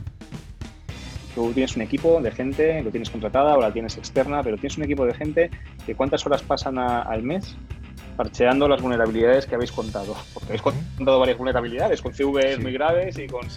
tú 1.38 1.54
tienes 1.54 1.76
un 1.76 1.84
equipo 1.84 2.20
de 2.20 2.32
gente, 2.32 2.82
lo 2.82 2.90
tienes 2.90 3.12
contratada 3.12 3.56
o 3.56 3.62
la 3.62 3.72
tienes 3.72 3.96
externa, 3.96 4.42
pero 4.42 4.58
tienes 4.58 4.76
un 4.78 4.86
equipo 4.86 5.06
de 5.06 5.14
gente 5.14 5.52
que 5.86 5.94
cuántas 5.94 6.26
horas 6.26 6.42
pasan 6.42 6.80
a, 6.80 7.04
al 7.04 7.22
mes 7.22 7.56
parcheando 8.16 8.68
las 8.68 8.82
vulnerabilidades 8.82 9.46
que 9.46 9.54
habéis 9.54 9.72
contado. 9.72 10.16
Porque 10.34 10.48
habéis 10.48 10.64
contado 10.64 11.20
varias 11.20 11.38
vulnerabilidades, 11.38 12.02
con 12.02 12.12
CVs 12.12 12.60
muy 12.60 12.74
graves 12.74 13.20
y 13.20 13.28
con... 13.28 13.48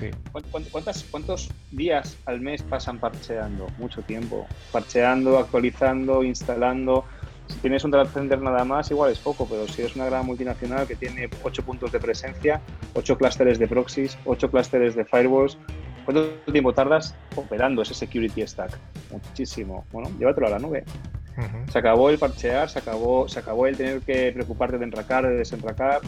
¿Cuántos 1.11 1.49
días 1.71 2.19
al 2.27 2.43
mes 2.43 2.63
pasan 2.63 2.99
parcheando? 2.99 3.67
Mucho 3.79 4.03
tiempo. 4.03 4.47
Parcheando, 4.71 5.39
actualizando, 5.39 6.23
instalando. 6.23 7.07
Si 7.51 7.59
tienes 7.59 7.85
un 7.85 7.91
data 7.91 8.09
center 8.11 8.41
nada 8.41 8.65
más, 8.65 8.91
igual 8.91 9.11
es 9.11 9.19
poco, 9.19 9.47
pero 9.47 9.67
si 9.67 9.83
es 9.83 9.97
una 9.97 10.07
gran 10.07 10.25
multinacional 10.25 10.87
que 10.87 10.95
tiene 10.95 11.29
8 11.43 11.63
puntos 11.65 11.91
de 11.93 11.99
presencia, 11.99 12.61
8 12.95 13.19
clústeres 13.19 13.59
de 13.59 13.67
proxies, 13.67 14.17
8 14.25 14.51
clústeres 14.51 14.95
de 14.95 15.05
firewalls, 15.05 15.59
¿cuánto 16.05 16.31
tiempo 16.53 16.73
tardas 16.73 17.15
operando 17.35 17.83
ese 17.83 17.95
security 17.95 18.47
stack? 18.47 18.79
Muchísimo. 19.11 19.85
Bueno, 19.93 20.11
llévatelo 20.19 20.47
a 20.47 20.51
la 20.51 20.59
nube. 20.59 20.85
Se 21.73 21.79
acabó 21.79 22.11
el 22.11 22.19
parchear, 22.19 22.69
se 22.69 22.79
acabó, 22.79 23.29
se 23.29 23.39
acabó 23.39 23.67
el 23.67 23.77
tener 23.77 24.01
que 24.03 24.31
preocuparte 24.33 24.79
de 24.79 24.85
enracar, 24.85 25.27
de 25.27 25.37
desenracar. 25.37 26.01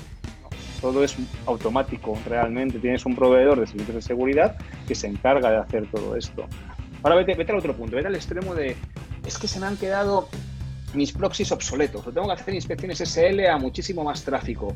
Todo 0.80 1.02
es 1.02 1.16
automático 1.46 2.18
realmente. 2.26 2.78
Tienes 2.78 3.06
un 3.06 3.16
proveedor 3.16 3.58
de 3.58 3.66
servicios 3.66 3.94
de 3.94 4.02
seguridad 4.02 4.56
que 4.86 4.94
se 4.94 5.06
encarga 5.06 5.50
de 5.50 5.56
hacer 5.56 5.90
todo 5.90 6.16
esto. 6.16 6.46
Ahora 7.02 7.16
vete, 7.16 7.34
vete 7.34 7.52
al 7.52 7.58
otro 7.58 7.74
punto, 7.74 7.96
vete 7.96 8.08
al 8.08 8.14
extremo 8.14 8.54
de 8.54 8.76
es 9.26 9.38
que 9.38 9.46
se 9.46 9.60
me 9.60 9.66
han 9.66 9.76
quedado 9.76 10.28
mis 10.94 11.12
proxies 11.12 11.52
obsoletos, 11.52 12.06
o 12.06 12.12
tengo 12.12 12.26
que 12.26 12.34
hacer 12.34 12.54
inspecciones 12.54 13.00
SL 13.00 13.46
a 13.46 13.58
muchísimo 13.58 14.04
más 14.04 14.22
tráfico. 14.22 14.74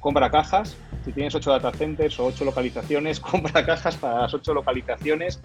Compra 0.00 0.30
cajas, 0.30 0.76
si 1.04 1.12
tienes 1.12 1.34
8 1.34 1.50
data 1.50 1.72
centers 1.72 2.18
o 2.20 2.26
8 2.26 2.44
localizaciones, 2.44 3.20
compra 3.30 3.64
cajas 3.64 3.96
para 3.96 4.22
las 4.22 4.34
8 4.34 4.54
localizaciones. 4.54 5.40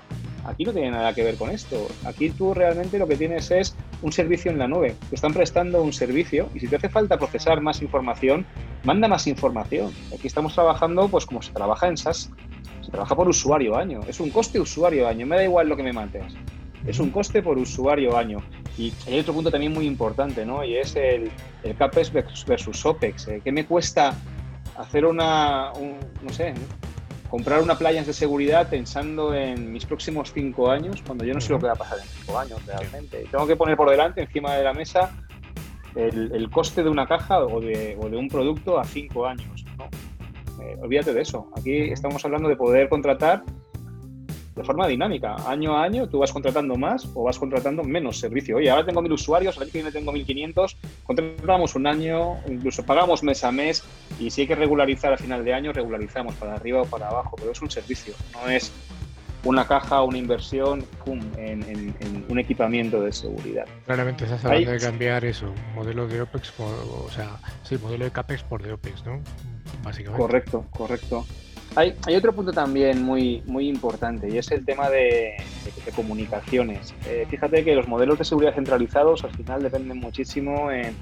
Aquí 0.45 0.63
no 0.63 0.71
tiene 0.71 0.91
nada 0.91 1.13
que 1.13 1.23
ver 1.23 1.35
con 1.35 1.49
esto. 1.49 1.87
Aquí 2.05 2.29
tú 2.29 2.53
realmente 2.53 2.97
lo 2.97 3.07
que 3.07 3.15
tienes 3.15 3.51
es 3.51 3.75
un 4.01 4.11
servicio 4.11 4.51
en 4.51 4.57
la 4.57 4.67
nube. 4.67 4.95
Te 5.09 5.15
están 5.15 5.33
prestando 5.33 5.81
un 5.81 5.91
servicio 5.93 6.49
y 6.55 6.59
si 6.59 6.67
te 6.67 6.77
hace 6.77 6.89
falta 6.89 7.17
procesar 7.17 7.61
más 7.61 7.81
información, 7.81 8.45
manda 8.83 9.07
más 9.07 9.27
información. 9.27 9.91
Aquí 10.13 10.27
estamos 10.27 10.53
trabajando 10.53 11.07
pues 11.09 11.25
como 11.25 11.41
se 11.41 11.51
trabaja 11.51 11.87
en 11.87 11.97
SaaS. 11.97 12.31
Se 12.81 12.91
trabaja 12.91 13.15
por 13.15 13.27
usuario 13.27 13.77
año. 13.77 13.99
Es 14.07 14.19
un 14.19 14.29
coste 14.29 14.59
usuario 14.59 15.07
año. 15.07 15.25
Me 15.25 15.35
da 15.35 15.43
igual 15.43 15.67
lo 15.67 15.75
que 15.75 15.83
me 15.83 15.93
mates. 15.93 16.33
Es 16.87 16.99
un 16.99 17.11
coste 17.11 17.43
por 17.43 17.57
usuario 17.57 18.17
año. 18.17 18.39
Y 18.79 18.93
hay 19.07 19.19
otro 19.19 19.33
punto 19.33 19.51
también 19.51 19.73
muy 19.73 19.85
importante, 19.85 20.45
¿no? 20.45 20.63
Y 20.63 20.77
es 20.77 20.95
el, 20.95 21.29
el 21.63 21.75
CAPEX 21.75 22.13
versus 22.47 22.85
OPEX. 22.85 23.27
¿eh? 23.27 23.41
¿Qué 23.43 23.51
me 23.51 23.65
cuesta 23.65 24.15
hacer 24.77 25.05
una, 25.05 25.73
no 26.21 26.29
sé, 26.31 26.53
comprar 27.29 27.61
una 27.61 27.77
playa 27.77 28.01
de 28.05 28.13
seguridad 28.13 28.69
pensando 28.69 29.35
en 29.35 29.73
mis 29.73 29.85
próximos 29.85 30.31
cinco 30.33 30.71
años, 30.71 31.03
cuando 31.05 31.25
yo 31.25 31.33
no 31.33 31.41
sé 31.41 31.51
lo 31.51 31.59
que 31.59 31.65
va 31.65 31.73
a 31.73 31.75
pasar 31.75 31.99
en 31.99 32.05
cinco 32.05 32.39
años 32.39 32.65
realmente? 32.65 33.25
Tengo 33.29 33.45
que 33.45 33.57
poner 33.57 33.75
por 33.75 33.89
delante, 33.89 34.21
encima 34.21 34.55
de 34.55 34.63
la 34.63 34.73
mesa, 34.73 35.11
el, 35.95 36.49
coste 36.49 36.81
de 36.81 36.89
una 36.89 37.05
caja 37.05 37.39
o 37.39 37.59
de, 37.59 37.97
o 38.01 38.07
de, 38.07 38.15
un 38.15 38.29
producto 38.29 38.79
a 38.79 38.85
cinco 38.85 39.25
años. 39.25 39.65
¿no? 39.77 39.89
Eh, 40.63 40.77
olvídate 40.81 41.13
de 41.13 41.21
eso. 41.21 41.51
Aquí 41.57 41.91
estamos 41.91 42.23
hablando 42.23 42.47
de 42.47 42.55
poder 42.55 42.87
contratar 42.87 43.43
de 44.59 44.65
forma 44.65 44.87
dinámica. 44.87 45.35
Año 45.47 45.77
a 45.77 45.83
año 45.83 46.07
tú 46.09 46.19
vas 46.19 46.31
contratando 46.31 46.75
más 46.75 47.07
o 47.13 47.23
vas 47.23 47.39
contratando 47.39 47.83
menos 47.83 48.19
servicio. 48.19 48.57
Oye, 48.57 48.69
ahora 48.69 48.85
tengo 48.85 49.01
mil 49.01 49.13
usuarios, 49.13 49.57
año 49.57 49.71
que 49.71 49.91
tengo 49.91 50.11
1500, 50.11 50.77
contratamos 51.03 51.75
un 51.75 51.87
año, 51.87 52.37
incluso 52.47 52.83
pagamos 52.83 53.23
mes 53.23 53.43
a 53.43 53.51
mes 53.51 53.83
y 54.19 54.29
si 54.29 54.41
hay 54.41 54.47
que 54.47 54.55
regularizar 54.55 55.13
a 55.13 55.17
final 55.17 55.45
de 55.45 55.53
año, 55.53 55.71
regularizamos 55.71 56.35
para 56.35 56.55
arriba 56.55 56.81
o 56.81 56.85
para 56.85 57.07
abajo, 57.07 57.37
pero 57.37 57.51
es 57.51 57.61
un 57.61 57.71
servicio, 57.71 58.13
no 58.33 58.49
es 58.49 58.71
una 59.45 59.65
caja, 59.65 60.03
una 60.03 60.17
inversión 60.17 60.85
en, 61.37 61.95
un 62.27 62.39
equipamiento 62.39 63.01
de 63.01 63.13
seguridad. 63.13 63.65
Claramente 63.85 64.27
se 64.27 64.33
hablando 64.33 64.71
de 64.71 64.79
cambiar 64.79 65.23
eso, 65.23 65.53
modelo 65.73 66.07
de 66.07 66.21
OPEX, 66.21 66.51
por, 66.51 66.67
o 66.67 67.09
sea, 67.09 67.37
sí, 67.63 67.77
modelo 67.77 68.03
de 68.03 68.11
CAPEX 68.11 68.43
por 68.43 68.61
de 68.61 68.73
OPEX, 68.73 69.05
¿no? 69.05 69.21
Básicamente. 69.83 70.21
Correcto, 70.21 70.65
correcto. 70.71 71.25
Hay, 71.75 72.15
otro 72.15 72.33
punto 72.33 72.51
también 72.51 73.03
muy, 73.03 73.43
muy 73.45 73.69
importante 73.69 74.27
y 74.27 74.37
es 74.37 74.51
el 74.51 74.65
tema 74.65 74.89
de, 74.89 75.37
comunicaciones. 75.95 76.93
Eh, 77.07 77.25
fíjate 77.29 77.63
que 77.63 77.73
los 77.75 77.87
modelos 77.87 78.17
de 78.17 78.25
seguridad 78.25 78.53
centralizados 78.53 79.23
al 79.23 79.31
final 79.31 79.63
dependen 79.63 79.97
muchísimo 79.97 80.71
en, 80.71 80.95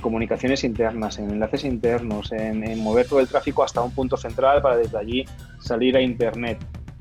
comunicaciones 0.00 0.64
internas, 0.64 1.18
en 1.20 1.30
enlaces 1.30 1.64
internos, 1.64 2.32
en, 2.32 2.78
mover 2.80 3.06
todo 3.06 3.20
el 3.20 3.28
tráfico 3.28 3.62
hasta 3.62 3.80
un 3.80 3.92
punto 3.92 4.16
central 4.16 4.60
para 4.60 4.76
desde 4.76 4.98
allí 4.98 5.24
salir 5.60 5.96
a 5.96 6.00
Internet. 6.00 6.58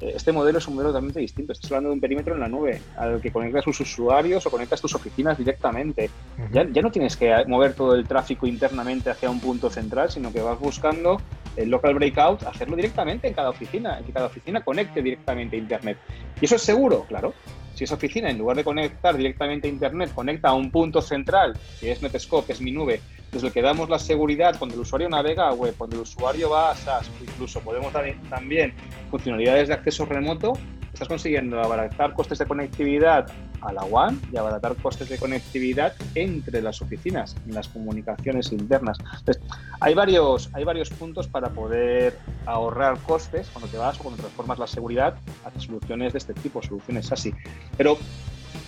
Este 0.09 0.31
modelo 0.31 0.57
es 0.57 0.67
un 0.67 0.75
modelo 0.75 0.89
totalmente 0.89 1.19
distinto. 1.19 1.53
Estás 1.53 1.71
hablando 1.71 1.89
de 1.89 1.95
un 1.95 2.01
perímetro 2.01 2.33
en 2.33 2.41
la 2.41 2.47
nube 2.47 2.81
al 2.97 3.21
que 3.21 3.31
conectas 3.31 3.63
tus 3.63 3.79
usuarios 3.79 4.45
o 4.45 4.51
conectas 4.51 4.81
tus 4.81 4.93
oficinas 4.95 5.37
directamente. 5.37 6.09
ya, 6.51 6.67
ya, 6.69 6.81
no 6.81 6.91
tienes 6.91 7.15
que 7.15 7.33
mover 7.47 7.73
todo 7.73 7.95
el 7.95 8.05
tráfico 8.05 8.47
internamente 8.47 9.09
hacia 9.09 9.29
un 9.29 9.39
punto 9.39 9.69
central, 9.69 10.09
sino 10.09 10.31
que 10.31 10.41
vas 10.41 10.59
buscando 10.59 11.21
el 11.55 11.69
local 11.69 11.93
breakout, 11.93 12.43
hacerlo 12.43 12.75
directamente 12.75 13.27
en 13.27 13.33
cada 13.33 13.49
oficina, 13.49 13.99
que 14.05 14.11
cada 14.11 14.25
oficina 14.27 14.61
conecte 14.61 15.01
directamente 15.01 15.55
a 15.55 15.59
Internet. 15.59 15.97
¿Y 16.41 16.45
eso 16.45 16.55
es 16.55 16.61
seguro? 16.61 17.05
Claro. 17.07 17.33
Si 17.75 17.83
esa 17.83 17.95
oficina, 17.95 18.29
en 18.29 18.37
lugar 18.37 18.57
de 18.57 18.63
conectar 18.63 19.15
directamente 19.15 19.67
a 19.67 19.71
Internet, 19.71 20.11
conecta 20.13 20.49
a 20.49 20.53
un 20.53 20.69
punto 20.71 21.01
central, 21.01 21.57
que 21.79 21.91
es 21.91 22.01
Netscope, 22.01 22.53
es 22.53 22.61
mi 22.61 22.71
nube, 22.71 23.01
desde 23.33 23.47
el 23.47 23.53
que 23.53 23.61
damos 23.61 23.89
la 23.89 23.99
seguridad 23.99 24.55
cuando 24.57 24.75
el 24.75 24.81
usuario 24.81 25.09
navega 25.09 25.49
a 25.49 25.53
web, 25.53 25.73
cuando 25.77 25.95
el 25.95 26.03
usuario 26.03 26.51
va 26.51 26.71
a 26.71 26.75
SaaS, 26.75 27.09
incluso 27.19 27.59
podemos 27.61 27.91
dar 27.91 28.05
también 28.29 28.73
funcionalidades 29.09 29.67
de 29.67 29.73
acceso 29.73 30.05
remoto, 30.05 30.53
estás 30.93 31.07
consiguiendo 31.07 31.59
abaratar 31.59 32.13
costes 32.13 32.37
de 32.37 32.45
conectividad 32.45 33.27
a 33.61 33.73
la 33.73 33.83
WAN 33.85 34.19
y 34.31 34.37
abaratar 34.37 34.75
costes 34.75 35.09
de 35.09 35.17
conectividad 35.17 35.93
entre 36.15 36.61
las 36.61 36.81
oficinas, 36.81 37.35
en 37.47 37.55
las 37.55 37.67
comunicaciones 37.69 38.51
internas. 38.51 38.97
Entonces, 38.99 39.41
hay 39.79 39.93
varios, 39.93 40.49
hay 40.53 40.63
varios 40.63 40.89
puntos 40.89 41.27
para 41.27 41.49
poder 41.49 42.17
ahorrar 42.45 42.99
costes 42.99 43.49
cuando 43.51 43.69
te 43.71 43.77
vas 43.77 43.99
o 43.99 44.03
cuando 44.03 44.21
transformas 44.21 44.59
la 44.59 44.67
seguridad 44.67 45.15
hacia 45.45 45.61
soluciones 45.61 46.13
de 46.13 46.19
este 46.19 46.33
tipo, 46.33 46.61
soluciones 46.61 47.11
así. 47.11 47.33
Pero 47.77 47.97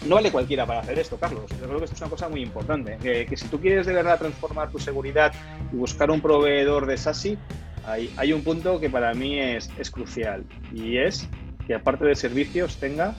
no 0.05 0.15
vale 0.15 0.31
cualquiera 0.31 0.65
para 0.65 0.81
hacer 0.81 0.99
esto, 0.99 1.17
Carlos. 1.17 1.49
Yo 1.49 1.67
creo 1.67 1.79
que 1.79 1.85
esto 1.85 1.95
es 1.95 2.01
una 2.01 2.09
cosa 2.09 2.29
muy 2.29 2.41
importante. 2.41 2.97
Que, 3.01 3.35
si 3.35 3.47
tú 3.47 3.59
quieres 3.59 3.85
de 3.85 3.93
verdad 3.93 4.19
transformar 4.19 4.69
tu 4.69 4.79
seguridad 4.79 5.33
y 5.71 5.75
buscar 5.75 6.11
un 6.11 6.21
proveedor 6.21 6.85
de 6.85 6.97
SASI, 6.97 7.37
hay, 7.85 8.13
hay 8.17 8.33
un 8.33 8.43
punto 8.43 8.79
que 8.79 8.89
para 8.89 9.13
mí 9.13 9.39
es, 9.39 9.69
es 9.77 9.91
crucial 9.91 10.43
y 10.73 10.97
es 10.97 11.27
que 11.67 11.75
aparte 11.75 12.05
de 12.05 12.15
servicios 12.15 12.77
tenga, 12.77 13.15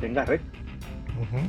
tenga 0.00 0.24
red, 0.24 0.40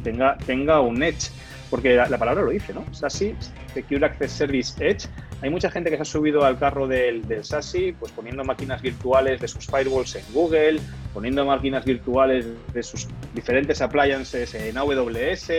tenga, 0.04 0.38
tenga 0.38 0.82
un 0.82 1.02
edge. 1.04 1.30
Porque 1.74 1.96
la, 1.96 2.20
palabra 2.20 2.44
lo 2.44 2.52
dice, 2.52 2.72
¿no? 2.72 2.86
SASI, 2.94 3.34
Secure 3.74 4.06
Access 4.06 4.32
Service 4.32 4.76
Edge. 4.78 5.08
Hay 5.42 5.50
mucha 5.50 5.72
gente 5.72 5.90
que 5.90 5.96
se 5.96 6.04
ha 6.04 6.06
subido 6.06 6.46
al 6.46 6.60
carro 6.60 6.88
del, 6.88 7.28
del 7.28 7.44
SASI, 7.44 7.94
pues 7.94 8.12
poniendo 8.12 8.44
máquinas 8.44 8.80
virtuales 8.80 9.42
de 9.42 9.48
sus 9.48 9.66
firewalls 9.66 10.16
en 10.18 10.24
Google, 10.34 10.80
poniendo 11.16 11.44
máquinas 11.44 11.84
virtuales 11.84 12.46
de 12.72 12.84
sus 12.84 13.08
diferentes 13.34 13.82
appliances 13.82 14.54
en 14.54 14.78
AWS 14.78 15.50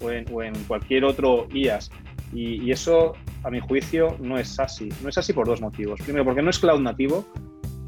o 0.00 0.12
en, 0.12 0.32
o 0.32 0.40
en 0.40 0.54
cualquier 0.68 1.04
otro 1.04 1.48
IaaS. 1.52 1.90
Y, 2.32 2.62
y, 2.62 2.70
eso, 2.70 3.14
a 3.42 3.50
mi 3.50 3.58
juicio, 3.58 4.16
no 4.20 4.38
es 4.38 4.54
SASI. 4.54 4.88
No 5.02 5.08
es 5.08 5.16
SASI 5.16 5.32
por 5.32 5.48
dos 5.48 5.60
motivos. 5.60 6.00
Primero, 6.00 6.24
porque 6.24 6.42
no 6.42 6.50
es 6.50 6.60
cloud 6.60 6.78
nativo 6.78 7.26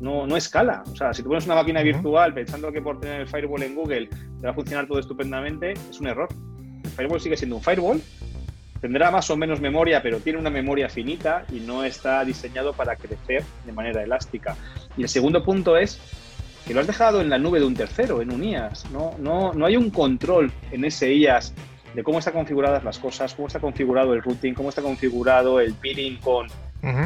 no, 0.01 0.27
no 0.27 0.37
escala. 0.37 0.83
O 0.93 0.97
sea, 0.97 1.15
si 1.15 1.23
tú 1.23 1.29
pones 1.29 1.47
una 1.47 1.55
máquina 1.55 1.81
virtual 1.81 2.35
pensando 2.35 2.73
que 2.73 2.83
por 2.83 2.99
tener 2.99 3.21
el 3.21 3.29
firewall 3.29 3.63
en 3.63 3.77
Google 3.77 4.09
te 4.09 4.43
va 4.45 4.51
a 4.51 4.55
funcionar 4.55 4.89
todo 4.89 4.99
estupendamente, 4.99 5.75
es 5.75 6.01
un 6.01 6.09
error. 6.09 6.29
Firewall 6.93 7.21
sigue 7.21 7.37
siendo 7.37 7.57
un 7.57 7.63
firewall, 7.63 8.01
tendrá 8.81 9.11
más 9.11 9.31
o 9.31 9.37
menos 9.37 9.61
memoria, 9.61 10.03
pero 10.03 10.19
tiene 10.21 10.39
una 10.39 10.51
memoria 10.51 10.89
finita 10.89 11.45
y 11.53 11.61
no 11.61 11.85
está 11.85 12.25
diseñado 12.25 12.73
para 12.73 12.97
crecer 12.97 13.45
de 13.65 13.73
manera 13.73 14.03
elástica. 14.03 14.57
Y 14.97 15.03
el 15.03 15.09
segundo 15.09 15.45
punto 15.45 15.77
es 15.77 16.01
que 16.67 16.75
lo 16.75 16.81
has 16.81 16.87
dejado 16.87 17.21
en 17.21 17.31
la 17.31 17.39
nube 17.39 17.61
de 17.61 17.67
un 17.67 17.75
tercero, 17.75 18.23
en 18.23 18.33
un 18.33 18.45
IaaS. 18.45 18.91
No, 18.91 19.15
no, 19.19 19.53
no 19.53 19.67
hay 19.67 19.77
un 19.77 19.91
control 19.91 20.53
en 20.71 20.85
ese 20.85 21.15
IaaS 21.15 21.55
de 21.95 22.03
cómo 22.03 22.19
están 22.19 22.35
configuradas 22.35 22.85
las 22.85 22.99
cosas, 22.99 23.35
cómo 23.35 23.49
está 23.49 23.61
configurado 23.61 24.15
el 24.15 24.23
routing, 24.23 24.55
cómo 24.55 24.69
está 24.69 24.83
configurado 24.83 25.61
el 25.61 25.75
peering 25.75 26.19
con 26.19 26.49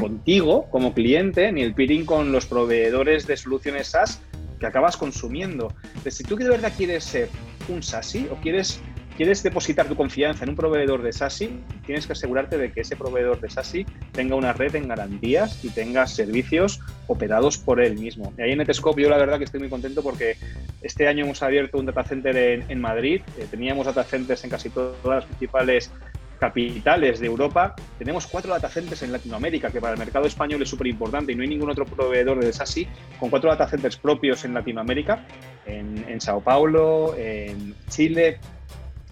contigo 0.00 0.66
como 0.70 0.94
cliente, 0.94 1.52
ni 1.52 1.60
el 1.60 1.74
peering 1.74 2.06
con 2.06 2.32
los 2.32 2.46
proveedores 2.46 3.26
de 3.26 3.36
soluciones 3.36 3.88
SaaS 3.88 4.22
que 4.58 4.66
acabas 4.66 4.96
consumiendo. 4.96 5.74
Entonces, 5.88 6.16
si 6.16 6.24
tú 6.24 6.36
de 6.36 6.48
verdad 6.48 6.72
quieres 6.74 7.04
ser 7.04 7.28
un 7.68 7.82
SASI 7.82 8.28
o 8.32 8.36
quieres, 8.36 8.80
quieres 9.16 9.42
depositar 9.42 9.88
tu 9.88 9.96
confianza 9.96 10.44
en 10.44 10.50
un 10.50 10.56
proveedor 10.56 11.02
de 11.02 11.12
SASI, 11.12 11.60
tienes 11.84 12.06
que 12.06 12.12
asegurarte 12.12 12.58
de 12.58 12.72
que 12.72 12.82
ese 12.82 12.96
proveedor 12.96 13.40
de 13.40 13.50
SASI 13.50 13.86
tenga 14.12 14.36
una 14.36 14.52
red 14.52 14.74
en 14.76 14.88
garantías 14.88 15.64
y 15.64 15.70
tenga 15.70 16.06
servicios 16.06 16.80
operados 17.06 17.58
por 17.58 17.80
él 17.80 17.98
mismo. 17.98 18.32
Y 18.38 18.42
ahí 18.42 18.52
en 18.52 18.58
Netscope 18.58 19.02
yo 19.02 19.08
la 19.08 19.18
verdad 19.18 19.38
que 19.38 19.44
estoy 19.44 19.60
muy 19.60 19.70
contento 19.70 20.02
porque 20.02 20.36
este 20.82 21.08
año 21.08 21.24
hemos 21.24 21.42
abierto 21.42 21.78
un 21.78 21.86
data 21.86 22.04
center 22.04 22.36
en, 22.36 22.80
Madrid, 22.80 23.22
eh, 23.38 23.46
teníamos 23.50 23.86
data 23.86 24.04
centers 24.04 24.44
en 24.44 24.50
casi 24.50 24.70
todas 24.70 25.04
las 25.04 25.24
principales 25.24 25.90
capitales 26.38 27.18
de 27.18 27.26
Europa, 27.26 27.74
tenemos 27.98 28.26
cuatro 28.26 28.52
data 28.52 28.68
centers 28.68 29.02
en 29.02 29.12
Latinoamérica, 29.12 29.70
que 29.70 29.80
para 29.80 29.94
el 29.94 29.98
mercado 29.98 30.26
español 30.26 30.60
es 30.62 30.68
súper 30.68 30.86
importante 30.86 31.32
y 31.32 31.34
no 31.34 31.42
hay 31.42 31.48
ningún 31.48 31.70
otro 31.70 31.86
proveedor 31.86 32.44
de 32.44 32.52
SASI, 32.52 32.86
con 33.18 33.30
cuatro 33.30 33.50
data 33.50 33.66
centers 33.66 33.96
propios 33.96 34.44
en 34.44 34.52
Latinoamérica, 34.52 35.24
en, 35.64 36.20
Sao 36.20 36.40
Paulo, 36.40 37.14
en 37.16 37.74
Chile, 37.88 38.38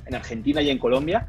en 0.06 0.14
Argentina 0.14 0.62
y 0.62 0.70
en 0.70 0.78
Colombia. 0.78 1.26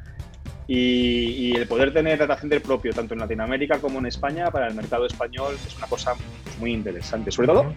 Y, 0.68 1.56
el 1.56 1.68
poder 1.68 1.94
tener 1.94 2.18
data 2.18 2.38
center 2.38 2.62
propio, 2.62 2.92
tanto 2.92 3.14
en 3.14 3.20
Latinoamérica 3.20 3.80
como 3.80 4.00
en 4.00 4.08
España, 4.08 4.50
para 4.50 4.68
el 4.68 4.74
mercado 4.74 5.06
español, 5.06 5.56
es 5.66 5.78
una 5.78 5.88
cosa 5.88 6.14
muy 6.60 6.74
interesante. 6.74 7.32
Sobre 7.32 7.48
todo, 7.48 7.74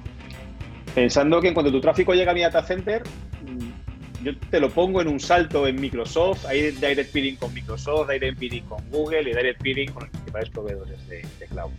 pensando 0.95 1.41
que 1.41 1.49
en 1.49 1.55
cuanto 1.55 1.71
tu 1.71 1.81
tráfico 1.81 2.15
llega 2.15 2.31
a 2.31 2.35
mi 2.35 2.41
data 2.41 2.63
center, 2.63 3.03
mm, 3.45 4.25
yo 4.25 4.39
te 4.51 4.59
lo 4.59 4.71
pongo 4.71 5.03
en 5.03 5.09
un 5.09 5.21
salto 5.21 5.67
en 5.67 5.79
Microsoft, 5.79 6.47
hay 6.47 6.71
direct 6.71 7.13
peering 7.13 7.37
con 7.37 7.53
Microsoft, 7.53 8.11
direct 8.11 8.39
peering 8.39 8.65
con 8.65 8.79
Google 8.91 9.23
y 9.23 9.35
direct 9.35 9.63
peering 9.63 9.93
con 9.93 10.05
los 10.05 10.11
principales 10.11 10.49
proveedores 10.51 11.09
de, 11.09 11.27
de 11.39 11.47
cloud. 11.47 11.71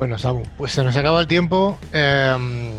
Bueno, 0.00 0.16
Samu, 0.16 0.42
pues 0.56 0.72
se 0.72 0.82
nos 0.82 0.96
acaba 0.96 1.20
el 1.20 1.26
tiempo. 1.26 1.78
Em, 1.92 2.70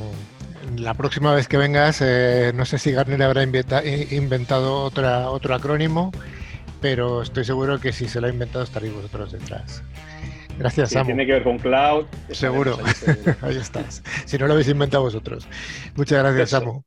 la 0.77 0.93
próxima 0.93 1.33
vez 1.33 1.47
que 1.47 1.57
vengas, 1.57 2.01
eh, 2.01 2.51
no 2.55 2.65
sé 2.65 2.77
si 2.77 2.91
Gartner 2.91 3.21
habrá 3.23 3.43
inventa- 3.43 3.83
inventado 3.85 4.83
otra, 4.83 5.29
otro 5.29 5.53
acrónimo, 5.55 6.11
pero 6.81 7.21
estoy 7.21 7.45
seguro 7.45 7.79
que 7.79 7.91
si 7.93 8.07
se 8.07 8.21
lo 8.21 8.27
ha 8.27 8.29
inventado 8.29 8.63
estaréis 8.63 8.93
vosotros 8.93 9.31
detrás. 9.31 9.83
Gracias, 10.57 10.89
Si 10.89 10.93
Samu. 10.95 11.05
tiene 11.07 11.25
que 11.25 11.33
ver 11.33 11.43
con 11.43 11.57
cloud, 11.57 12.05
Seguro. 12.31 12.77
ahí 12.83 12.93
seguro. 12.93 13.35
Ahí 13.41 13.57
estás. 13.57 14.03
Si 14.25 14.37
no 14.37 14.47
lo 14.47 14.53
habéis 14.53 14.67
inventado 14.67 15.03
vosotros. 15.03 15.47
Muchas 15.95 16.23
gracias. 16.23 16.49
Samu. 16.51 16.83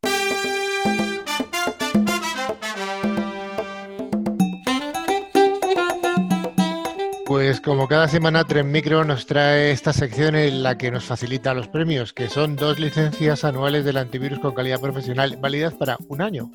Pues 7.35 7.61
como 7.61 7.89
cada 7.89 8.07
semana, 8.07 8.45
Tren 8.45 8.71
Micro 8.71 9.05
nos 9.05 9.27
trae 9.27 9.73
esta 9.73 9.93
sección 9.93 10.37
en 10.37 10.63
la 10.63 10.79
que 10.79 10.93
nos 10.93 11.03
facilita 11.03 11.53
los 11.53 11.67
premios, 11.67 12.13
que 12.13 12.29
son 12.29 12.55
dos 12.55 12.79
licencias 12.79 13.43
anuales 13.43 13.85
del 13.85 13.97
antivirus 13.97 14.39
con 14.39 14.55
calidad 14.55 14.81
profesional, 14.81 15.37
válidas 15.41 15.75
para 15.75 15.97
un 16.07 16.23
año. 16.23 16.49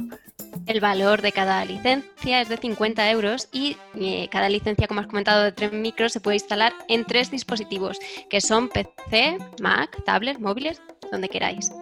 El 0.68 0.80
valor 0.80 1.22
de 1.22 1.34
cada 1.34 1.66
licencia 1.66 2.40
es 2.40 2.48
de 2.48 2.56
50 2.56 3.12
euros 3.12 3.50
y 3.52 3.76
eh, 4.00 4.30
cada 4.32 4.48
licencia, 4.48 4.88
como 4.88 5.02
has 5.02 5.08
comentado, 5.08 5.44
de 5.44 5.52
Tren 5.52 5.82
Micro 5.82 6.08
se 6.08 6.22
puede 6.22 6.38
instalar 6.38 6.72
en 6.88 7.04
tres 7.04 7.30
dispositivos, 7.30 8.00
que 8.30 8.40
son 8.40 8.70
PC, 8.70 9.38
Mac, 9.62 10.02
tablet, 10.06 10.40
móviles, 10.40 10.82
donde 11.12 11.28
queráis. 11.28 11.74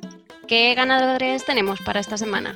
¿Qué 0.47 0.73
ganadores 0.73 1.45
tenemos 1.45 1.79
para 1.81 1.99
esta 1.99 2.17
semana? 2.17 2.55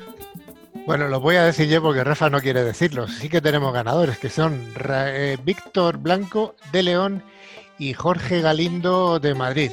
Bueno, 0.84 1.06
lo 1.06 1.20
voy 1.20 1.36
a 1.36 1.44
decir 1.44 1.68
yo 1.68 1.80
porque 1.80 2.02
Rafa 2.02 2.28
no 2.28 2.40
quiere 2.40 2.64
decirlo. 2.64 3.06
Sí 3.06 3.28
que 3.28 3.40
tenemos 3.40 3.72
ganadores, 3.72 4.18
que 4.18 4.28
son 4.28 4.60
eh, 4.88 5.38
Víctor 5.44 5.98
Blanco 5.98 6.56
de 6.72 6.82
León 6.82 7.22
y 7.78 7.94
Jorge 7.94 8.40
Galindo 8.40 9.20
de 9.20 9.34
Madrid. 9.34 9.70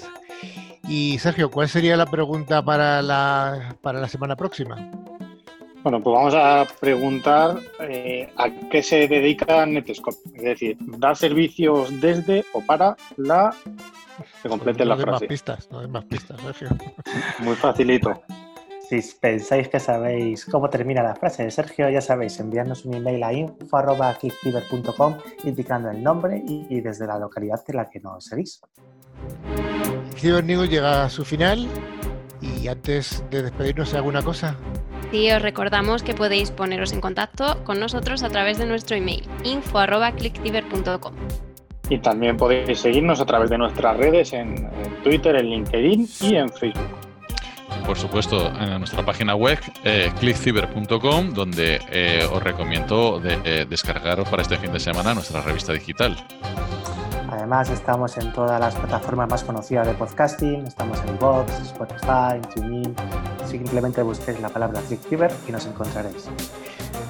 Y 0.88 1.18
Sergio, 1.20 1.50
¿cuál 1.50 1.68
sería 1.68 1.98
la 1.98 2.06
pregunta 2.06 2.64
para 2.64 3.02
la, 3.02 3.76
para 3.82 4.00
la 4.00 4.08
semana 4.08 4.36
próxima? 4.36 4.76
Bueno, 5.82 6.02
pues 6.04 6.14
vamos 6.14 6.36
a 6.36 6.68
preguntar 6.80 7.60
eh, 7.80 8.32
a 8.38 8.50
qué 8.70 8.84
se 8.84 9.08
dedica 9.08 9.66
Netscope. 9.66 10.18
Es 10.36 10.44
decir, 10.44 10.78
da 10.80 11.16
servicios 11.16 11.90
desde 12.02 12.46
o 12.54 12.62
para 12.62 12.96
la... 13.18 13.54
Que 14.44 14.50
complete 14.50 14.86
no 14.86 14.96
la 14.96 15.06
más 15.06 15.24
pistas, 15.24 15.70
no 15.72 15.80
des 15.80 15.90
más 15.90 16.06
pistas, 16.06 16.40
Sergio. 16.42 16.70
Muy 17.40 17.56
facilito. 17.56 18.22
Si 18.90 19.00
pensáis 19.22 19.68
que 19.68 19.80
sabéis 19.80 20.46
cómo 20.46 20.68
termina 20.68 21.04
la 21.04 21.14
frase 21.14 21.44
de 21.44 21.52
Sergio, 21.52 21.92
ya 21.92 22.02
sabéis, 22.02 22.40
enviarnos 22.40 22.86
un 22.86 22.96
email 22.96 23.24
a 23.24 23.32
info.clickfiber.com 23.32 25.18
indicando 25.44 25.92
el 25.92 26.02
nombre 26.02 26.42
y, 26.44 26.66
y 26.72 26.82
desde 26.82 27.06
la 27.06 27.20
localidad 27.20 27.64
en 27.68 27.76
la 27.76 27.88
que 27.88 28.00
nos 28.00 28.26
seguís. 28.26 28.62
Cyber 30.16 30.44
News 30.44 30.72
llega 30.72 31.04
a 31.04 31.10
su 31.10 31.24
final 31.24 31.68
y 32.42 32.68
antes 32.68 33.24
de 33.30 33.44
despedirnos, 33.44 33.94
¿alguna 33.94 34.24
cosa? 34.24 34.58
Y 35.12 35.30
os 35.30 35.42
recordamos 35.44 36.02
que 36.02 36.16
podéis 36.16 36.50
poneros 36.50 36.92
en 36.92 37.00
contacto 37.00 37.64
con 37.66 37.80
nosotros 37.80 38.24
a 38.24 38.30
través 38.30 38.58
de 38.58 38.66
nuestro 38.66 38.96
email 38.96 39.22
info.clickciber.com. 39.44 41.14
Y 41.92 42.00
también 42.00 42.38
podéis 42.38 42.80
seguirnos 42.80 43.22
a 43.22 43.26
través 43.28 43.52
de 43.52 43.60
nuestras 43.60 43.98
redes 43.98 44.34
en, 44.34 44.58
en 44.58 45.04
Twitter, 45.04 45.36
en 45.36 45.46
LinkedIn 45.46 46.08
y 46.22 46.36
en 46.38 46.50
Facebook. 46.50 46.99
Por 47.90 47.98
supuesto, 47.98 48.52
en 48.60 48.78
nuestra 48.78 49.04
página 49.04 49.34
web, 49.34 49.58
eh, 49.84 50.12
clickciber.com, 50.20 51.34
donde 51.34 51.82
eh, 51.90 52.24
os 52.32 52.44
recomiendo 52.44 53.20
eh, 53.26 53.66
descargaros 53.68 54.30
para 54.30 54.44
este 54.44 54.60
fin 54.60 54.72
de 54.72 54.80
semana 54.80 55.16
nuestra 55.16 55.42
revista 55.42 55.74
digital. 55.74 56.16
Además, 57.32 57.72
estamos 57.72 58.16
en 58.20 58.32
todas 58.32 58.60
las 58.60 58.76
plataformas 58.76 59.28
más 59.28 59.44
conocidas 59.44 59.88
de 59.88 59.96
podcasting, 59.96 60.68
estamos 60.68 61.00
en 61.08 61.18
Vox, 61.18 61.52
Spotify, 61.62 62.40
TuneIn. 62.54 62.96
Simplemente 63.48 64.04
busquéis 64.04 64.40
la 64.40 64.50
palabra 64.50 64.82
ClickFiber 64.88 65.32
y 65.48 65.52
nos 65.52 65.66
encontraréis. 65.66 66.30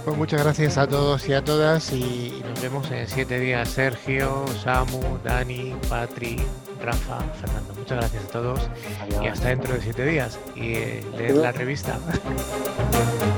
Pues 0.06 0.18
muchas 0.18 0.44
gracias 0.44 0.78
a 0.78 0.88
todos 0.88 1.28
y 1.28 1.34
a 1.34 1.44
todas 1.44 1.92
y 1.94 2.42
nos 2.48 2.62
vemos 2.62 2.90
en 2.92 3.08
siete 3.08 3.40
días. 3.40 3.70
Sergio, 3.70 4.46
Samu, 4.64 5.20
Dani, 5.24 5.76
Patri, 5.88 6.38
Rafa, 6.82 7.20
Fernando. 7.40 7.74
Muchas 7.78 7.98
gracias 8.00 8.24
a 8.26 8.28
todos 8.28 8.60
Adiós. 9.04 9.24
y 9.24 9.28
hasta 9.28 9.50
dentro 9.50 9.74
de 9.74 9.82
siete 9.82 10.06
días. 10.06 10.40
Y 10.56 10.74
eh, 10.74 11.04
leed 11.18 11.36
la 11.36 11.52
revista. 11.52 11.98